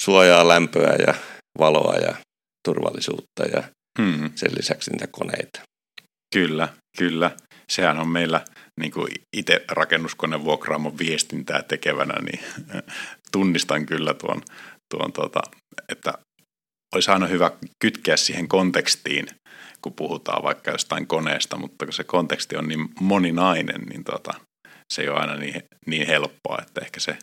suojaa, 0.01 0.49
lämpöä 0.49 0.97
ja 1.07 1.15
valoa 1.59 1.95
ja 1.95 2.15
turvallisuutta 2.65 3.45
ja 3.53 3.63
hmm. 4.03 4.31
sen 4.35 4.51
lisäksi 4.57 4.91
niitä 4.91 5.07
koneita. 5.07 5.61
Kyllä, 6.35 6.69
kyllä. 6.99 7.31
Sehän 7.73 7.99
on 7.99 8.09
meillä 8.09 8.45
niin 8.81 8.93
kuin 8.93 9.09
itse 9.37 9.65
rakennuskonevuokraamon 9.69 10.99
viestintää 10.99 11.63
tekevänä, 11.63 12.15
niin 12.23 12.41
tunnistan 13.33 13.87
kyllä 13.87 14.15
tuon 14.15 14.43
tuon, 14.95 15.13
tota, 15.13 15.41
että 15.89 16.13
olisi 16.95 17.11
aina 17.11 17.27
hyvä 17.27 17.51
kytkeä 17.85 18.17
siihen 18.17 18.49
kontekstiin, 18.49 19.27
kun 19.83 19.93
puhutaan 19.93 20.43
vaikka 20.43 20.71
jostain 20.71 21.07
koneesta, 21.07 21.57
mutta 21.57 21.87
kun 21.87 21.93
se 21.93 22.05
konteksti 22.05 22.57
on 22.57 22.69
niin 22.69 22.89
moninainen, 23.01 23.81
niin 23.83 24.05
tota, 24.05 24.35
se 24.93 25.03
ei 25.03 25.09
ole 25.09 25.21
aina 25.21 25.37
niin, 25.37 25.63
niin 25.87 26.07
helppoa, 26.07 26.59
että 26.63 26.81
ehkä 26.81 27.01
se 27.01 27.19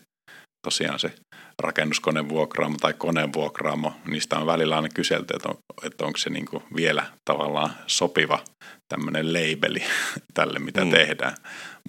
tosiaan 0.65 0.99
se 0.99 1.15
rakennuskonevuokraamo 1.63 2.77
tai 2.81 2.93
konevuokraamo, 2.93 3.93
niistä 4.07 4.37
on 4.37 4.47
välillä 4.47 4.75
aina 4.75 4.89
kyselty, 4.89 5.33
että, 5.35 5.49
on, 5.49 5.57
että 5.83 6.05
onko 6.05 6.17
se 6.17 6.29
niin 6.29 6.45
kuin 6.45 6.63
vielä 6.75 7.05
tavallaan 7.29 7.73
sopiva 7.87 8.43
tämmöinen 8.87 9.33
labeli 9.33 9.83
tälle, 10.33 10.59
mitä 10.59 10.85
mm. 10.85 10.91
tehdään. 10.91 11.35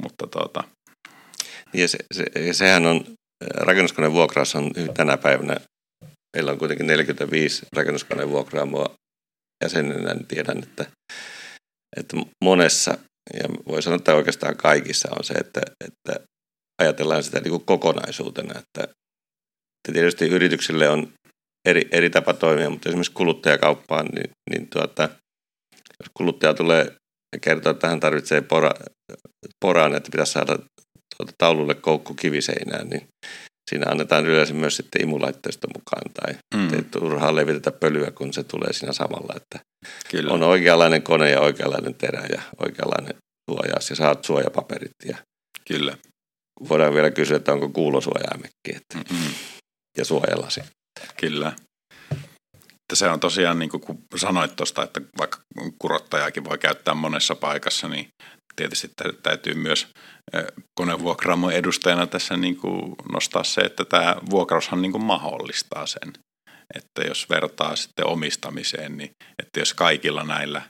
Mutta 0.02 0.26
tota... 0.26 0.64
ja 1.74 1.88
se, 1.88 1.98
se, 2.14 2.24
ja 2.46 2.54
sehän 2.54 2.86
on 2.86 3.04
rakennuskoneen 3.54 4.12
vuokraus 4.12 4.54
on 4.54 4.70
tänä 4.94 5.16
päivänä, 5.16 5.56
meillä 6.36 6.52
on 6.52 6.58
kuitenkin 6.58 6.86
45 6.86 7.66
rakennuskoneen 7.76 8.30
vuokraamoa 8.30 8.94
jäsenenä, 9.64 10.14
niin 10.14 10.26
tiedän, 10.26 10.58
että, 10.58 10.86
että 11.96 12.16
monessa, 12.44 12.98
ja 13.34 13.48
voi 13.68 13.82
sanoa, 13.82 13.96
että 13.96 14.14
oikeastaan 14.14 14.56
kaikissa 14.56 15.08
on 15.18 15.24
se, 15.24 15.34
että, 15.34 15.60
että 15.84 16.20
ajatellaan 16.82 17.22
sitä 17.22 17.40
niin 17.40 17.50
kuin 17.50 17.64
kokonaisuutena, 17.64 18.58
että 18.58 18.88
tietysti 19.92 20.28
yrityksille 20.28 20.88
on 20.88 21.12
eri, 21.68 21.88
eri 21.90 22.10
tapa 22.10 22.32
toimia, 22.32 22.70
mutta 22.70 22.88
esimerkiksi 22.88 23.12
kuluttajakauppaan, 23.12 24.06
niin, 24.06 24.30
niin 24.50 24.68
tuota, 24.68 25.08
jos 26.00 26.10
kuluttaja 26.14 26.54
tulee 26.54 26.96
ja 27.32 27.40
kertoo, 27.40 27.72
että 27.72 27.88
hän 27.88 28.00
tarvitsee 28.00 28.40
pora, 28.40 28.70
poraan, 29.60 29.94
että 29.94 30.10
pitäisi 30.10 30.32
saada 30.32 30.58
tuota, 31.16 31.32
taululle 31.38 31.74
koukku 31.74 32.14
kiviseinään, 32.14 32.88
niin 32.88 33.08
siinä 33.70 33.90
annetaan 33.90 34.26
yleensä 34.26 34.54
myös 34.54 34.76
sitten 34.76 35.02
imulaitteisto 35.02 35.68
mukaan 35.76 36.12
tai 36.14 36.34
mm. 36.54 36.74
ei 36.74 36.82
turhaan 36.82 37.36
levitetä 37.36 37.72
pölyä, 37.72 38.10
kun 38.10 38.32
se 38.32 38.44
tulee 38.44 38.72
siinä 38.72 38.92
samalla, 38.92 39.34
että 39.36 39.58
Kyllä. 40.10 40.32
on 40.32 40.42
oikeanlainen 40.42 41.02
kone 41.02 41.30
ja 41.30 41.40
oikeanlainen 41.40 41.94
terä 41.94 42.26
ja 42.32 42.42
oikeanlainen 42.64 43.14
suojaus 43.50 43.90
ja 43.90 43.96
saat 43.96 44.24
suojapaperit 44.24 44.90
ja 45.04 45.16
Kyllä. 45.68 45.96
voidaan 46.68 46.94
vielä 46.94 47.10
kysyä, 47.10 47.36
että 47.36 47.52
onko 47.52 47.68
kuulosuojaimekki 47.68 48.70
että, 48.76 49.14
ja 49.96 50.04
suojalasi. 50.04 50.60
Kyllä. 51.20 51.52
Että 52.54 52.94
se 52.94 53.08
on 53.08 53.20
tosiaan, 53.20 53.58
niin 53.58 53.70
kuin 53.70 53.98
sanoit 54.16 54.56
tuosta, 54.56 54.82
että 54.82 55.00
vaikka 55.18 55.38
kurottajaakin 55.78 56.44
voi 56.44 56.58
käyttää 56.58 56.94
monessa 56.94 57.34
paikassa, 57.34 57.88
niin 57.88 58.08
tietysti 58.56 58.90
täytyy 59.22 59.54
myös 59.54 59.86
konevuokraamon 60.80 61.52
edustajana 61.52 62.06
tässä 62.06 62.36
niin 62.36 62.56
kuin 62.56 62.94
nostaa 63.12 63.44
se, 63.44 63.60
että 63.60 63.84
tämä 63.84 64.16
vuokraushan 64.30 64.82
niin 64.82 64.92
kuin 64.92 65.04
mahdollistaa 65.04 65.86
sen. 65.86 66.12
Että 66.74 67.02
jos 67.08 67.30
vertaa 67.30 67.76
sitten 67.76 68.06
omistamiseen, 68.06 68.96
niin 68.96 69.10
että 69.42 69.60
jos 69.60 69.74
kaikilla 69.74 70.24
näillä 70.24 70.62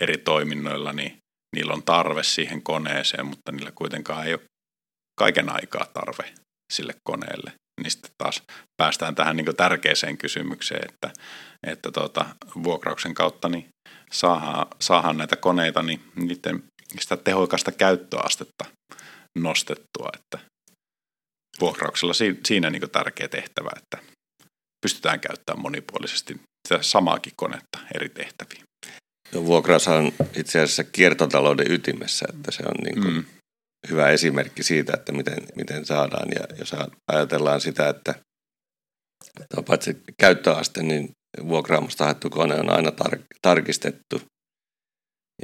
eri 0.00 0.18
toiminnoilla, 0.18 0.92
niin 0.92 1.16
niillä 1.56 1.72
on 1.72 1.82
tarve 1.82 2.22
siihen 2.22 2.62
koneeseen, 2.62 3.26
mutta 3.26 3.52
niillä 3.52 3.72
kuitenkaan 3.74 4.26
ei 4.26 4.34
ole 4.34 4.42
kaiken 5.18 5.48
aikaa 5.52 5.86
tarve 5.94 6.34
sille 6.72 6.94
koneelle. 7.04 7.52
Niin 7.82 7.90
sitten 7.90 8.10
taas 8.18 8.42
päästään 8.76 9.14
tähän 9.14 9.36
niin 9.36 9.56
tärkeäseen 9.56 10.18
kysymykseen, 10.18 10.88
että, 10.92 11.10
että 11.66 11.90
tuota, 11.92 12.26
vuokrauksen 12.62 13.14
kautta 13.14 13.48
niin 13.48 13.68
saadaan, 14.12 14.66
saadaan 14.80 15.16
näitä 15.16 15.36
koneita, 15.36 15.82
niin 15.82 16.02
niiden 16.16 16.64
sitä 17.00 17.16
tehokasta 17.16 17.72
käyttöastetta 17.72 18.64
nostettua, 19.38 20.08
että 20.14 20.38
vuokrauksella 21.60 22.14
siinä 22.46 22.70
niin 22.70 22.90
tärkeä 22.92 23.28
tehtävä, 23.28 23.70
että 23.76 23.98
pystytään 24.82 25.20
käyttämään 25.20 25.62
monipuolisesti 25.62 26.40
sitä 26.68 26.82
samaakin 26.82 27.32
konetta 27.36 27.78
eri 27.94 28.08
tehtäviin. 28.08 28.62
No, 29.34 29.46
vuokraus 29.46 29.88
on 29.88 30.12
itse 30.36 30.60
asiassa 30.60 30.84
kiertotalouden 30.84 31.72
ytimessä, 31.72 32.26
että 32.34 32.50
se 32.50 32.62
on 32.62 32.74
niin 32.84 33.02
kuin 33.02 33.14
mm. 33.14 33.24
Hyvä 33.90 34.08
esimerkki 34.08 34.62
siitä, 34.62 34.92
että 34.94 35.12
miten, 35.12 35.38
miten 35.56 35.84
saadaan. 35.84 36.28
Ja 36.34 36.56
jos 36.58 36.74
ajatellaan 37.12 37.60
sitä, 37.60 37.88
että, 37.88 38.14
on 39.56 39.64
paitsi 39.64 39.96
käyttöaste, 40.18 40.82
niin 40.82 41.08
vuokraamusta 41.48 42.04
haettu 42.04 42.30
kone 42.30 42.54
on 42.54 42.70
aina 42.70 42.90
tar- 42.90 43.24
tarkistettu 43.42 44.22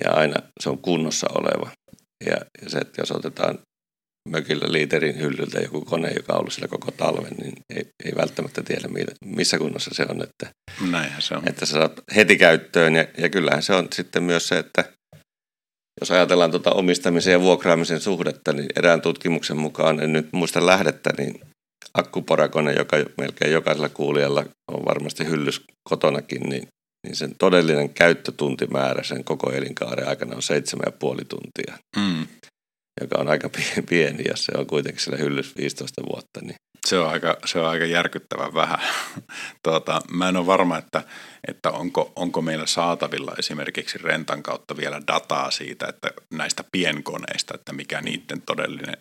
ja 0.04 0.10
aina 0.10 0.36
se 0.60 0.70
on 0.70 0.78
kunnossa 0.78 1.26
oleva. 1.30 1.70
Ja, 2.26 2.36
ja 2.62 2.70
se, 2.70 2.78
että 2.78 3.02
jos 3.02 3.10
otetaan 3.10 3.58
mökillä 4.28 4.72
liiterin 4.72 5.18
hyllyltä 5.18 5.60
joku 5.60 5.80
kone, 5.80 6.10
joka 6.16 6.32
on 6.32 6.38
ollut 6.38 6.52
siellä 6.52 6.68
koko 6.68 6.90
talven, 6.90 7.34
niin 7.42 7.54
ei, 7.76 7.84
ei 8.04 8.12
välttämättä 8.16 8.62
tiedä, 8.62 8.88
missä 9.24 9.58
kunnossa 9.58 9.90
se 9.94 10.06
on. 10.08 10.22
Että, 10.22 10.52
Näinhän 10.90 11.22
se 11.22 11.34
on. 11.34 11.48
Että 11.48 11.66
sä 11.66 11.72
saat 11.72 12.00
heti 12.16 12.36
käyttöön 12.36 12.96
ja, 12.96 13.06
ja 13.18 13.28
kyllähän 13.28 13.62
se 13.62 13.74
on 13.74 13.88
sitten 13.94 14.22
myös 14.22 14.48
se, 14.48 14.58
että 14.58 14.84
jos 16.00 16.10
ajatellaan 16.10 16.50
tuota 16.50 16.70
omistamisen 16.70 17.32
ja 17.32 17.40
vuokraamisen 17.40 18.00
suhdetta, 18.00 18.52
niin 18.52 18.66
erään 18.76 19.00
tutkimuksen 19.00 19.56
mukaan, 19.56 20.00
en 20.00 20.12
nyt 20.12 20.28
muista 20.32 20.66
lähdettä, 20.66 21.10
niin 21.18 21.40
akkuporakone, 21.94 22.72
joka 22.72 22.96
melkein 23.18 23.52
jokaisella 23.52 23.88
kuulijalla 23.88 24.44
on 24.68 24.84
varmasti 24.84 25.26
hyllys 25.26 25.64
kotonakin, 25.88 26.42
niin, 26.42 26.68
niin 27.06 27.16
sen 27.16 27.34
todellinen 27.38 27.90
käyttötuntimäärä 27.90 29.02
sen 29.02 29.24
koko 29.24 29.52
elinkaaren 29.52 30.08
aikana 30.08 30.36
on 30.36 30.42
7,5 31.20 31.24
tuntia, 31.28 31.78
mm. 31.96 32.26
joka 33.00 33.18
on 33.18 33.28
aika 33.28 33.50
pieni, 33.88 34.24
ja 34.28 34.36
se 34.36 34.52
on 34.56 34.66
kuitenkin 34.66 35.02
sillä 35.02 35.16
hyllys 35.16 35.56
15 35.56 36.02
vuotta. 36.02 36.40
Niin. 36.42 36.56
Se, 36.86 36.98
on 36.98 37.10
aika, 37.10 37.36
se 37.44 37.58
on 37.58 37.68
aika 37.68 37.84
järkyttävän 37.84 38.54
vähän. 38.54 38.78
tuota, 39.64 40.00
mä 40.10 40.28
en 40.28 40.36
ole 40.36 40.46
varma, 40.46 40.78
että, 40.78 41.02
että 41.48 41.70
onko, 41.70 42.12
onko 42.16 42.42
meillä 42.42 42.66
saatavilla 42.66 43.34
esimerkiksi 43.38 43.98
rentan 43.98 44.42
kautta 44.42 44.76
vielä 44.76 45.02
dataa 45.06 45.50
siitä, 45.50 45.86
että 45.86 46.10
näistä 46.32 46.64
pienkoneista, 46.72 47.54
että 47.54 47.72
mikä 47.72 48.00
niiden 48.00 48.42
todellinen 48.42 48.96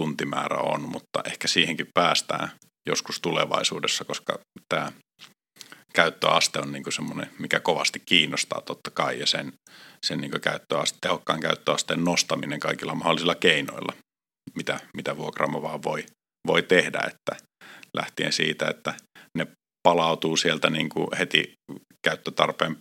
tuntimäärä 0.00 0.56
on, 0.56 0.82
mutta 0.82 1.20
ehkä 1.24 1.48
siihenkin 1.48 1.88
päästään 1.94 2.50
joskus 2.88 3.20
tulevaisuudessa, 3.20 4.04
koska 4.04 4.38
tämä 4.68 4.92
käyttöaste 5.92 6.58
on 6.58 6.72
niin 6.72 6.92
semmoinen, 6.92 7.30
mikä 7.38 7.60
kovasti 7.60 8.02
kiinnostaa 8.06 8.60
totta 8.60 8.90
kai, 8.90 9.20
ja 9.20 9.26
sen, 9.26 9.52
sen 10.06 10.20
niin 10.20 10.40
käyttöaste, 10.40 10.98
tehokkaan 11.00 11.40
käyttöasteen 11.40 12.04
nostaminen 12.04 12.60
kaikilla 12.60 12.94
mahdollisilla 12.94 13.34
keinoilla, 13.34 13.92
mitä, 14.56 14.80
mitä 14.94 15.16
vuokraamo 15.16 15.62
vaan 15.62 15.82
voi, 15.82 16.06
voi 16.46 16.62
tehdä, 16.62 17.00
että 17.06 17.36
lähtien 17.96 18.32
siitä, 18.32 18.66
että 18.68 18.94
ne 19.38 19.46
palautuu 19.82 20.36
sieltä 20.36 20.70
niin 20.70 20.88
kuin 20.88 21.06
heti 21.18 21.52
käyttötarpeen 22.06 22.76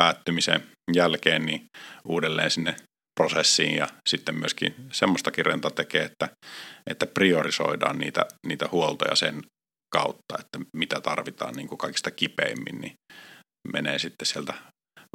päättymisen 0.00 0.66
jälkeen 0.92 1.46
niin 1.46 1.66
uudelleen 2.04 2.50
sinne 2.50 2.76
prosessiin 3.20 3.76
ja 3.76 3.88
sitten 4.08 4.34
myöskin 4.34 4.74
semmoistakin 4.92 5.46
renta 5.46 5.70
tekee, 5.70 6.02
että, 6.02 6.28
että 6.90 7.06
priorisoidaan 7.06 7.98
niitä, 7.98 8.26
niitä 8.46 8.68
huoltoja 8.72 9.16
sen 9.16 9.42
kautta, 9.94 10.38
että 10.38 10.58
mitä 10.76 11.00
tarvitaan 11.00 11.54
niin 11.54 11.68
kuin 11.68 11.78
kaikista 11.78 12.10
kipeimmin, 12.10 12.80
niin 12.80 12.94
menee 13.72 13.98
sitten 13.98 14.26
sieltä 14.26 14.54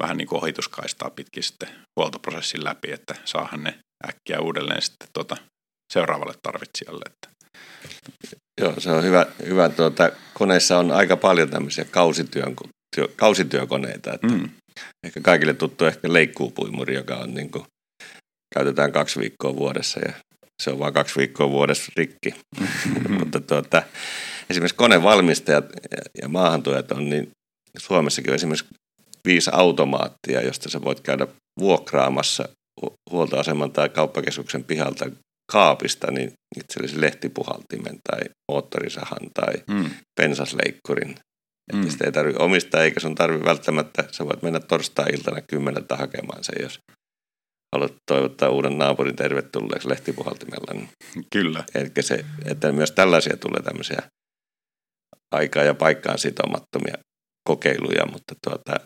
vähän 0.02 0.16
niin 0.16 0.28
kuin 0.28 0.42
ohituskaistaa 0.42 1.10
pitkin 1.10 1.42
sitten 1.42 1.68
huoltoprosessin 2.00 2.64
läpi, 2.64 2.92
että 2.92 3.14
saahan 3.24 3.64
ne 3.64 3.78
äkkiä 4.08 4.40
uudelleen 4.40 4.82
sitten 4.82 5.08
tuota 5.12 5.36
seuraavalle 5.92 6.34
tarvitsijalle. 6.42 7.04
Että. 7.06 7.35
Joo, 8.60 8.74
se 8.78 8.90
on 8.90 9.04
hyvä. 9.04 9.26
hyvä 9.46 9.68
tuota, 9.68 10.12
koneissa 10.34 10.78
on 10.78 10.90
aika 10.90 11.16
paljon 11.16 11.50
tämmöisiä 11.50 11.84
kausityön, 11.84 12.56
työ, 12.96 13.08
kausityökoneita, 13.16 14.14
että 14.14 14.26
mm. 14.26 14.50
ehkä 15.04 15.20
kaikille 15.20 15.54
tuttu 15.54 15.84
ehkä 15.84 16.12
leikkuupuimuri, 16.12 16.94
joka 16.94 17.16
on 17.16 17.34
niin 17.34 17.50
kuin 17.50 17.64
käytetään 18.54 18.92
kaksi 18.92 19.20
viikkoa 19.20 19.56
vuodessa 19.56 20.00
ja 20.00 20.12
se 20.62 20.70
on 20.70 20.78
vain 20.78 20.94
kaksi 20.94 21.16
viikkoa 21.16 21.50
vuodessa 21.50 21.92
rikki. 21.96 22.34
Mutta 23.18 23.40
tuota, 23.40 23.82
esimerkiksi 24.50 24.76
konevalmistajat 24.76 25.64
ja 26.22 26.28
maahantuojat 26.28 26.92
on 26.92 27.10
niin 27.10 27.30
Suomessakin 27.78 28.30
on 28.30 28.34
esimerkiksi 28.34 28.66
viisi 29.24 29.50
automaattia, 29.52 30.42
josta 30.42 30.70
sä 30.70 30.82
voit 30.82 31.00
käydä 31.00 31.26
vuokraamassa 31.60 32.48
huoltoaseman 33.10 33.72
tai 33.72 33.88
kauppakeskuksen 33.88 34.64
pihalta 34.64 35.10
kaapista 35.52 36.10
niin 36.10 36.32
itsellesi 36.56 37.00
lehtipuhaltimen 37.00 37.98
tai 38.10 38.20
moottorisahan 38.52 39.30
tai 39.34 39.54
mm. 39.70 39.90
pensasleikkurin. 40.20 41.10
Että 41.72 41.86
mm. 41.86 41.90
sitä 41.90 42.04
ei 42.04 42.12
tarvitse 42.12 42.42
omistaa 42.42 42.82
eikä 42.82 43.00
sun 43.00 43.14
tarvitse 43.14 43.44
välttämättä, 43.44 44.04
sä 44.12 44.24
voit 44.24 44.42
mennä 44.42 44.60
torstai-iltana 44.60 45.40
kymmeneltä 45.40 45.96
hakemaan 45.96 46.44
sen, 46.44 46.62
jos 46.62 46.80
haluat 47.74 47.94
toivottaa 48.10 48.48
uuden 48.48 48.78
naapurin 48.78 49.16
tervetulleeksi 49.16 49.88
lehtipuhaltimella. 49.88 50.74
Niin 50.74 50.88
Kyllä. 51.32 51.64
Eli 51.74 51.90
se, 52.00 52.24
että 52.44 52.72
myös 52.72 52.90
tällaisia 52.90 53.36
tulee 53.36 53.62
tämmöisiä 53.62 54.02
aikaa 55.34 55.62
ja 55.62 55.74
paikkaan 55.74 56.18
sitomattomia 56.18 56.94
kokeiluja, 57.48 58.06
mutta 58.06 58.34
tuota, 58.44 58.80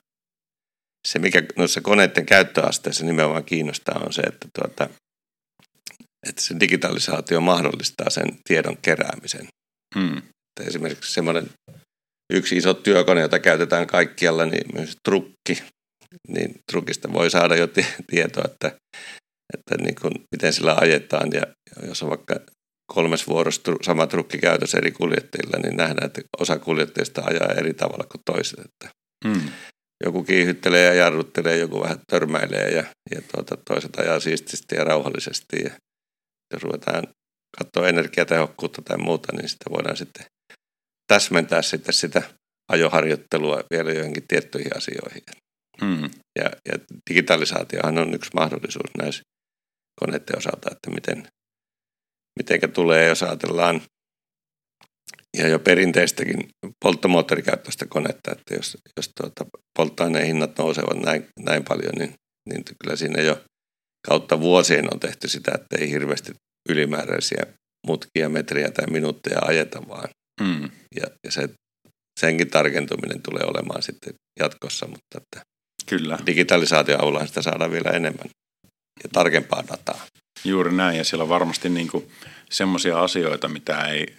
se 1.08 1.18
mikä 1.18 1.42
noissa 1.56 1.80
koneiden 1.80 2.26
käyttöasteessa 2.26 3.04
nimenomaan 3.04 3.44
kiinnostaa 3.44 4.02
on 4.06 4.12
se, 4.12 4.22
että, 4.22 4.48
tuota, 4.58 4.88
että 6.30 6.42
se 6.42 6.60
digitalisaatio 6.60 7.40
mahdollistaa 7.40 8.10
sen 8.10 8.38
tiedon 8.44 8.76
keräämisen. 8.82 9.48
Hmm. 9.98 10.18
Että 10.18 10.68
esimerkiksi 10.68 11.12
semmoinen 11.12 11.50
yksi 12.32 12.56
iso 12.56 12.74
työkone, 12.74 13.20
jota 13.20 13.38
käytetään 13.38 13.86
kaikkialla, 13.86 14.46
niin 14.46 14.74
myös 14.74 14.96
trukki, 15.04 15.62
niin 16.28 16.54
trukista 16.70 17.12
voi 17.12 17.30
saada 17.30 17.56
jo 17.56 17.68
tietoa, 18.10 18.44
että, 18.44 18.78
että 19.54 19.84
niin 19.84 19.94
kuin, 19.94 20.12
miten 20.32 20.52
sillä 20.52 20.76
ajetaan. 20.80 21.30
Ja 21.32 21.42
jos 21.86 22.02
on 22.02 22.08
vaikka 22.08 22.34
kolmes 22.94 23.28
vuorossa 23.28 23.62
sama 23.82 24.06
trukki 24.06 24.38
käytössä 24.38 24.78
eri 24.78 24.90
kuljettajilla, 24.90 25.58
niin 25.62 25.76
nähdään, 25.76 26.06
että 26.06 26.22
osa 26.38 26.58
kuljettajista 26.58 27.22
ajaa 27.24 27.52
eri 27.52 27.74
tavalla 27.74 28.04
kuin 28.04 28.22
toiset. 28.24 28.60
Että 28.60 28.88
hmm. 29.28 29.50
Joku 30.04 30.24
kiihyttelee 30.24 30.86
ja 30.86 30.94
jarruttelee, 30.94 31.58
joku 31.58 31.80
vähän 31.80 32.00
törmäilee 32.10 32.70
ja, 32.70 32.84
ja 33.14 33.22
tuota, 33.34 33.56
toiset 33.56 33.98
ajaa 33.98 34.20
siististi 34.20 34.74
ja 34.74 34.84
rauhallisesti. 34.84 35.56
Ja 35.64 35.70
jos 36.52 36.62
ruvetaan 36.62 37.04
katsoa 37.58 37.88
energiatehokkuutta 37.88 38.82
tai 38.82 38.98
muuta, 38.98 39.36
niin 39.36 39.48
sitä 39.48 39.70
voidaan 39.70 39.96
sitten 39.96 40.26
täsmentää 41.06 41.62
sitten 41.62 41.94
sitä 41.94 42.22
ajoharjoittelua 42.72 43.64
vielä 43.70 43.92
johonkin 43.92 44.28
tiettyihin 44.28 44.76
asioihin. 44.76 45.22
Mm. 45.82 46.10
Ja, 46.38 46.44
ja 46.44 46.78
digitalisaatiohan 47.10 47.98
on 47.98 48.14
yksi 48.14 48.30
mahdollisuus 48.34 48.90
näissä 48.98 49.22
koneiden 50.00 50.38
osalta, 50.38 50.70
että 50.72 50.90
miten, 50.90 51.28
mitenkä 52.38 52.68
tulee, 52.68 53.08
jos 53.08 53.22
ajatellaan 53.22 53.80
ja 55.36 55.48
jo 55.48 55.58
perinteistäkin 55.58 56.48
polttomoottorikäyttöistä 56.84 57.86
konetta, 57.86 58.32
että 58.32 58.54
jos, 58.54 58.76
jos 58.96 59.10
tuota, 59.20 59.44
polttoaineen 59.76 60.26
hinnat 60.26 60.58
nousevat 60.58 61.02
näin, 61.04 61.26
näin 61.38 61.64
paljon, 61.64 61.92
niin, 61.98 62.14
niin 62.48 62.64
kyllä 62.82 62.96
siinä 62.96 63.22
jo 63.22 63.44
kautta 64.08 64.40
vuosien 64.40 64.94
on 64.94 65.00
tehty 65.00 65.28
sitä, 65.28 65.52
että 65.54 65.76
ei 65.78 65.90
hirveästi 65.90 66.32
ylimääräisiä 66.68 67.42
mutkia, 67.86 68.28
metriä 68.28 68.70
tai 68.70 68.86
minuutteja 68.86 69.38
ajeta 69.42 69.88
vaan. 69.88 70.08
Mm. 70.40 70.70
Ja, 70.96 71.06
ja 71.24 71.32
se, 71.32 71.48
senkin 72.20 72.50
tarkentuminen 72.50 73.22
tulee 73.22 73.42
olemaan 73.46 73.82
sitten 73.82 74.14
jatkossa, 74.40 74.86
mutta 74.86 75.18
että 75.18 75.50
Kyllä. 75.90 76.18
Digitalisaation 76.26 77.02
avulla 77.02 77.26
sitä 77.26 77.42
saadaan 77.42 77.70
vielä 77.70 77.90
enemmän 77.90 78.30
ja 79.02 79.08
tarkempaa 79.12 79.64
dataa. 79.68 80.06
Juuri 80.44 80.72
näin, 80.72 80.98
ja 80.98 81.04
siellä 81.04 81.22
on 81.22 81.28
varmasti 81.28 81.68
niin 81.68 81.88
semmoisia 82.50 83.02
asioita, 83.02 83.48
mitä 83.48 83.84
ei, 83.84 84.16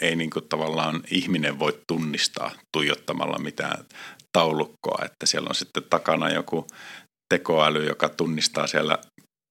ei 0.00 0.16
niin 0.16 0.30
kuin 0.30 0.48
tavallaan 0.48 1.02
ihminen 1.10 1.58
voi 1.58 1.78
tunnistaa 1.88 2.50
tuijottamalla 2.72 3.38
mitään 3.38 3.84
taulukkoa, 4.32 5.04
että 5.04 5.26
siellä 5.26 5.48
on 5.48 5.54
sitten 5.54 5.82
takana 5.90 6.30
joku 6.30 6.66
tekoäly, 7.34 7.86
joka 7.86 8.08
tunnistaa 8.08 8.66
siellä 8.66 8.98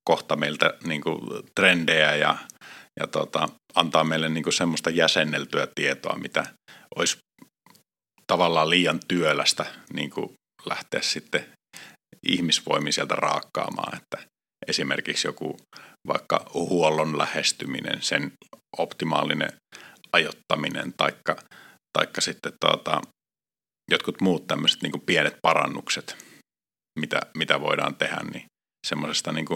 kohta 0.09 0.35
meiltä 0.35 0.73
niin 0.83 1.01
kuin 1.01 1.19
trendejä 1.55 2.15
ja, 2.15 2.37
ja 2.99 3.07
tota, 3.07 3.49
antaa 3.75 4.03
meille 4.03 4.29
niin 4.29 4.43
kuin 4.43 4.53
semmoista 4.53 4.89
jäsenneltyä 4.89 5.67
tietoa, 5.75 6.17
mitä 6.17 6.45
olisi 6.95 7.17
tavallaan 8.27 8.69
liian 8.69 8.99
työlästä 9.07 9.65
niin 9.93 10.09
kuin 10.09 10.33
lähteä 10.65 11.01
sitten 11.01 11.45
ihmisvoimin 12.27 12.93
sieltä 12.93 13.15
raakkaamaan, 13.15 13.97
että 13.97 14.17
esimerkiksi 14.67 15.27
joku 15.27 15.57
vaikka 16.07 16.45
huollon 16.53 17.17
lähestyminen, 17.17 18.01
sen 18.01 18.31
optimaalinen 18.77 19.49
ajottaminen, 20.11 20.93
taikka, 20.97 21.35
taikka 21.97 22.21
sitten 22.21 22.53
tuota, 22.65 23.01
jotkut 23.91 24.21
muut 24.21 24.47
tämmöiset 24.47 24.81
niin 24.81 25.01
pienet 25.05 25.35
parannukset, 25.41 26.26
mitä, 26.97 27.21
mitä 27.37 27.61
voidaan 27.61 27.95
tehdä, 27.95 28.17
niin 28.33 28.45
semmoisesta 28.87 29.31
niin 29.31 29.47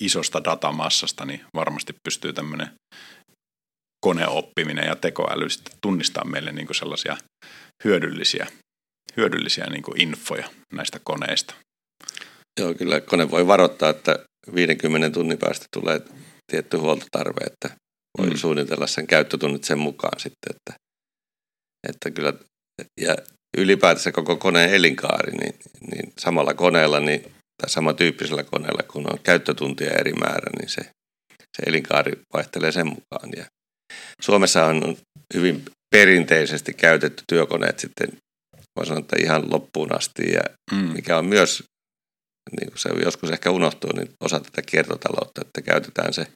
isosta 0.00 0.44
datamassasta 0.44 1.24
niin 1.24 1.40
varmasti 1.54 1.92
pystyy 2.04 2.32
tämmöinen 2.32 2.70
koneoppiminen 4.04 4.86
ja 4.86 4.96
tekoäly 4.96 5.50
sitten 5.50 5.78
tunnistaa 5.82 6.24
meille 6.24 6.52
niin 6.52 6.74
sellaisia 6.74 7.16
hyödyllisiä, 7.84 8.46
hyödyllisiä 9.16 9.66
niin 9.70 9.84
infoja 9.96 10.50
näistä 10.72 11.00
koneista. 11.04 11.54
Joo, 12.60 12.74
kyllä 12.74 13.00
kone 13.00 13.30
voi 13.30 13.46
varoittaa, 13.46 13.90
että 13.90 14.18
50 14.54 15.10
tunnin 15.10 15.38
päästä 15.38 15.66
tulee 15.76 16.00
tietty 16.52 16.76
huoltotarve, 16.76 17.44
että 17.46 17.76
voi 18.18 18.30
mm. 18.30 18.36
suunnitella 18.36 18.86
sen 18.86 19.06
käyttötunnit 19.06 19.64
sen 19.64 19.78
mukaan 19.78 20.20
sitten, 20.20 20.56
että, 20.56 20.80
että 21.88 22.10
kyllä, 22.10 22.32
ja 23.00 23.16
ylipäätänsä 23.56 24.12
koko 24.12 24.36
koneen 24.36 24.70
elinkaari, 24.70 25.32
niin, 25.32 25.54
niin 25.90 26.12
samalla 26.18 26.54
koneella, 26.54 27.00
niin, 27.00 27.22
tai 27.62 27.70
samantyyppisellä 27.70 28.44
koneella, 28.44 28.82
kun 28.82 29.12
on 29.12 29.18
käyttötuntia 29.22 29.90
eri 29.90 30.12
määrä, 30.12 30.50
niin 30.58 30.68
se, 30.68 30.82
se 31.56 31.62
elinkaari 31.66 32.12
vaihtelee 32.32 32.72
sen 32.72 32.86
mukaan. 32.86 33.30
Ja 33.36 33.44
Suomessa 34.20 34.66
on 34.66 34.96
hyvin 35.34 35.64
perinteisesti 35.90 36.74
käytetty 36.74 37.24
työkoneet 37.26 37.78
sitten, 37.78 38.08
voi 38.76 38.86
sanoa, 38.86 39.00
että 39.00 39.16
ihan 39.20 39.50
loppuun 39.50 39.96
asti, 39.96 40.32
ja 40.32 40.42
mm. 40.72 40.92
mikä 40.92 41.18
on 41.18 41.26
myös 41.26 41.64
niin 42.60 42.68
kuin 42.68 42.78
se 42.78 42.88
joskus 43.04 43.30
ehkä 43.30 43.50
unohtuu, 43.50 43.90
niin 43.96 44.10
osa 44.20 44.40
tätä 44.40 44.62
kiertotaloutta, 44.62 45.40
että 45.40 45.62
käytetään 45.62 46.12
se 46.12 46.26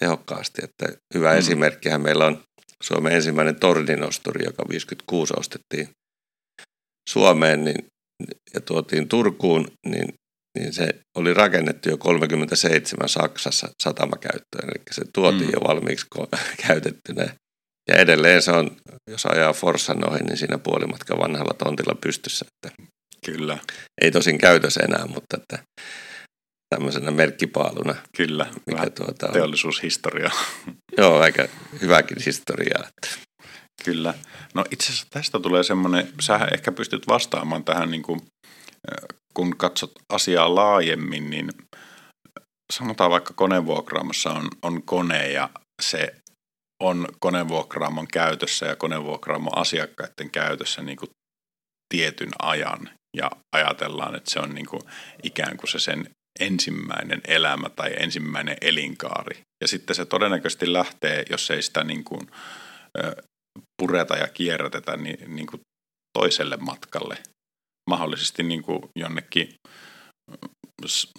tehokkaasti. 0.00 0.62
Että 0.64 0.98
hyvä 1.14 1.32
mm. 1.32 1.38
esimerkkihän 1.38 2.00
meillä 2.00 2.26
on 2.26 2.42
Suomen 2.82 3.12
ensimmäinen 3.12 3.60
torninosturi, 3.60 4.44
joka 4.44 4.64
56 4.68 5.34
ostettiin 5.36 5.88
Suomeen 7.08 7.64
niin, 7.64 7.86
ja 8.54 8.60
tuotiin 8.60 9.08
Turkuun, 9.08 9.68
niin, 9.86 10.14
niin 10.58 10.72
se 10.72 10.88
oli 11.16 11.34
rakennettu 11.34 11.88
jo 11.88 11.98
37 11.98 13.08
Saksassa 13.08 13.68
satamakäyttöön, 13.82 14.68
eli 14.68 14.82
se 14.90 15.02
tuotiin 15.14 15.46
mm. 15.46 15.52
jo 15.52 15.60
valmiiksi 15.68 16.06
käytettynä. 16.66 17.34
Ja 17.88 17.96
edelleen 17.96 18.42
se 18.42 18.50
on, 18.50 18.76
jos 19.10 19.26
ajaa 19.26 19.52
Forssan 19.52 20.10
ohi, 20.10 20.18
niin 20.18 20.36
siinä 20.36 20.58
puolimatka 20.58 21.18
vanhalla 21.18 21.54
tontilla 21.54 21.94
pystyssä. 21.94 22.46
Että 22.46 22.82
Kyllä. 23.24 23.58
Ei 24.02 24.10
tosin 24.10 24.38
käytös 24.38 24.76
enää, 24.76 25.06
mutta 25.06 25.36
että 25.36 25.58
tämmöisenä 26.74 27.10
merkkipaaluna. 27.10 27.94
Kyllä, 28.16 28.46
mikä 28.66 28.90
tuota 28.90 29.26
on. 29.26 29.32
teollisuushistoria. 29.32 30.30
Joo, 30.96 31.18
aika 31.18 31.48
hyväkin 31.80 32.16
historiaa. 32.26 32.88
Että. 32.88 33.27
Kyllä. 33.84 34.14
No 34.54 34.64
itse 34.70 34.86
asiassa 34.86 35.06
tästä 35.10 35.40
tulee 35.40 35.62
semmoinen, 35.62 36.12
sä 36.20 36.48
ehkä 36.52 36.72
pystyt 36.72 37.08
vastaamaan 37.08 37.64
tähän, 37.64 37.90
niin 37.90 38.02
kuin, 38.02 38.20
kun 39.34 39.56
katsot 39.56 39.92
asiaa 40.12 40.54
laajemmin, 40.54 41.30
niin 41.30 41.50
sanotaan 42.72 43.10
vaikka 43.10 43.34
konevuokraamassa 43.34 44.30
on, 44.30 44.48
on 44.62 44.82
kone 44.82 45.30
ja 45.30 45.50
se 45.82 46.14
on 46.82 47.08
konevuokraamon 47.20 48.08
käytössä 48.12 48.66
ja 48.66 48.76
konevuokraamon 48.76 49.58
asiakkaiden 49.58 50.30
käytössä 50.32 50.82
niin 50.82 50.98
kuin 50.98 51.10
tietyn 51.94 52.30
ajan 52.42 52.90
ja 53.16 53.30
ajatellaan, 53.56 54.14
että 54.14 54.30
se 54.30 54.40
on 54.40 54.54
niin 54.54 54.66
kuin 54.66 54.82
ikään 55.22 55.56
kuin 55.56 55.70
se 55.70 55.78
sen 55.78 56.10
ensimmäinen 56.40 57.20
elämä 57.26 57.68
tai 57.68 57.90
ensimmäinen 57.98 58.56
elinkaari. 58.60 59.40
Ja 59.60 59.68
sitten 59.68 59.96
se 59.96 60.04
todennäköisesti 60.04 60.72
lähtee, 60.72 61.24
jos 61.30 61.50
ei 61.50 61.62
sitä 61.62 61.84
niin 61.84 62.04
kuin, 62.04 62.30
pureta 63.82 64.16
ja 64.16 64.28
kierrätetä, 64.28 64.96
niin, 64.96 65.36
niin 65.36 65.46
kuin 65.46 65.60
toiselle 66.18 66.56
matkalle. 66.56 67.18
Mahdollisesti 67.90 68.42
niin 68.42 68.62
kuin 68.62 68.82
jonnekin, 68.98 69.54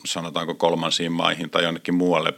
sanotaanko 0.05 0.55
kolmansiin 0.55 1.11
maihin 1.11 1.49
tai 1.49 1.63
jonnekin 1.63 1.95
muualle 1.95 2.33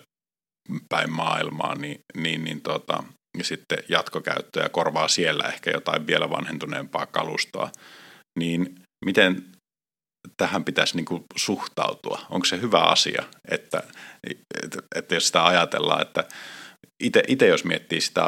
päin 0.89 1.11
maailmaa, 1.11 1.75
niin, 1.75 1.99
niin, 2.17 2.43
niin 2.43 2.61
tota, 2.61 3.03
ja 3.37 3.43
sitten 3.43 3.77
jatkokäyttöä 3.89 4.69
korvaa 4.69 5.07
siellä 5.07 5.43
ehkä 5.43 5.71
jotain 5.71 6.07
vielä 6.07 6.29
vanhentuneempaa 6.29 7.05
kalustoa. 7.05 7.71
Niin 8.39 8.75
miten 9.05 9.45
tähän 10.37 10.63
pitäisi 10.63 10.95
niin 10.95 11.05
kuin 11.05 11.23
suhtautua? 11.35 12.19
Onko 12.29 12.45
se 12.45 12.61
hyvä 12.61 12.79
asia, 12.79 13.23
että, 13.51 13.83
että, 14.63 14.79
että 14.95 15.15
jos 15.15 15.27
sitä 15.27 15.45
ajatellaan, 15.45 16.01
että 16.01 16.27
itse 17.27 17.47
jos 17.47 17.63
miettii 17.65 18.01
sitä 18.01 18.25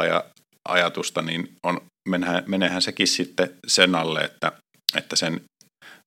ajatusta, 0.69 1.21
niin 1.21 1.55
on, 1.63 1.81
menehän, 2.09 2.43
menehän 2.47 2.81
sekin 2.81 3.07
sitten 3.07 3.55
sen 3.67 3.95
alle, 3.95 4.21
että, 4.21 4.51
että 4.97 5.15
sen 5.15 5.41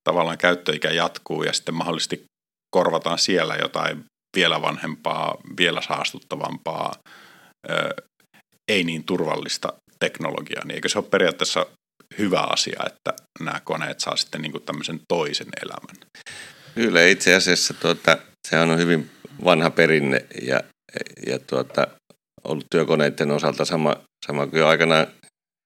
tavallaan 0.09 0.39
käyttöikä 0.39 0.91
jatkuu 0.91 1.43
ja 1.43 1.53
sitten 1.53 1.75
mahdollisesti 1.75 2.25
korvataan 2.71 3.19
siellä 3.19 3.57
jotain 3.57 4.05
vielä 4.37 4.63
vanhempaa, 4.63 5.37
vielä 5.59 5.83
saastuttavampaa, 5.83 6.95
ö, 7.71 7.95
ei 8.69 8.85
niin 8.85 9.05
turvallista 9.05 9.73
teknologiaa, 9.99 10.65
niin 10.65 10.75
eikö 10.75 10.89
se 10.89 10.99
ole 10.99 11.07
periaatteessa 11.11 11.67
hyvä 12.19 12.41
asia, 12.41 12.83
että 12.87 13.13
nämä 13.41 13.61
koneet 13.65 14.01
saa 14.01 14.17
sitten 14.17 14.43
niin 14.43 14.63
tämmöisen 14.67 15.01
toisen 15.09 15.49
elämän. 15.63 15.97
Kyllä 16.75 17.07
itse 17.07 17.35
asiassa 17.35 17.75
tuota, 17.75 18.19
se 18.49 18.59
on 18.59 18.79
hyvin 18.79 19.11
vanha 19.45 19.71
perinne 19.71 20.27
ja, 20.43 20.61
ja 21.27 21.39
tuota, 21.39 21.87
ollut 22.45 22.67
työkoneiden 22.71 23.31
osalta 23.31 23.65
sama, 23.65 23.97
sama 24.27 24.47
kuin 24.47 24.61
jo 24.61 24.69
aikanaan 24.69 25.07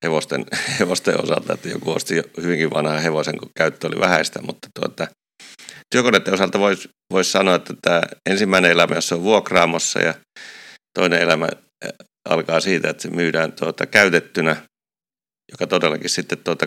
hevosten, 0.04 0.44
hevosten 0.80 1.22
osalta, 1.22 1.52
että 1.52 1.68
joku 1.68 1.90
osti 1.90 2.16
jo 2.16 2.22
hyvinkin 2.42 2.70
vanhaa 2.70 2.98
hevosen, 2.98 3.38
kun 3.38 3.50
käyttö 3.56 3.86
oli 3.86 4.00
vähäistä, 4.00 4.42
mutta 4.42 4.68
tuota, 4.80 5.08
työkoneiden 5.90 6.34
osalta 6.34 6.58
voisi 6.58 6.88
vois 7.12 7.32
sanoa, 7.32 7.54
että 7.54 7.74
tämä 7.82 8.02
ensimmäinen 8.30 8.70
elämä, 8.70 8.94
jos 8.94 9.08
se 9.08 9.14
on 9.14 9.22
vuokraamossa 9.22 10.00
ja 10.00 10.14
toinen 10.98 11.20
elämä 11.20 11.48
alkaa 12.28 12.60
siitä, 12.60 12.90
että 12.90 13.02
se 13.02 13.10
myydään 13.10 13.52
tuota, 13.52 13.86
käytettynä 13.86 14.56
joka 15.52 15.66
todellakin 15.66 16.10
sitten 16.10 16.38
tuota, 16.38 16.66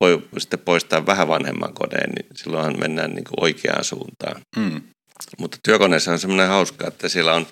voi 0.00 0.22
sitten 0.38 0.58
poistaa 0.58 1.06
vähän 1.06 1.28
vanhemman 1.28 1.74
koneen, 1.74 2.10
niin 2.10 2.26
silloinhan 2.34 2.80
mennään 2.80 3.10
niin 3.10 3.24
kuin 3.24 3.44
oikeaan 3.44 3.84
suuntaan. 3.84 4.40
Mm. 4.56 4.82
Mutta 5.38 5.58
työkoneessa 5.64 6.12
on 6.12 6.18
semmoinen 6.18 6.48
hauska, 6.48 6.88
että 6.88 7.08
siellä 7.08 7.34
on 7.34 7.46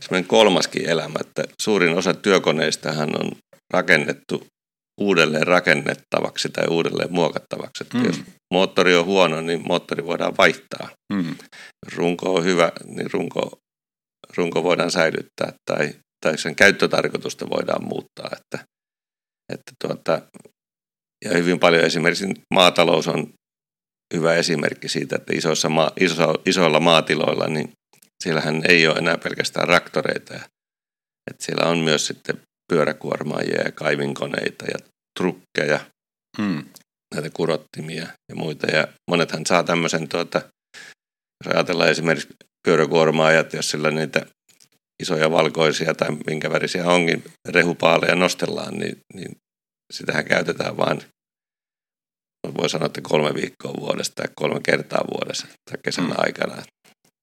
semmoinen 0.00 0.28
kolmaskin 0.28 0.88
elämä, 0.88 1.18
että 1.20 1.44
suurin 1.62 1.98
osa 1.98 2.14
työkoneistahan 2.14 3.20
on 3.20 3.32
rakennettu 3.72 4.46
uudelleen 5.00 5.46
rakennettavaksi 5.46 6.48
tai 6.48 6.66
uudelleen 6.70 7.12
muokattavaksi. 7.12 7.84
Että 7.84 7.98
mm. 7.98 8.04
Jos 8.04 8.22
moottori 8.54 8.94
on 8.96 9.04
huono, 9.04 9.40
niin 9.40 9.62
moottori 9.66 10.06
voidaan 10.06 10.34
vaihtaa. 10.38 10.88
Mm. 11.12 11.34
Jos 11.86 11.96
runko 11.96 12.34
on 12.34 12.44
hyvä, 12.44 12.72
niin 12.84 13.12
runko, 13.12 13.58
runko 14.36 14.62
voidaan 14.62 14.90
säilyttää 14.90 15.52
tai, 15.70 15.94
tai 16.24 16.38
sen 16.38 16.56
käyttötarkoitusta 16.56 17.50
voidaan 17.50 17.84
muuttaa. 17.84 18.30
Että 18.32 18.64
että 19.52 19.72
tuota, 19.82 20.22
ja 21.24 21.30
hyvin 21.30 21.60
paljon 21.60 21.84
esimerkiksi 21.84 22.34
maatalous 22.54 23.08
on 23.08 23.32
hyvä 24.14 24.34
esimerkki 24.34 24.88
siitä, 24.88 25.16
että 25.16 25.32
isoissa 25.36 25.68
maa, 25.68 25.90
iso, 26.00 26.34
isoilla 26.46 26.80
maatiloilla, 26.80 27.46
niin 27.46 27.72
siellähän 28.22 28.62
ei 28.68 28.86
ole 28.86 28.98
enää 28.98 29.18
pelkästään 29.18 29.66
traktoreita. 29.66 30.34
Että 31.30 31.44
siellä 31.44 31.70
on 31.70 31.78
myös 31.78 32.06
sitten 32.06 32.40
pyöräkuormaajia 32.72 33.62
ja 33.62 33.72
kaivinkoneita 33.72 34.64
ja 34.64 34.78
trukkeja, 35.18 35.80
hmm. 36.38 36.64
näitä 37.14 37.30
kurottimia 37.30 38.06
ja 38.28 38.34
muita. 38.34 38.66
Ja 38.66 38.88
monethan 39.10 39.46
saa 39.46 39.64
tämmöisen, 39.64 40.08
tuota, 40.08 40.42
jos 41.44 41.54
ajatellaan 41.54 41.90
esimerkiksi 41.90 42.28
pyöräkuormaajat, 42.68 43.52
jos 43.52 43.70
sillä 43.70 43.90
niitä 43.90 44.26
isoja 45.02 45.30
valkoisia 45.30 45.94
tai 45.94 46.08
minkä 46.26 46.50
värisiä 46.50 46.86
onkin 46.86 47.24
rehupaaleja 47.48 48.14
nostellaan, 48.14 48.74
niin, 48.74 49.00
niin 49.14 49.36
sitähän 49.92 50.24
käytetään 50.24 50.76
vain, 50.76 51.02
voi 52.58 52.68
sanoa, 52.68 52.86
että 52.86 53.00
kolme 53.00 53.34
viikkoa 53.34 53.80
vuodesta 53.80 54.14
tai 54.14 54.32
kolme 54.34 54.60
kertaa 54.60 55.04
vuodessa 55.14 55.46
tai 55.70 55.78
kesän 55.84 56.04
mm. 56.04 56.14
aikana. 56.16 56.62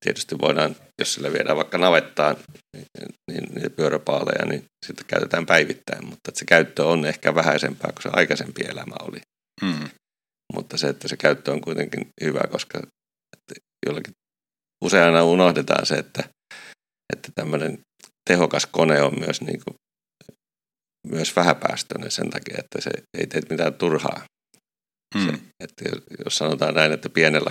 Tietysti 0.04 0.38
voidaan, 0.38 0.76
jos 1.00 1.14
sillä 1.14 1.32
viedään 1.32 1.56
vaikka 1.56 1.78
navettaan 1.78 2.36
niin, 2.76 2.86
niin, 3.30 3.54
niin 3.54 3.72
pyöräpaaleja, 3.72 4.46
niin 4.46 4.64
sitä 4.86 5.04
käytetään 5.06 5.46
päivittäin, 5.46 6.06
mutta 6.06 6.32
se 6.34 6.44
käyttö 6.44 6.84
on 6.86 7.06
ehkä 7.06 7.34
vähäisempää 7.34 7.92
kuin 7.92 8.02
se 8.02 8.08
aikaisempi 8.12 8.62
elämä 8.64 8.94
oli. 9.02 9.20
Mm. 9.62 9.88
Mutta 10.54 10.76
se, 10.76 10.88
että 10.88 11.08
se 11.08 11.16
käyttö 11.16 11.52
on 11.52 11.60
kuitenkin 11.60 12.08
hyvä, 12.24 12.40
koska 12.50 12.78
että 13.36 13.66
jollakin 13.86 14.12
usein 14.84 15.22
unohdetaan 15.22 15.86
se, 15.86 15.94
että 15.94 16.24
että 17.12 17.32
tämmöinen 17.34 17.78
tehokas 18.30 18.66
kone 18.66 19.02
on 19.02 19.18
myös, 19.18 19.40
niin 19.40 19.60
kuin, 19.64 19.76
myös 21.08 21.36
vähäpäästöinen 21.36 22.10
sen 22.10 22.30
takia, 22.30 22.56
että 22.58 22.80
se 22.80 22.90
ei 23.18 23.26
tee 23.26 23.42
mitään 23.50 23.74
turhaa. 23.74 24.24
Hmm. 25.18 25.26
Se, 25.26 25.38
että 25.60 25.84
jos 26.24 26.36
sanotaan 26.36 26.74
näin, 26.74 26.92
että 26.92 27.08
pienellä, 27.08 27.50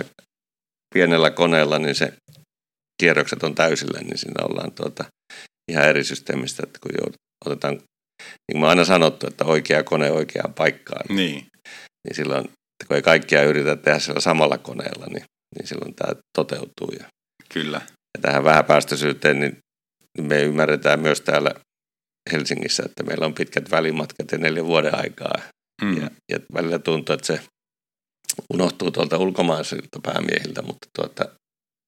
pienellä 0.94 1.30
koneella 1.30 1.78
niin 1.78 1.94
se 1.94 2.12
kierrokset 3.00 3.42
on 3.42 3.54
täysillä, 3.54 4.00
niin 4.00 4.18
siinä 4.18 4.44
ollaan 4.44 4.72
tuota, 4.72 5.04
ihan 5.70 5.88
eri 5.88 6.04
systeemistä, 6.04 6.62
että 6.66 6.78
kun 6.82 6.92
joudut, 7.00 7.20
otetaan, 7.46 7.74
niin 7.74 8.52
kuin 8.52 8.60
mä 8.60 8.68
aina 8.68 8.84
sanottu, 8.84 9.26
että 9.26 9.44
oikea 9.44 9.84
kone 9.84 10.10
oikeaan 10.10 10.54
paikkaan. 10.54 11.04
Niin. 11.08 11.46
Niin 12.04 12.16
silloin, 12.16 12.44
että 12.44 12.86
kun 12.88 12.96
ei 12.96 13.02
kaikkia 13.02 13.42
yritä 13.42 13.76
tehdä 13.76 13.98
sillä 13.98 14.20
samalla 14.20 14.58
koneella, 14.58 15.06
niin, 15.06 15.24
niin 15.58 15.66
silloin 15.66 15.94
tämä 15.94 16.20
toteutuu. 16.36 16.92
Ja 16.98 17.06
Kyllä 17.52 17.80
ja 18.14 18.20
tähän 18.22 18.44
vähäpäästöisyyteen, 18.44 19.40
niin 19.40 19.58
me 20.18 20.42
ymmärretään 20.42 21.00
myös 21.00 21.20
täällä 21.20 21.54
Helsingissä, 22.32 22.82
että 22.86 23.02
meillä 23.02 23.26
on 23.26 23.34
pitkät 23.34 23.70
välimatkat 23.70 24.32
ja 24.32 24.38
neljä 24.38 24.64
vuoden 24.64 24.94
aikaa. 24.94 25.34
Mm. 25.82 26.02
Ja, 26.02 26.10
ja 26.32 26.38
välillä 26.54 26.78
tuntuu, 26.78 27.14
että 27.14 27.26
se 27.26 27.40
unohtuu 28.54 28.90
tuolta 28.90 29.18
ulkomaisilta 29.18 30.00
päämiehiltä, 30.02 30.62
mutta 30.62 30.88
tuota, 30.96 31.28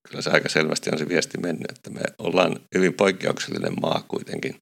kyllä 0.07 0.21
se 0.21 0.29
aika 0.29 0.49
selvästi 0.49 0.89
on 0.93 0.97
se 0.97 1.09
viesti 1.09 1.37
mennyt, 1.37 1.71
että 1.71 1.89
me 1.89 2.01
ollaan 2.17 2.59
hyvin 2.75 2.93
poikkeuksellinen 2.93 3.73
maa 3.81 4.05
kuitenkin 4.07 4.55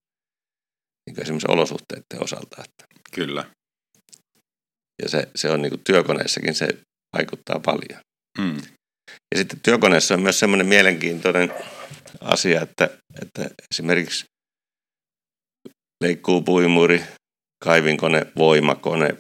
niin 1.08 1.22
esimerkiksi 1.22 1.52
olosuhteiden 1.52 2.24
osalta. 2.24 2.64
Että. 2.64 2.86
Kyllä. 3.16 3.46
Ja 5.04 5.10
se, 5.10 5.28
se 5.36 5.50
on 5.50 5.62
niin 5.62 5.70
kuin 5.70 5.84
työkoneessakin 5.84 6.56
se 6.56 6.68
vaikuttaa 7.18 7.60
paljon. 7.60 8.02
Mm. 8.38 8.58
Ja 9.06 9.38
sitten 9.38 9.60
työkoneessa 9.60 10.14
on 10.14 10.22
myös 10.22 10.40
semmoinen 10.40 10.68
mielenkiintoinen 10.68 11.54
asia, 12.22 12.62
että, 12.62 12.90
että 13.22 13.50
esimerkiksi 13.72 14.26
leikkuupuimuri, 16.04 17.04
kaivinkone, 17.64 18.28
voimakone, 18.38 19.18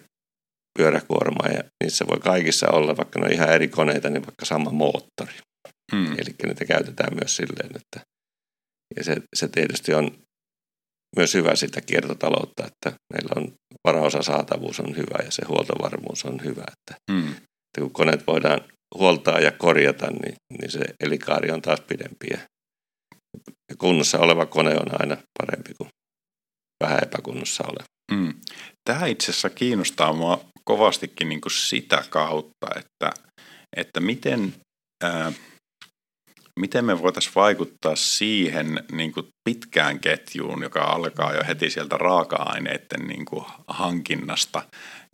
pyöräkuorma 0.79 1.47
ja 1.47 1.63
niissä 1.83 2.05
voi 2.07 2.19
kaikissa 2.19 2.69
olla, 2.69 2.97
vaikka 2.97 3.19
ne 3.19 3.25
on 3.25 3.33
ihan 3.33 3.49
eri 3.49 3.67
koneita, 3.67 4.09
niin 4.09 4.25
vaikka 4.25 4.45
sama 4.45 4.71
moottori. 4.71 5.33
Hmm. 5.93 6.13
Eli 6.13 6.35
niitä 6.43 6.65
käytetään 6.65 7.15
myös 7.15 7.35
silleen, 7.35 7.75
että 7.75 7.99
ja 8.97 9.03
se, 9.03 9.15
se 9.35 9.47
tietysti 9.47 9.93
on 9.93 10.17
myös 11.15 11.33
hyvä 11.33 11.55
sitä 11.55 11.81
kiertotaloutta, 11.81 12.65
että 12.65 12.99
meillä 13.13 13.33
on 13.35 13.53
varaosa 13.87 14.23
saatavuus 14.23 14.79
on 14.79 14.97
hyvä 14.97 15.23
ja 15.25 15.31
se 15.31 15.45
huoltovarmuus 15.47 16.25
on 16.25 16.43
hyvä. 16.43 16.63
Että, 16.67 17.01
hmm. 17.11 17.31
että 17.31 17.81
kun 17.81 17.91
koneet 17.91 18.27
voidaan 18.27 18.61
huoltaa 18.97 19.39
ja 19.39 19.51
korjata, 19.51 20.07
niin, 20.11 20.35
niin 20.59 20.71
se 20.71 20.79
elikaari 20.99 21.51
on 21.51 21.61
taas 21.61 21.81
pidempi. 21.81 22.27
Ja 22.29 22.39
kunnossa 23.77 24.19
oleva 24.19 24.45
kone 24.45 24.75
on 24.75 25.01
aina 25.01 25.17
parempi 25.39 25.73
kuin 25.77 25.89
vähän 26.83 26.99
epäkunnossa 27.03 27.63
oleva. 27.67 27.85
Hmm. 28.13 28.33
Tämä 28.89 29.05
itse 29.05 29.31
asiassa 29.31 29.49
kiinnostaa 29.49 30.13
minua 30.13 30.45
kovastikin 30.65 31.29
niin 31.29 31.41
kuin 31.41 31.51
sitä 31.51 32.03
kautta, 32.09 32.67
että, 32.75 33.11
että 33.77 33.99
miten, 33.99 34.55
ää, 35.03 35.31
miten 36.59 36.85
me 36.85 37.01
voitaisiin 37.01 37.35
vaikuttaa 37.35 37.95
siihen 37.95 38.83
niin 38.91 39.11
kuin 39.11 39.27
pitkään 39.49 39.99
ketjuun, 39.99 40.63
joka 40.63 40.83
alkaa 40.83 41.33
jo 41.33 41.43
heti 41.47 41.69
sieltä 41.69 41.97
raaka-aineiden 41.97 43.07
niin 43.07 43.25
kuin 43.25 43.45
hankinnasta 43.67 44.63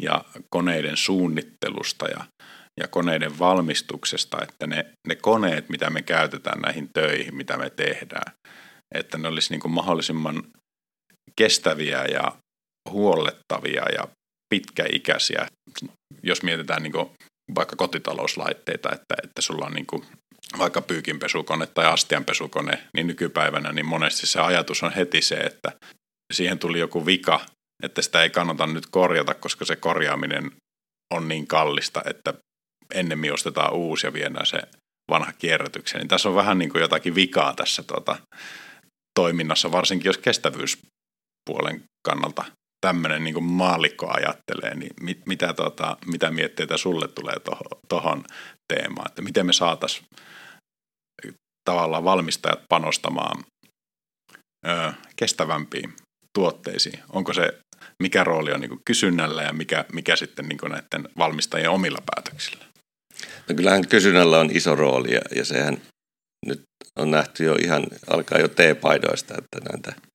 ja 0.02 0.26
koneiden 0.50 0.98
suunnittelusta 0.98 2.08
ja, 2.08 2.26
ja 2.80 2.88
koneiden 2.88 3.40
valmistuksesta, 3.40 4.38
että 4.42 4.68
ne, 4.68 4.86
ne 5.08 5.16
koneet, 5.16 5.70
mitä 5.70 5.90
me 5.90 6.02
käytetään 6.02 6.62
näihin 6.62 6.90
töihin, 6.94 7.36
mitä 7.36 7.58
me 7.58 7.70
tehdään, 7.70 8.34
että 8.96 9.18
ne 9.18 9.28
olisi 9.28 9.54
niin 9.54 9.62
kuin 9.62 9.72
mahdollisimman 9.72 10.44
kestäviä 11.36 12.06
ja 12.06 12.32
huollettavia 12.90 13.84
ja 13.94 14.08
pitkäikäisiä. 14.50 15.48
Jos 16.24 16.44
mietitään 16.44 16.84
niin 16.84 16.94
vaikka 17.56 17.76
kotitalouslaitteita, 17.76 18.90
että, 18.92 19.16
että 19.24 19.42
sulla 19.42 19.66
on 19.66 19.74
niin 19.74 19.86
kuin 19.86 20.04
vaikka 20.58 20.82
pyykinpesukone 20.82 21.68
tai 21.68 21.86
astianpesukone, 21.86 22.84
niin 22.94 23.08
nykypäivänä 23.08 23.72
niin 23.72 23.86
monesti 23.86 24.28
se 24.28 24.40
ajatus 24.40 24.84
on 24.84 24.94
heti 24.94 25.22
se, 25.22 25.36
että 25.36 25.72
siihen 26.34 26.60
tuli 26.60 26.80
joku 26.80 27.06
vika, 27.06 27.40
että 27.84 28.02
sitä 28.02 28.24
ei 28.24 28.30
kannata 28.30 28.68
nyt 28.68 28.86
korjata, 28.86 29.34
koska 29.34 29.66
se 29.66 29.76
korjaaminen 29.76 30.52
on 31.14 31.28
niin 31.28 31.48
kallista, 31.48 32.02
että 32.06 32.34
ennemmin 32.94 33.34
ostetaan 33.34 33.74
uusi 33.74 34.08
ja 34.08 34.14
viedään 34.14 34.46
se 34.46 34.62
vanha 35.10 35.34
kierrätykseen. 35.34 36.00
Niin 36.00 36.08
tässä 36.08 36.30
on 36.30 36.36
vähän 36.36 36.58
niin 36.58 36.70
kuin 36.70 36.82
jotakin 36.82 37.16
vikaa 37.16 37.54
tässä 37.54 37.84
tuota, 37.84 38.18
toiminnassa, 39.20 39.72
varsinkin 39.72 40.10
jos 40.10 40.18
kestävyyspuolen 40.18 41.84
kannalta 42.06 42.46
tämmöinen 42.82 43.24
niin 43.24 43.44
maallikko 43.44 44.08
ajattelee, 44.10 44.76
niin 44.76 44.94
mit, 45.02 45.26
mitä, 45.26 45.54
tota, 45.54 45.98
mitä 46.06 46.32
mietteitä 46.32 46.78
sulle 46.78 47.08
tulee 47.08 47.36
tuohon 47.90 48.24
teemaan, 48.74 49.08
että 49.12 49.22
miten 49.22 49.46
me 49.46 49.54
saataisiin 49.54 50.06
tavallaan 51.70 52.04
valmistajat 52.04 52.60
panostamaan 52.70 53.44
ö, 54.68 54.94
kestävämpiin 55.16 55.94
tuotteisiin? 56.34 57.00
Onko 57.10 57.34
se, 57.34 57.60
mikä 58.04 58.24
rooli 58.24 58.52
on 58.52 58.62
niin 58.62 58.80
kysynnällä 58.86 59.44
ja 59.44 59.54
mikä, 59.54 59.86
mikä 59.94 60.16
sitten 60.16 60.46
niin 60.46 60.60
näiden 60.70 61.12
valmistajien 61.18 61.70
omilla 61.70 62.00
päätöksillä? 62.16 62.66
No 63.50 63.56
kyllähän 63.56 63.88
kysynnällä 63.88 64.40
on 64.40 64.50
iso 64.52 64.76
rooli 64.76 65.14
ja, 65.14 65.22
ja 65.36 65.46
sehän 65.46 65.82
nyt 66.46 66.62
on 66.96 67.12
nähty 67.12 67.44
jo 67.44 67.56
ihan, 67.56 67.84
alkaa 68.08 68.40
jo 68.40 68.48
T-paidoista, 68.48 69.36
että 69.38 69.60
näitä 69.72 70.09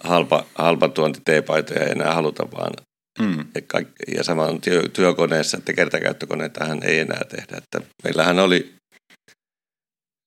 halpa, 0.00 0.46
halpa 0.54 0.88
tuonti 0.88 1.20
T-paitoja 1.20 1.84
ei 1.84 1.90
enää 1.90 2.14
haluta, 2.14 2.50
vaan 2.50 2.72
mm. 3.18 3.38
ja, 3.54 3.62
kaikki, 3.66 4.14
ja 4.16 4.24
sama 4.24 4.46
on 4.46 4.60
työ, 4.60 4.88
työkoneessa, 4.88 5.56
että 5.56 5.72
kertakäyttökoneitahan 5.72 6.82
ei 6.82 6.98
enää 6.98 7.20
tehdä. 7.28 7.56
Että 7.56 7.80
meillähän 8.04 8.38
oli 8.38 8.74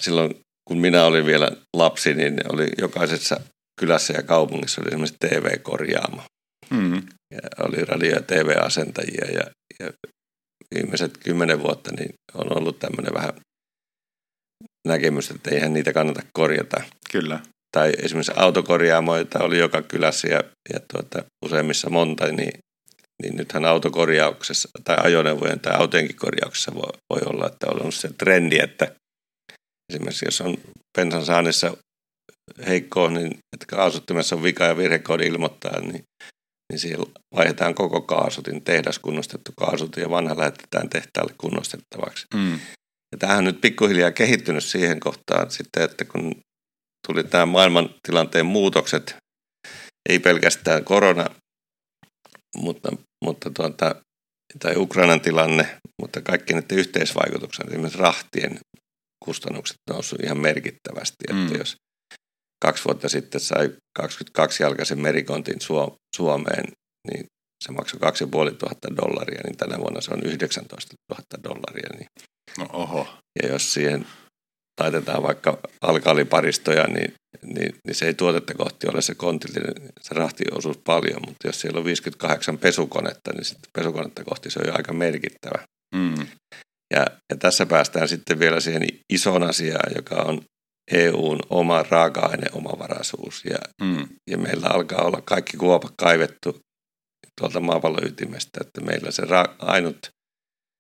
silloin, 0.03 0.39
kun 0.68 0.78
minä 0.78 1.06
olin 1.06 1.26
vielä 1.26 1.51
lapsi, 1.78 2.14
niin 2.14 2.39
oli 2.49 2.68
jokaisessa 2.78 3.39
kylässä 3.80 4.14
ja 4.14 4.24
kaupungissa 4.24 4.82
oli 4.82 4.88
esimerkiksi 4.88 5.18
TV-korjaamo. 5.20 6.22
Mm. 6.70 6.95
Ja 7.32 7.39
oli 7.60 7.86
radio- 7.86 8.16
ja 8.16 8.22
TV-asentajia 8.22 9.32
ja, 9.32 9.43
ja 9.80 9.91
viimeiset 10.76 11.18
kymmenen 11.18 11.64
vuotta 11.64 11.91
niin 11.91 12.14
on 12.34 12.58
ollut 12.58 12.80
tämmöinen 12.80 13.14
vähän 13.14 13.34
näkemys, 14.88 15.32
että 15.32 15.49
eihän 15.49 15.74
niitä 15.74 15.93
kannata 15.93 16.22
korjata. 16.34 16.84
Kyllä 17.12 17.39
tai 17.76 17.93
esimerkiksi 18.03 18.32
autokorjaamoita 18.36 19.39
oli 19.39 19.59
joka 19.59 19.82
kylässä 19.82 20.28
ja, 20.28 20.43
ja 20.73 20.80
tuota, 20.93 21.23
useimmissa 21.45 21.89
monta, 21.89 22.28
niin, 22.28 22.59
niin 23.23 23.36
nythän 23.36 23.65
autokorjauksessa 23.65 24.69
tai 24.84 24.97
ajoneuvojen 25.03 25.59
tai 25.59 25.76
autojenkin 25.76 26.15
korjauksessa 26.15 26.76
voi, 26.76 26.99
voi 27.09 27.21
olla, 27.26 27.47
että 27.47 27.67
on 27.67 27.82
ollut 27.82 27.95
se 27.95 28.09
trendi, 28.17 28.59
että 28.59 28.91
esimerkiksi 29.93 30.26
jos 30.26 30.41
on 30.41 30.57
bensan 30.97 31.26
saannissa 31.26 31.78
heikkoa, 32.67 33.09
niin 33.09 33.28
että 33.28 33.65
kaasuttimessa 33.67 34.36
on 34.36 34.43
vika 34.43 34.63
ja 34.63 34.78
virhekoodi 34.78 35.28
ilmoittaa, 35.28 35.80
niin, 35.80 36.03
niin 36.71 36.80
siellä 36.80 37.05
vaihdetaan 37.36 37.76
koko 37.76 38.01
kaasutin, 38.01 38.61
tehdas 38.61 38.99
kunnostettu 38.99 39.51
kaasutin 39.59 40.01
ja 40.01 40.09
vanha 40.09 40.38
lähetetään 40.38 40.89
tehtaalle 40.89 41.34
kunnostettavaksi. 41.38 42.26
Mm. 42.34 42.59
Ja 43.11 43.17
tämähän 43.19 43.38
on 43.38 43.43
nyt 43.43 43.61
pikkuhiljaa 43.61 44.11
kehittynyt 44.11 44.63
siihen 44.63 44.99
kohtaan 44.99 45.51
sitten, 45.51 45.84
että 45.84 46.05
kun 46.05 46.36
tuli 47.08 47.24
tämä 47.24 47.45
maailmantilanteen 47.45 48.45
muutokset, 48.45 49.16
ei 50.10 50.20
pelkästään 50.20 50.84
korona, 50.84 51.26
mutta, 52.58 52.89
mutta 53.26 53.49
tuota, 53.49 53.95
tai 54.60 54.76
Ukrainan 54.78 55.22
tilanne, 55.22 55.78
mutta 56.01 56.22
kaikki 56.22 56.53
näiden 56.53 56.78
yhteisvaikutukset, 56.78 57.68
esimerkiksi 57.68 57.99
rahtien 57.99 58.60
kustannukset 59.26 59.78
noussut 59.89 60.20
ihan 60.24 60.38
merkittävästi. 60.38 61.34
Mm. 61.34 61.43
Että 61.43 61.58
jos 61.58 61.76
kaksi 62.66 62.86
vuotta 62.86 63.10
sitten 63.10 63.41
sai 63.41 63.72
22-jalkaisen 63.99 64.99
merikontin 64.99 65.60
Suomeen, 66.16 66.66
niin 67.12 67.26
se 67.64 67.72
maksoi 67.72 67.99
2500 67.99 68.97
dollaria, 68.97 69.41
niin 69.43 69.58
tänä 69.58 69.78
vuonna 69.78 70.01
se 70.01 70.12
on 70.14 70.24
19 70.24 70.93
000 71.10 71.24
dollaria. 71.43 71.89
Niin 71.97 72.08
no 72.58 72.68
oho. 72.74 73.08
Ja 73.43 73.49
jos 73.49 73.74
siihen 73.74 74.08
laitetaan 74.80 75.23
vaikka 75.23 75.57
alkaaliparistoja, 75.82 76.88
niin, 76.88 77.13
niin, 77.43 77.76
niin 77.88 77.95
se 77.95 78.05
ei 78.05 78.13
tuotetta 78.13 78.53
kohti 78.53 78.88
ole 78.88 79.01
se 79.01 79.15
kontillinen, 79.15 79.89
se 80.01 80.15
rahtiosuus 80.15 80.78
paljon, 80.78 81.21
mutta 81.28 81.47
jos 81.47 81.61
siellä 81.61 81.78
on 81.78 81.86
58 81.86 82.57
pesukonetta, 82.57 83.34
niin 83.34 83.45
sitten 83.45 83.69
pesukonetta 83.73 84.23
kohti 84.23 84.49
se 84.49 84.59
on 84.59 84.67
jo 84.67 84.73
aika 84.73 84.93
merkittävä. 84.93 85.65
Mm. 85.95 86.28
Ja, 86.93 87.05
ja 87.30 87.38
tässä 87.39 87.65
päästään 87.65 88.07
sitten 88.07 88.39
vielä 88.39 88.59
siihen 88.59 88.88
isoon 89.13 89.43
asiaan, 89.43 89.91
joka 89.95 90.15
on 90.15 90.41
EUn 90.91 91.39
oma 91.49 91.86
raaka-aineomavaraisuus. 91.89 93.43
Ja, 93.49 93.57
mm. 93.84 94.07
ja 94.30 94.38
meillä 94.38 94.67
alkaa 94.67 95.01
olla 95.01 95.21
kaikki 95.26 95.57
kuopat 95.57 95.93
kaivettu 95.97 96.59
tuolta 97.39 97.59
maapallon 97.59 98.07
ytimestä, 98.07 98.59
että 98.61 98.82
meillä 98.82 99.11
se 99.11 99.23
ra- 99.23 99.55
ainut 99.59 100.09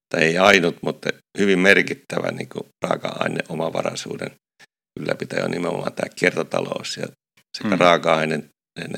tai 0.09 0.23
ei 0.23 0.37
ainut, 0.37 0.75
mutta 0.81 1.09
hyvin 1.37 1.59
merkittävä 1.59 2.31
niin 2.31 2.49
kuin 2.49 2.65
raaka-aine 2.83 3.39
omavaraisuuden 3.49 4.31
ylläpitäjä 4.99 5.45
on 5.45 5.51
nimenomaan 5.51 5.93
tämä 5.93 6.09
kiertotalous 6.15 6.97
ja 6.97 7.07
sekä 7.57 7.75
mm. 7.75 7.79
raaka-aineen 7.79 8.49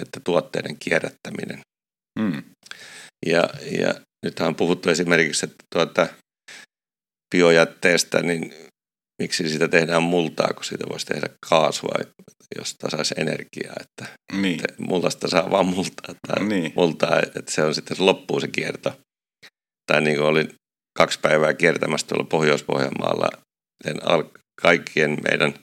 että 0.01 0.20
tuotteiden 0.24 0.78
kierrättäminen. 0.80 1.60
Mm. 2.20 2.43
Ja, 3.26 3.49
ja 3.80 3.93
nythän 4.26 4.47
on 4.47 4.55
puhuttu 4.55 4.89
esimerkiksi, 4.89 5.45
että 5.45 5.64
tuota, 5.74 6.08
biojätteestä, 7.36 8.22
niin 8.22 8.53
miksi 9.22 9.49
siitä 9.49 9.68
tehdään 9.68 10.03
multaa, 10.03 10.53
kun 10.53 10.64
siitä 10.64 10.86
voisi 10.89 11.05
tehdä 11.05 11.30
kaasua, 11.49 11.95
josta 12.58 12.89
saisi 12.89 13.16
energiaa. 13.18 13.76
Että, 13.80 14.18
niin. 14.34 14.60
että 14.70 14.84
multasta 14.84 15.28
saa 15.28 15.51
vaan 15.51 15.66
multaa, 15.66 16.16
tai 16.28 16.45
niin. 16.45 16.74
multaa, 16.76 17.20
että 17.20 17.51
se 17.51 17.64
on 17.64 17.76
sitten 17.76 18.05
loppuu 18.05 18.39
se 18.39 18.47
kierto. 18.47 18.99
Tai 19.91 20.01
niin 20.01 20.18
kuin 20.18 20.28
olin 20.28 20.53
kaksi 20.97 21.19
päivää 21.19 21.53
kiertämässä 21.53 22.07
tuolla 22.07 22.23
Pohjois-Pohjanmaalla 22.23 23.27
sen 23.83 24.09
al- 24.09 24.29
kaikkien 24.61 25.17
meidän, 25.29 25.53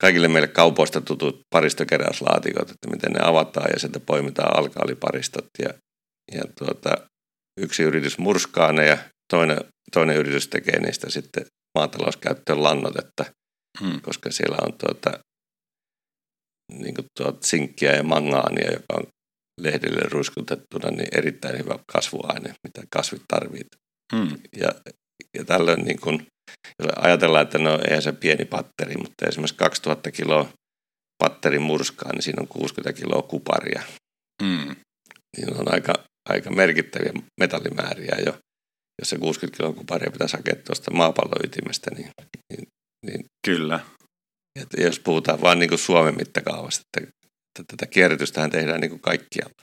kaikille 0.00 0.28
meille 0.28 0.48
kaupoista 0.48 1.00
tutut 1.00 1.40
paristokeräyslaatikot, 1.50 2.70
että 2.70 2.90
miten 2.90 3.12
ne 3.12 3.20
avataan 3.22 3.70
ja 3.72 3.78
sieltä 3.78 4.00
poimitaan 4.00 4.58
alkaaliparistot 4.58 5.46
ja, 5.58 5.68
ja 6.32 6.42
tuota, 6.58 7.08
yksi 7.60 7.82
yritys 7.82 8.18
murskaa 8.18 8.72
ne 8.72 8.86
ja 8.86 8.98
toinen, 9.30 9.58
toinen 9.92 10.16
yritys 10.16 10.48
tekee 10.48 10.80
niistä 10.80 11.10
sitten 11.10 11.46
maatalouskäyttöön 11.78 12.62
lannotetta, 12.62 13.24
hmm. 13.80 14.00
koska 14.00 14.30
siellä 14.30 14.58
on 14.62 14.72
tuota, 14.78 15.18
niin 16.72 16.94
kuin 16.94 17.06
tuota 17.16 17.46
sinkkiä 17.46 17.92
ja 17.92 18.02
mangaania, 18.02 18.72
joka 18.72 18.94
on 18.94 19.06
lehdille 19.60 20.00
ruiskutettuna, 20.10 20.90
niin 20.90 21.08
erittäin 21.12 21.58
hyvä 21.58 21.78
kasvuaine, 21.92 22.54
mitä 22.64 22.86
kasvit 22.90 23.22
tarvitsevat. 23.28 23.85
Hmm. 24.14 24.38
Ja, 24.56 24.68
ja 25.38 25.44
tällöin 25.44 25.84
niin 25.84 26.00
kun, 26.00 26.26
jos 26.78 26.92
ajatellaan, 26.96 27.42
että 27.42 27.58
no 27.58 27.78
eihän 27.88 28.02
se 28.02 28.12
pieni 28.12 28.44
patteri, 28.44 28.96
mutta 28.96 29.26
esimerkiksi 29.26 29.56
2000 29.56 30.10
kiloa 30.10 30.48
patterin 31.18 31.62
murskaa, 31.62 32.12
niin 32.12 32.22
siinä 32.22 32.40
on 32.40 32.48
60 32.48 33.00
kiloa 33.00 33.22
kuparia. 33.22 33.82
Hmm. 34.42 34.76
Niin 35.36 35.60
on 35.60 35.72
aika, 35.74 35.94
aika 36.28 36.50
merkittäviä 36.50 37.12
metallimääriä 37.40 38.16
jo. 38.26 38.38
jos 38.98 39.10
se 39.10 39.18
60 39.18 39.56
kilon 39.56 39.74
kuparia 39.74 40.10
pitäisi 40.10 40.36
hakea 40.36 40.56
tuosta 40.56 40.90
maapallon 40.90 41.44
ytimestä, 41.44 41.90
niin, 41.90 42.10
niin, 42.52 42.68
niin 43.06 43.24
Kyllä. 43.46 43.80
Että 44.60 44.82
jos 44.82 45.00
puhutaan 45.00 45.40
vain 45.40 45.58
niin 45.58 45.78
Suomen 45.78 46.16
mittakaavasta, 46.16 46.82
että, 46.96 47.10
että 47.58 47.76
tätä 47.76 47.86
kierrätystähän 47.90 48.50
tehdään 48.50 48.80
niin 48.80 48.90
kuin 48.90 49.00
kaikkialla. 49.00 49.62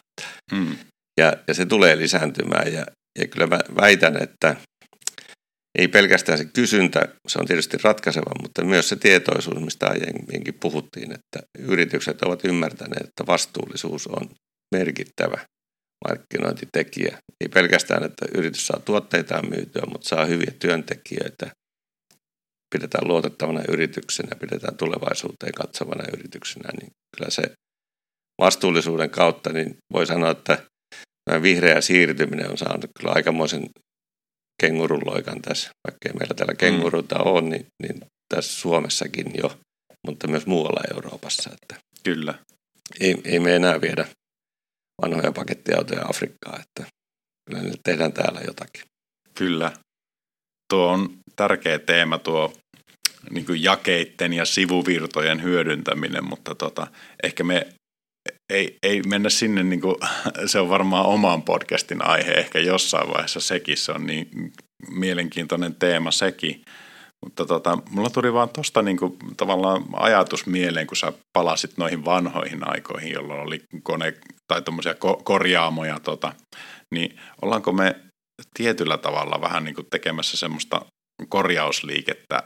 Hmm. 0.55 0.77
Ja, 1.19 1.33
ja 1.47 1.53
se 1.53 1.65
tulee 1.65 1.97
lisääntymään 1.97 2.73
ja, 2.73 2.85
ja 3.19 3.27
kyllä 3.27 3.47
mä 3.47 3.59
väitän, 3.81 4.23
että 4.23 4.55
ei 5.77 5.87
pelkästään 5.87 6.37
se 6.37 6.45
kysyntä, 6.45 7.07
se 7.27 7.39
on 7.39 7.45
tietysti 7.45 7.77
ratkaiseva, 7.83 8.41
mutta 8.41 8.63
myös 8.63 8.89
se 8.89 8.95
tietoisuus, 8.95 9.59
mistä 9.59 9.87
aiemminkin 9.87 10.53
puhuttiin, 10.53 11.11
että 11.11 11.39
yritykset 11.59 12.21
ovat 12.21 12.45
ymmärtäneet, 12.45 13.07
että 13.07 13.25
vastuullisuus 13.27 14.07
on 14.07 14.29
merkittävä 14.75 15.37
markkinointitekijä. 16.07 17.17
Ei 17.41 17.49
pelkästään, 17.49 18.03
että 18.03 18.25
yritys 18.35 18.67
saa 18.67 18.79
tuotteitaan 18.79 19.49
myytyä, 19.49 19.83
mutta 19.91 20.07
saa 20.07 20.25
hyviä 20.25 20.53
työntekijöitä, 20.59 21.51
pidetään 22.75 23.07
luotettavana 23.07 23.61
yrityksenä, 23.69 24.35
pidetään 24.35 24.77
tulevaisuuteen 24.77 25.53
katsovana 25.53 26.03
yrityksenä, 26.13 26.69
niin 26.79 26.91
kyllä 27.15 27.29
se 27.29 27.43
vastuullisuuden 28.41 29.09
kautta, 29.09 29.53
niin 29.53 29.77
voi 29.93 30.05
sanoa, 30.05 30.31
että 30.31 30.57
vihreä 31.41 31.81
siirtyminen 31.81 32.51
on 32.51 32.57
saanut 32.57 32.91
kyllä 32.99 33.13
aikamoisen 33.13 33.69
kengurunloikan 34.61 35.41
tässä, 35.41 35.69
vaikka 35.87 36.09
ei 36.09 36.13
meillä 36.13 36.35
täällä 36.35 36.53
kenguruita 36.53 37.15
mm. 37.15 37.31
ole, 37.31 37.41
niin, 37.41 37.65
niin 37.83 38.01
tässä 38.35 38.61
Suomessakin 38.61 39.31
jo, 39.43 39.57
mutta 40.07 40.27
myös 40.27 40.45
muualla 40.45 40.81
Euroopassa. 40.93 41.49
Että 41.53 41.83
kyllä. 42.03 42.33
Ei, 42.99 43.21
ei 43.23 43.39
me 43.39 43.55
enää 43.55 43.81
viedä 43.81 44.07
vanhoja 45.01 45.31
pakettiautoja 45.31 46.05
Afrikkaan, 46.09 46.61
että 46.61 46.91
kyllä 47.45 47.63
nyt 47.63 47.79
tehdään 47.83 48.13
täällä 48.13 48.41
jotakin. 48.47 48.83
Kyllä. 49.33 49.71
Tuo 50.73 50.87
on 50.87 51.17
tärkeä 51.35 51.79
teema 51.79 52.17
tuo 52.17 52.53
niin 53.29 53.45
jakeitten 53.63 54.33
ja 54.33 54.45
sivuvirtojen 54.45 55.43
hyödyntäminen, 55.43 56.23
mutta 56.23 56.55
tota, 56.55 56.87
ehkä 57.23 57.43
me 57.43 57.67
ei, 58.49 58.77
ei 58.83 59.01
mennä 59.01 59.29
sinne, 59.29 59.63
niin 59.63 59.81
kuin, 59.81 59.95
se 60.45 60.59
on 60.59 60.69
varmaan 60.69 61.05
oman 61.05 61.43
podcastin 61.43 62.05
aihe 62.05 62.31
ehkä 62.31 62.59
jossain 62.59 63.09
vaiheessa 63.09 63.39
sekin, 63.39 63.77
se 63.77 63.91
on 63.91 64.05
niin 64.05 64.53
mielenkiintoinen 64.91 65.75
teema 65.75 66.11
sekin. 66.11 66.61
Mutta 67.25 67.45
tota, 67.45 67.77
mulla 67.89 68.09
tuli 68.09 68.33
vaan 68.33 68.49
tuosta 68.49 68.81
niinku, 68.81 69.17
tavallaan 69.37 69.83
ajatus 69.93 70.45
mieleen, 70.45 70.87
kun 70.87 70.97
sä 70.97 71.13
palasit 71.37 71.77
noihin 71.77 72.05
vanhoihin 72.05 72.69
aikoihin, 72.69 73.11
jolloin 73.11 73.39
oli 73.39 73.63
kone 73.83 74.13
tai 74.47 74.61
tuommoisia 74.61 74.93
ko- 74.93 75.23
korjaamoja, 75.23 75.99
tota, 75.99 76.33
niin 76.93 77.19
ollaanko 77.41 77.71
me 77.71 77.95
tietyllä 78.53 78.97
tavalla 78.97 79.41
vähän 79.41 79.63
niin 79.63 79.75
kuin 79.75 79.87
tekemässä 79.91 80.37
semmoista 80.37 80.85
korjausliikettä 81.29 82.43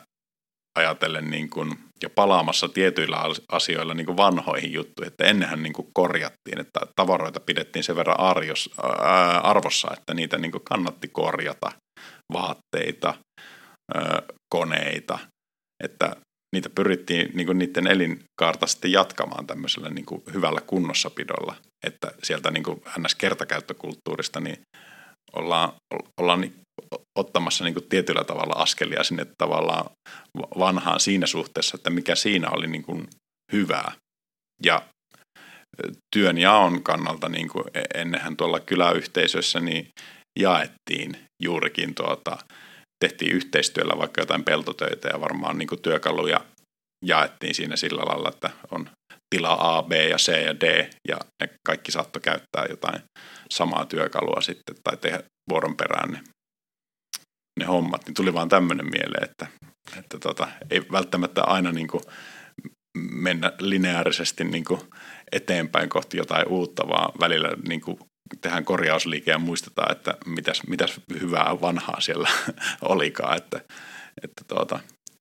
ajatellen 0.79 1.29
niin 1.29 1.49
kuin, 1.49 1.79
ja 2.03 2.09
palaamassa 2.09 2.69
tietyillä 2.69 3.17
asioilla 3.51 3.93
niin 3.93 4.05
kuin 4.05 4.17
vanhoihin 4.17 4.73
juttuihin, 4.73 5.11
että 5.11 5.25
ennenhän 5.25 5.63
niin 5.63 5.73
kuin 5.73 5.87
korjattiin, 5.93 6.59
että 6.59 6.79
tavaroita 6.95 7.39
pidettiin 7.39 7.83
sen 7.83 7.95
verran 7.95 8.19
arjos, 8.19 8.69
ää, 8.83 9.39
arvossa, 9.39 9.87
että 9.97 10.13
niitä 10.13 10.37
niin 10.37 10.51
kuin 10.51 10.63
kannatti 10.63 11.07
korjata, 11.07 11.71
vaatteita, 12.33 13.13
ää, 13.95 14.21
koneita, 14.49 15.19
että 15.83 16.15
niitä 16.55 16.69
pyrittiin 16.69 17.31
niin 17.33 17.45
kuin 17.45 17.57
niiden 17.57 17.87
elinkaarta 17.87 18.67
sitten 18.67 18.91
jatkamaan 18.91 19.47
tämmöisellä 19.47 19.89
niin 19.89 20.05
kuin 20.05 20.23
hyvällä 20.33 20.61
kunnossapidolla, 20.61 21.55
että 21.87 22.11
sieltä 22.23 22.51
niin 22.51 22.63
kuin 22.63 22.81
NS-kertakäyttökulttuurista 22.99 24.39
niin 24.39 24.61
ollaan, 25.33 25.73
ollaan 26.21 26.51
ottamassa 27.19 27.63
niin 27.63 27.73
kuin 27.73 27.89
tietyllä 27.89 28.23
tavalla 28.23 28.53
askelia 28.53 29.03
sinne 29.03 29.25
tavallaan 29.37 29.89
vanhaan 30.59 30.99
siinä 30.99 31.27
suhteessa, 31.27 31.77
että 31.77 31.89
mikä 31.89 32.15
siinä 32.15 32.49
oli 32.49 32.67
niin 32.67 32.83
kuin 32.83 33.07
hyvää. 33.53 33.91
Ja 34.63 34.81
työn 36.15 36.37
jaon 36.37 36.83
kannalta 36.83 37.29
niin 37.29 37.49
kuin 37.49 37.63
e-, 37.73 38.01
ennenhän 38.01 38.37
tuolla 38.37 38.59
kyläyhteisössä 38.59 39.59
niin 39.59 39.87
jaettiin 40.39 41.17
juurikin 41.43 41.95
tuota, 41.95 42.37
tehtiin 43.05 43.31
yhteistyöllä 43.31 43.97
vaikka 43.97 44.21
jotain 44.21 44.43
peltotöitä 44.43 45.07
ja 45.07 45.21
varmaan 45.21 45.57
niin 45.57 45.67
kuin 45.67 45.81
työkaluja 45.81 46.45
jaettiin 47.05 47.55
siinä 47.55 47.75
sillä 47.75 48.01
lailla, 48.01 48.29
että 48.29 48.49
on 48.71 48.89
tila 49.35 49.57
A, 49.59 49.83
B 49.83 49.91
ja 49.91 50.17
C 50.17 50.45
ja 50.45 50.59
D 50.59 50.89
ja 51.07 51.17
ne 51.41 51.49
kaikki 51.67 51.91
saattoi 51.91 52.21
käyttää 52.21 52.65
jotain 52.69 53.01
samaa 53.53 53.85
työkalua 53.85 54.41
sitten 54.41 54.75
tai 54.83 54.97
tehdä 54.97 55.23
vuoron 55.49 55.77
perään 55.77 56.11
ne 56.11 56.21
ne 57.57 57.65
hommat, 57.65 58.05
niin 58.05 58.13
tuli 58.13 58.33
vaan 58.33 58.49
tämmöinen 58.49 58.85
mieleen, 58.85 59.23
että, 59.23 59.47
että 59.97 60.19
tota, 60.19 60.47
ei 60.69 60.81
välttämättä 60.91 61.43
aina 61.43 61.71
niin 61.71 61.87
kuin 61.87 62.03
mennä 62.97 63.51
lineaarisesti 63.59 64.43
niin 64.43 64.65
kuin 64.65 64.81
eteenpäin 65.31 65.89
kohti 65.89 66.17
jotain 66.17 66.47
uutta, 66.47 66.87
vaan 66.87 67.11
välillä 67.19 67.49
niin 67.67 67.81
kuin 67.81 67.99
tehdään 68.41 68.65
korjausliike 68.65 69.31
ja 69.31 69.39
muistetaan, 69.39 69.91
että 69.91 70.17
mitäs, 70.25 70.61
mitäs 70.67 71.01
hyvää 71.21 71.61
vanhaa 71.61 72.01
siellä 72.01 72.29
olikaan, 72.81 73.37
että, 73.37 73.61
että 74.23 74.43
tuota, 74.47 74.79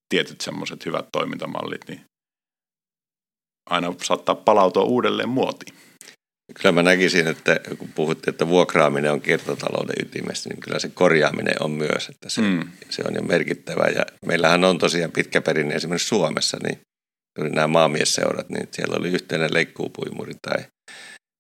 tietyt 0.09 0.41
semmoiset 0.41 0.87
hyvät 0.87 1.07
toimintamallit, 1.13 1.89
niin 1.89 2.01
aina 3.71 3.95
saattaa 4.03 4.35
palautua 4.35 4.83
uudelleen 4.83 5.29
muotiin. 5.29 5.75
Kyllä 6.55 6.73
mä 6.73 6.83
näkisin, 6.83 7.27
että 7.27 7.61
kun 7.79 7.89
puhuttiin, 7.95 8.33
että 8.33 8.49
vuokraaminen 8.49 9.13
on 9.13 9.21
kiertotalouden 9.21 9.97
ytimessä, 10.07 10.49
niin 10.51 10.61
kyllä 10.61 10.79
se 10.79 10.89
korjaaminen 10.89 11.63
on 11.63 11.71
myös, 11.71 12.09
että 12.09 12.29
se, 12.29 12.41
mm. 12.41 12.61
se 12.91 13.03
on 13.09 13.15
jo 13.15 13.23
merkittävä. 13.23 13.85
Ja 13.87 14.07
meillähän 14.27 14.65
on 14.65 14.79
tosiaan 14.79 15.13
pitkä 15.13 15.41
perinne 15.41 15.75
esimerkiksi 15.75 16.09
Suomessa, 16.09 16.59
niin 16.63 16.81
juuri 17.39 17.55
nämä 17.55 17.67
maamiesseurat, 17.67 18.49
niin 18.49 18.69
siellä 18.73 18.97
oli 18.97 19.09
yhteinen 19.09 19.55
leikkuupuimuri 19.55 20.35
tai 20.43 20.65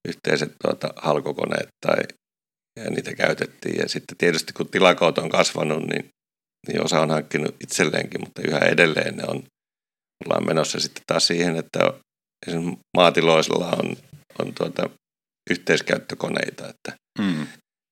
yhteiset 0.08 0.52
tuota, 0.62 0.94
halkokoneet 0.96 1.68
tai 1.86 2.02
ja 2.76 2.90
niitä 2.90 3.14
käytettiin. 3.14 3.76
Ja 3.78 3.88
sitten 3.88 4.16
tietysti 4.18 4.52
kun 4.52 4.68
tilakoot 4.68 5.18
on 5.18 5.28
kasvanut, 5.28 5.86
niin, 5.86 6.08
niin 6.68 6.84
osa 6.84 7.00
on 7.00 7.10
hankkinut 7.10 7.56
itselleenkin, 7.60 8.20
mutta 8.20 8.42
yhä 8.48 8.58
edelleen 8.58 9.16
ne 9.16 9.24
on, 9.26 9.42
ollaan 10.24 10.46
menossa 10.46 10.80
sitten 10.80 11.04
taas 11.06 11.26
siihen, 11.26 11.56
että 11.56 11.78
esimerkiksi 12.46 12.80
maatiloisilla 12.96 13.70
on 13.70 13.96
on 14.38 14.54
tuota, 14.54 14.90
yhteiskäyttökoneita, 15.50 16.68
että, 16.68 16.98
mm. 17.18 17.46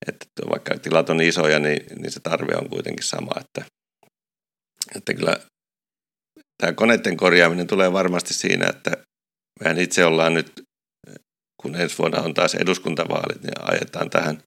että 0.08 0.26
vaikka 0.50 0.78
tilat 0.78 1.10
on 1.10 1.20
isoja, 1.20 1.58
niin, 1.58 1.86
niin 1.98 2.10
se 2.12 2.20
tarve 2.20 2.54
on 2.56 2.70
kuitenkin 2.70 3.04
sama, 3.04 3.40
että, 3.40 3.64
että 4.96 5.14
kyllä 5.14 5.36
tämä 6.58 6.72
koneiden 6.72 7.16
korjaaminen 7.16 7.66
tulee 7.66 7.92
varmasti 7.92 8.34
siinä, 8.34 8.66
että 8.70 8.90
mehän 9.60 9.78
itse 9.78 10.04
ollaan 10.04 10.34
nyt, 10.34 10.62
kun 11.62 11.76
ensi 11.76 11.98
vuonna 11.98 12.20
on 12.20 12.34
taas 12.34 12.54
eduskuntavaalit, 12.54 13.42
niin 13.42 13.70
ajetaan 13.70 14.10
tähän 14.10 14.42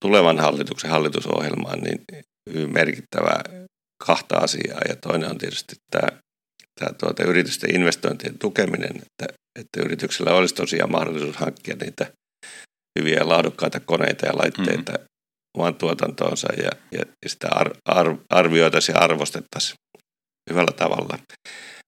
tulevan 0.00 0.38
hallituksen 0.38 0.90
hallitusohjelmaan 0.90 1.80
niin 1.80 2.04
hyvin 2.50 2.72
merkittävää 2.72 3.42
kahta 4.06 4.36
asiaa. 4.36 4.80
Ja 4.88 4.96
toinen 4.96 5.30
on 5.30 5.38
tietysti 5.38 5.76
tämä, 5.90 6.08
tämä 6.80 6.92
tuota, 7.00 7.24
yritysten 7.24 7.74
investointien 7.74 8.38
tukeminen, 8.38 8.96
että 8.96 9.34
että 9.58 9.80
yrityksellä 9.80 10.34
olisi 10.34 10.54
tosiaan 10.54 10.90
mahdollisuus 10.90 11.36
hankkia 11.36 11.76
niitä 11.76 12.12
hyviä 12.98 13.18
ja 13.18 13.28
laadukkaita 13.28 13.80
koneita 13.80 14.26
ja 14.26 14.36
laitteita 14.36 14.92
mm-hmm. 14.92 15.06
oman 15.58 15.74
tuotantoonsa 15.74 16.48
ja, 16.62 16.70
ja, 16.92 17.04
sitä 17.26 17.48
ar, 17.50 17.70
ar, 17.84 18.16
arvioitaisiin 18.30 18.94
ja 18.94 19.00
arvostettaisiin 19.00 19.76
hyvällä 20.50 20.72
tavalla. 20.72 21.18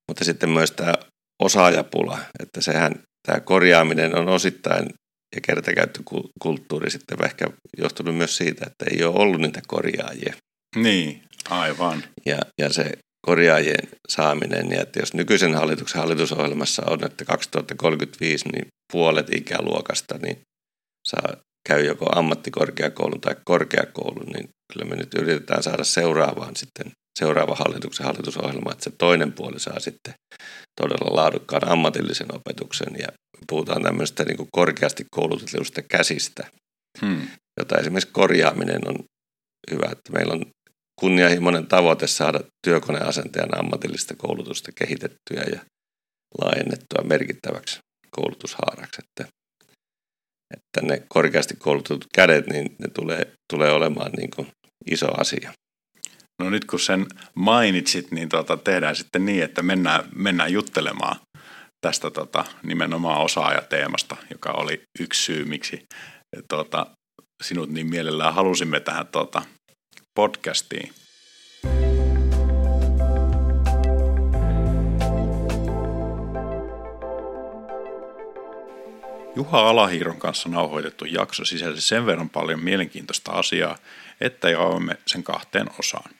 Mutta 0.08 0.24
sitten 0.24 0.50
myös 0.50 0.70
tämä 0.70 0.94
osaajapula, 1.42 2.18
että 2.40 2.60
sehän 2.60 2.92
tämä 3.26 3.40
korjaaminen 3.40 4.18
on 4.18 4.28
osittain 4.28 4.88
ja 5.34 5.40
kertakäyttökulttuuri 5.40 6.90
sitten 6.90 7.24
ehkä 7.24 7.46
johtunut 7.78 8.16
myös 8.16 8.36
siitä, 8.36 8.66
että 8.66 8.84
ei 8.90 9.04
ole 9.04 9.14
ollut 9.18 9.40
niitä 9.40 9.60
korjaajia. 9.66 10.34
Niin, 10.76 11.22
aivan. 11.50 12.04
Ja, 12.26 12.38
ja 12.60 12.72
se 12.72 12.92
korjaajien 13.26 13.88
saaminen. 14.08 14.72
Ja 14.72 14.82
että 14.82 15.00
jos 15.00 15.14
nykyisen 15.14 15.54
hallituksen 15.54 16.00
hallitusohjelmassa 16.00 16.82
on, 16.86 17.04
että 17.04 17.24
2035 17.24 18.48
niin 18.48 18.66
puolet 18.92 19.26
ikäluokasta 19.34 20.18
niin 20.18 20.40
saa 21.08 21.36
käy 21.68 21.84
joko 21.84 22.06
ammattikorkeakoulun 22.18 23.20
tai 23.20 23.36
korkeakoulun, 23.44 24.26
niin 24.26 24.48
kyllä 24.72 24.86
me 24.86 24.96
nyt 24.96 25.14
yritetään 25.14 25.62
saada 25.62 25.84
seuraavaan 25.84 26.56
sitten 26.56 26.92
seuraava 27.18 27.54
hallituksen 27.54 28.06
hallitusohjelma, 28.06 28.72
että 28.72 28.84
se 28.84 28.90
toinen 28.98 29.32
puoli 29.32 29.60
saa 29.60 29.80
sitten 29.80 30.14
todella 30.80 31.16
laadukkaan 31.16 31.68
ammatillisen 31.68 32.34
opetuksen 32.34 32.94
ja 32.98 33.08
puhutaan 33.48 33.82
tämmöistä 33.82 34.24
niin 34.24 34.36
kuin 34.36 34.48
korkeasti 34.52 35.06
koulutetusta 35.10 35.82
käsistä, 35.82 36.50
hmm. 37.00 37.28
jota 37.60 37.78
esimerkiksi 37.78 38.12
korjaaminen 38.12 38.88
on 38.88 38.96
hyvä, 39.70 39.88
että 39.92 40.12
meillä 40.12 40.32
on 40.32 40.46
kunnianhimoinen 41.00 41.66
tavoite 41.66 42.06
saada 42.06 42.40
työkoneasentajan 42.66 43.58
ammatillista 43.58 44.14
koulutusta 44.16 44.72
kehitettyä 44.72 45.42
ja 45.52 45.60
laajennettua 46.40 47.04
merkittäväksi 47.04 47.78
koulutushaaraksi. 48.10 49.02
Että, 49.04 49.32
että 50.56 50.82
ne 50.82 51.02
korkeasti 51.08 51.54
koulutetut 51.56 52.06
kädet, 52.14 52.46
niin 52.46 52.76
ne 52.78 52.88
tulee, 52.94 53.32
tulee 53.52 53.72
olemaan 53.72 54.12
niin 54.12 54.30
kuin 54.30 54.48
iso 54.90 55.20
asia. 55.20 55.52
No 56.42 56.50
nyt 56.50 56.64
kun 56.64 56.80
sen 56.80 57.06
mainitsit, 57.34 58.10
niin 58.10 58.28
tuota, 58.28 58.56
tehdään 58.56 58.96
sitten 58.96 59.24
niin, 59.24 59.42
että 59.44 59.62
mennään, 59.62 60.08
mennään 60.14 60.52
juttelemaan 60.52 61.16
tästä 61.80 62.10
tota, 62.10 62.44
nimenomaan 62.62 63.22
osaajateemasta, 63.22 64.16
joka 64.30 64.50
oli 64.50 64.82
yksi 65.00 65.22
syy, 65.22 65.44
miksi 65.44 65.84
tuota, 66.50 66.86
sinut 67.42 67.70
niin 67.70 67.86
mielellään 67.86 68.34
halusimme 68.34 68.80
tähän 68.80 69.06
tuota, 69.06 69.42
podcastiin. 70.18 70.92
Juha 79.36 79.68
Alahiiron 79.68 80.18
kanssa 80.18 80.48
nauhoitettu 80.48 81.04
jakso 81.04 81.44
sisälsi 81.44 81.80
sen 81.80 82.06
verran 82.06 82.30
paljon 82.30 82.60
mielenkiintoista 82.60 83.32
asiaa, 83.32 83.78
että 84.20 84.50
jaoimme 84.50 84.98
sen 85.06 85.24
kahteen 85.24 85.66
osaan. 85.78 86.10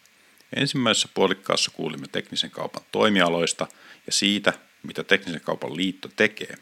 Ensimmäisessä 0.57 1.09
puolikkaassa 1.15 1.71
kuulimme 1.71 2.07
teknisen 2.13 2.51
kaupan 2.51 2.83
toimialoista 2.93 3.67
ja 4.07 4.13
siitä, 4.13 4.53
mitä 4.83 5.05
teknisen 5.05 5.41
kaupan 5.41 5.77
liitto 5.77 6.09
tekee. 6.17 6.55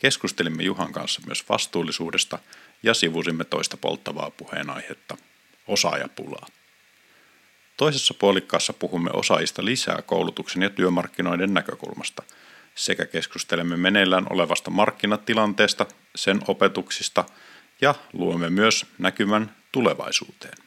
Keskustelimme 0.00 0.62
Juhan 0.62 0.92
kanssa 0.92 1.22
myös 1.26 1.48
vastuullisuudesta 1.48 2.38
ja 2.82 2.94
sivusimme 2.94 3.44
toista 3.44 3.76
polttavaa 3.76 4.30
puheenaihetta, 4.30 5.16
osaajapulaa. 5.68 6.46
Toisessa 7.76 8.14
puolikkaassa 8.14 8.72
puhumme 8.72 9.10
osaajista 9.12 9.64
lisää 9.64 10.02
koulutuksen 10.02 10.62
ja 10.62 10.70
työmarkkinoiden 10.70 11.54
näkökulmasta 11.54 12.22
sekä 12.74 13.06
keskustelemme 13.06 13.76
meneillään 13.76 14.26
olevasta 14.30 14.70
markkinatilanteesta, 14.70 15.86
sen 16.16 16.40
opetuksista 16.48 17.24
ja 17.80 17.94
luomme 18.12 18.50
myös 18.50 18.86
näkymän 18.98 19.56
tulevaisuuteen. 19.72 20.63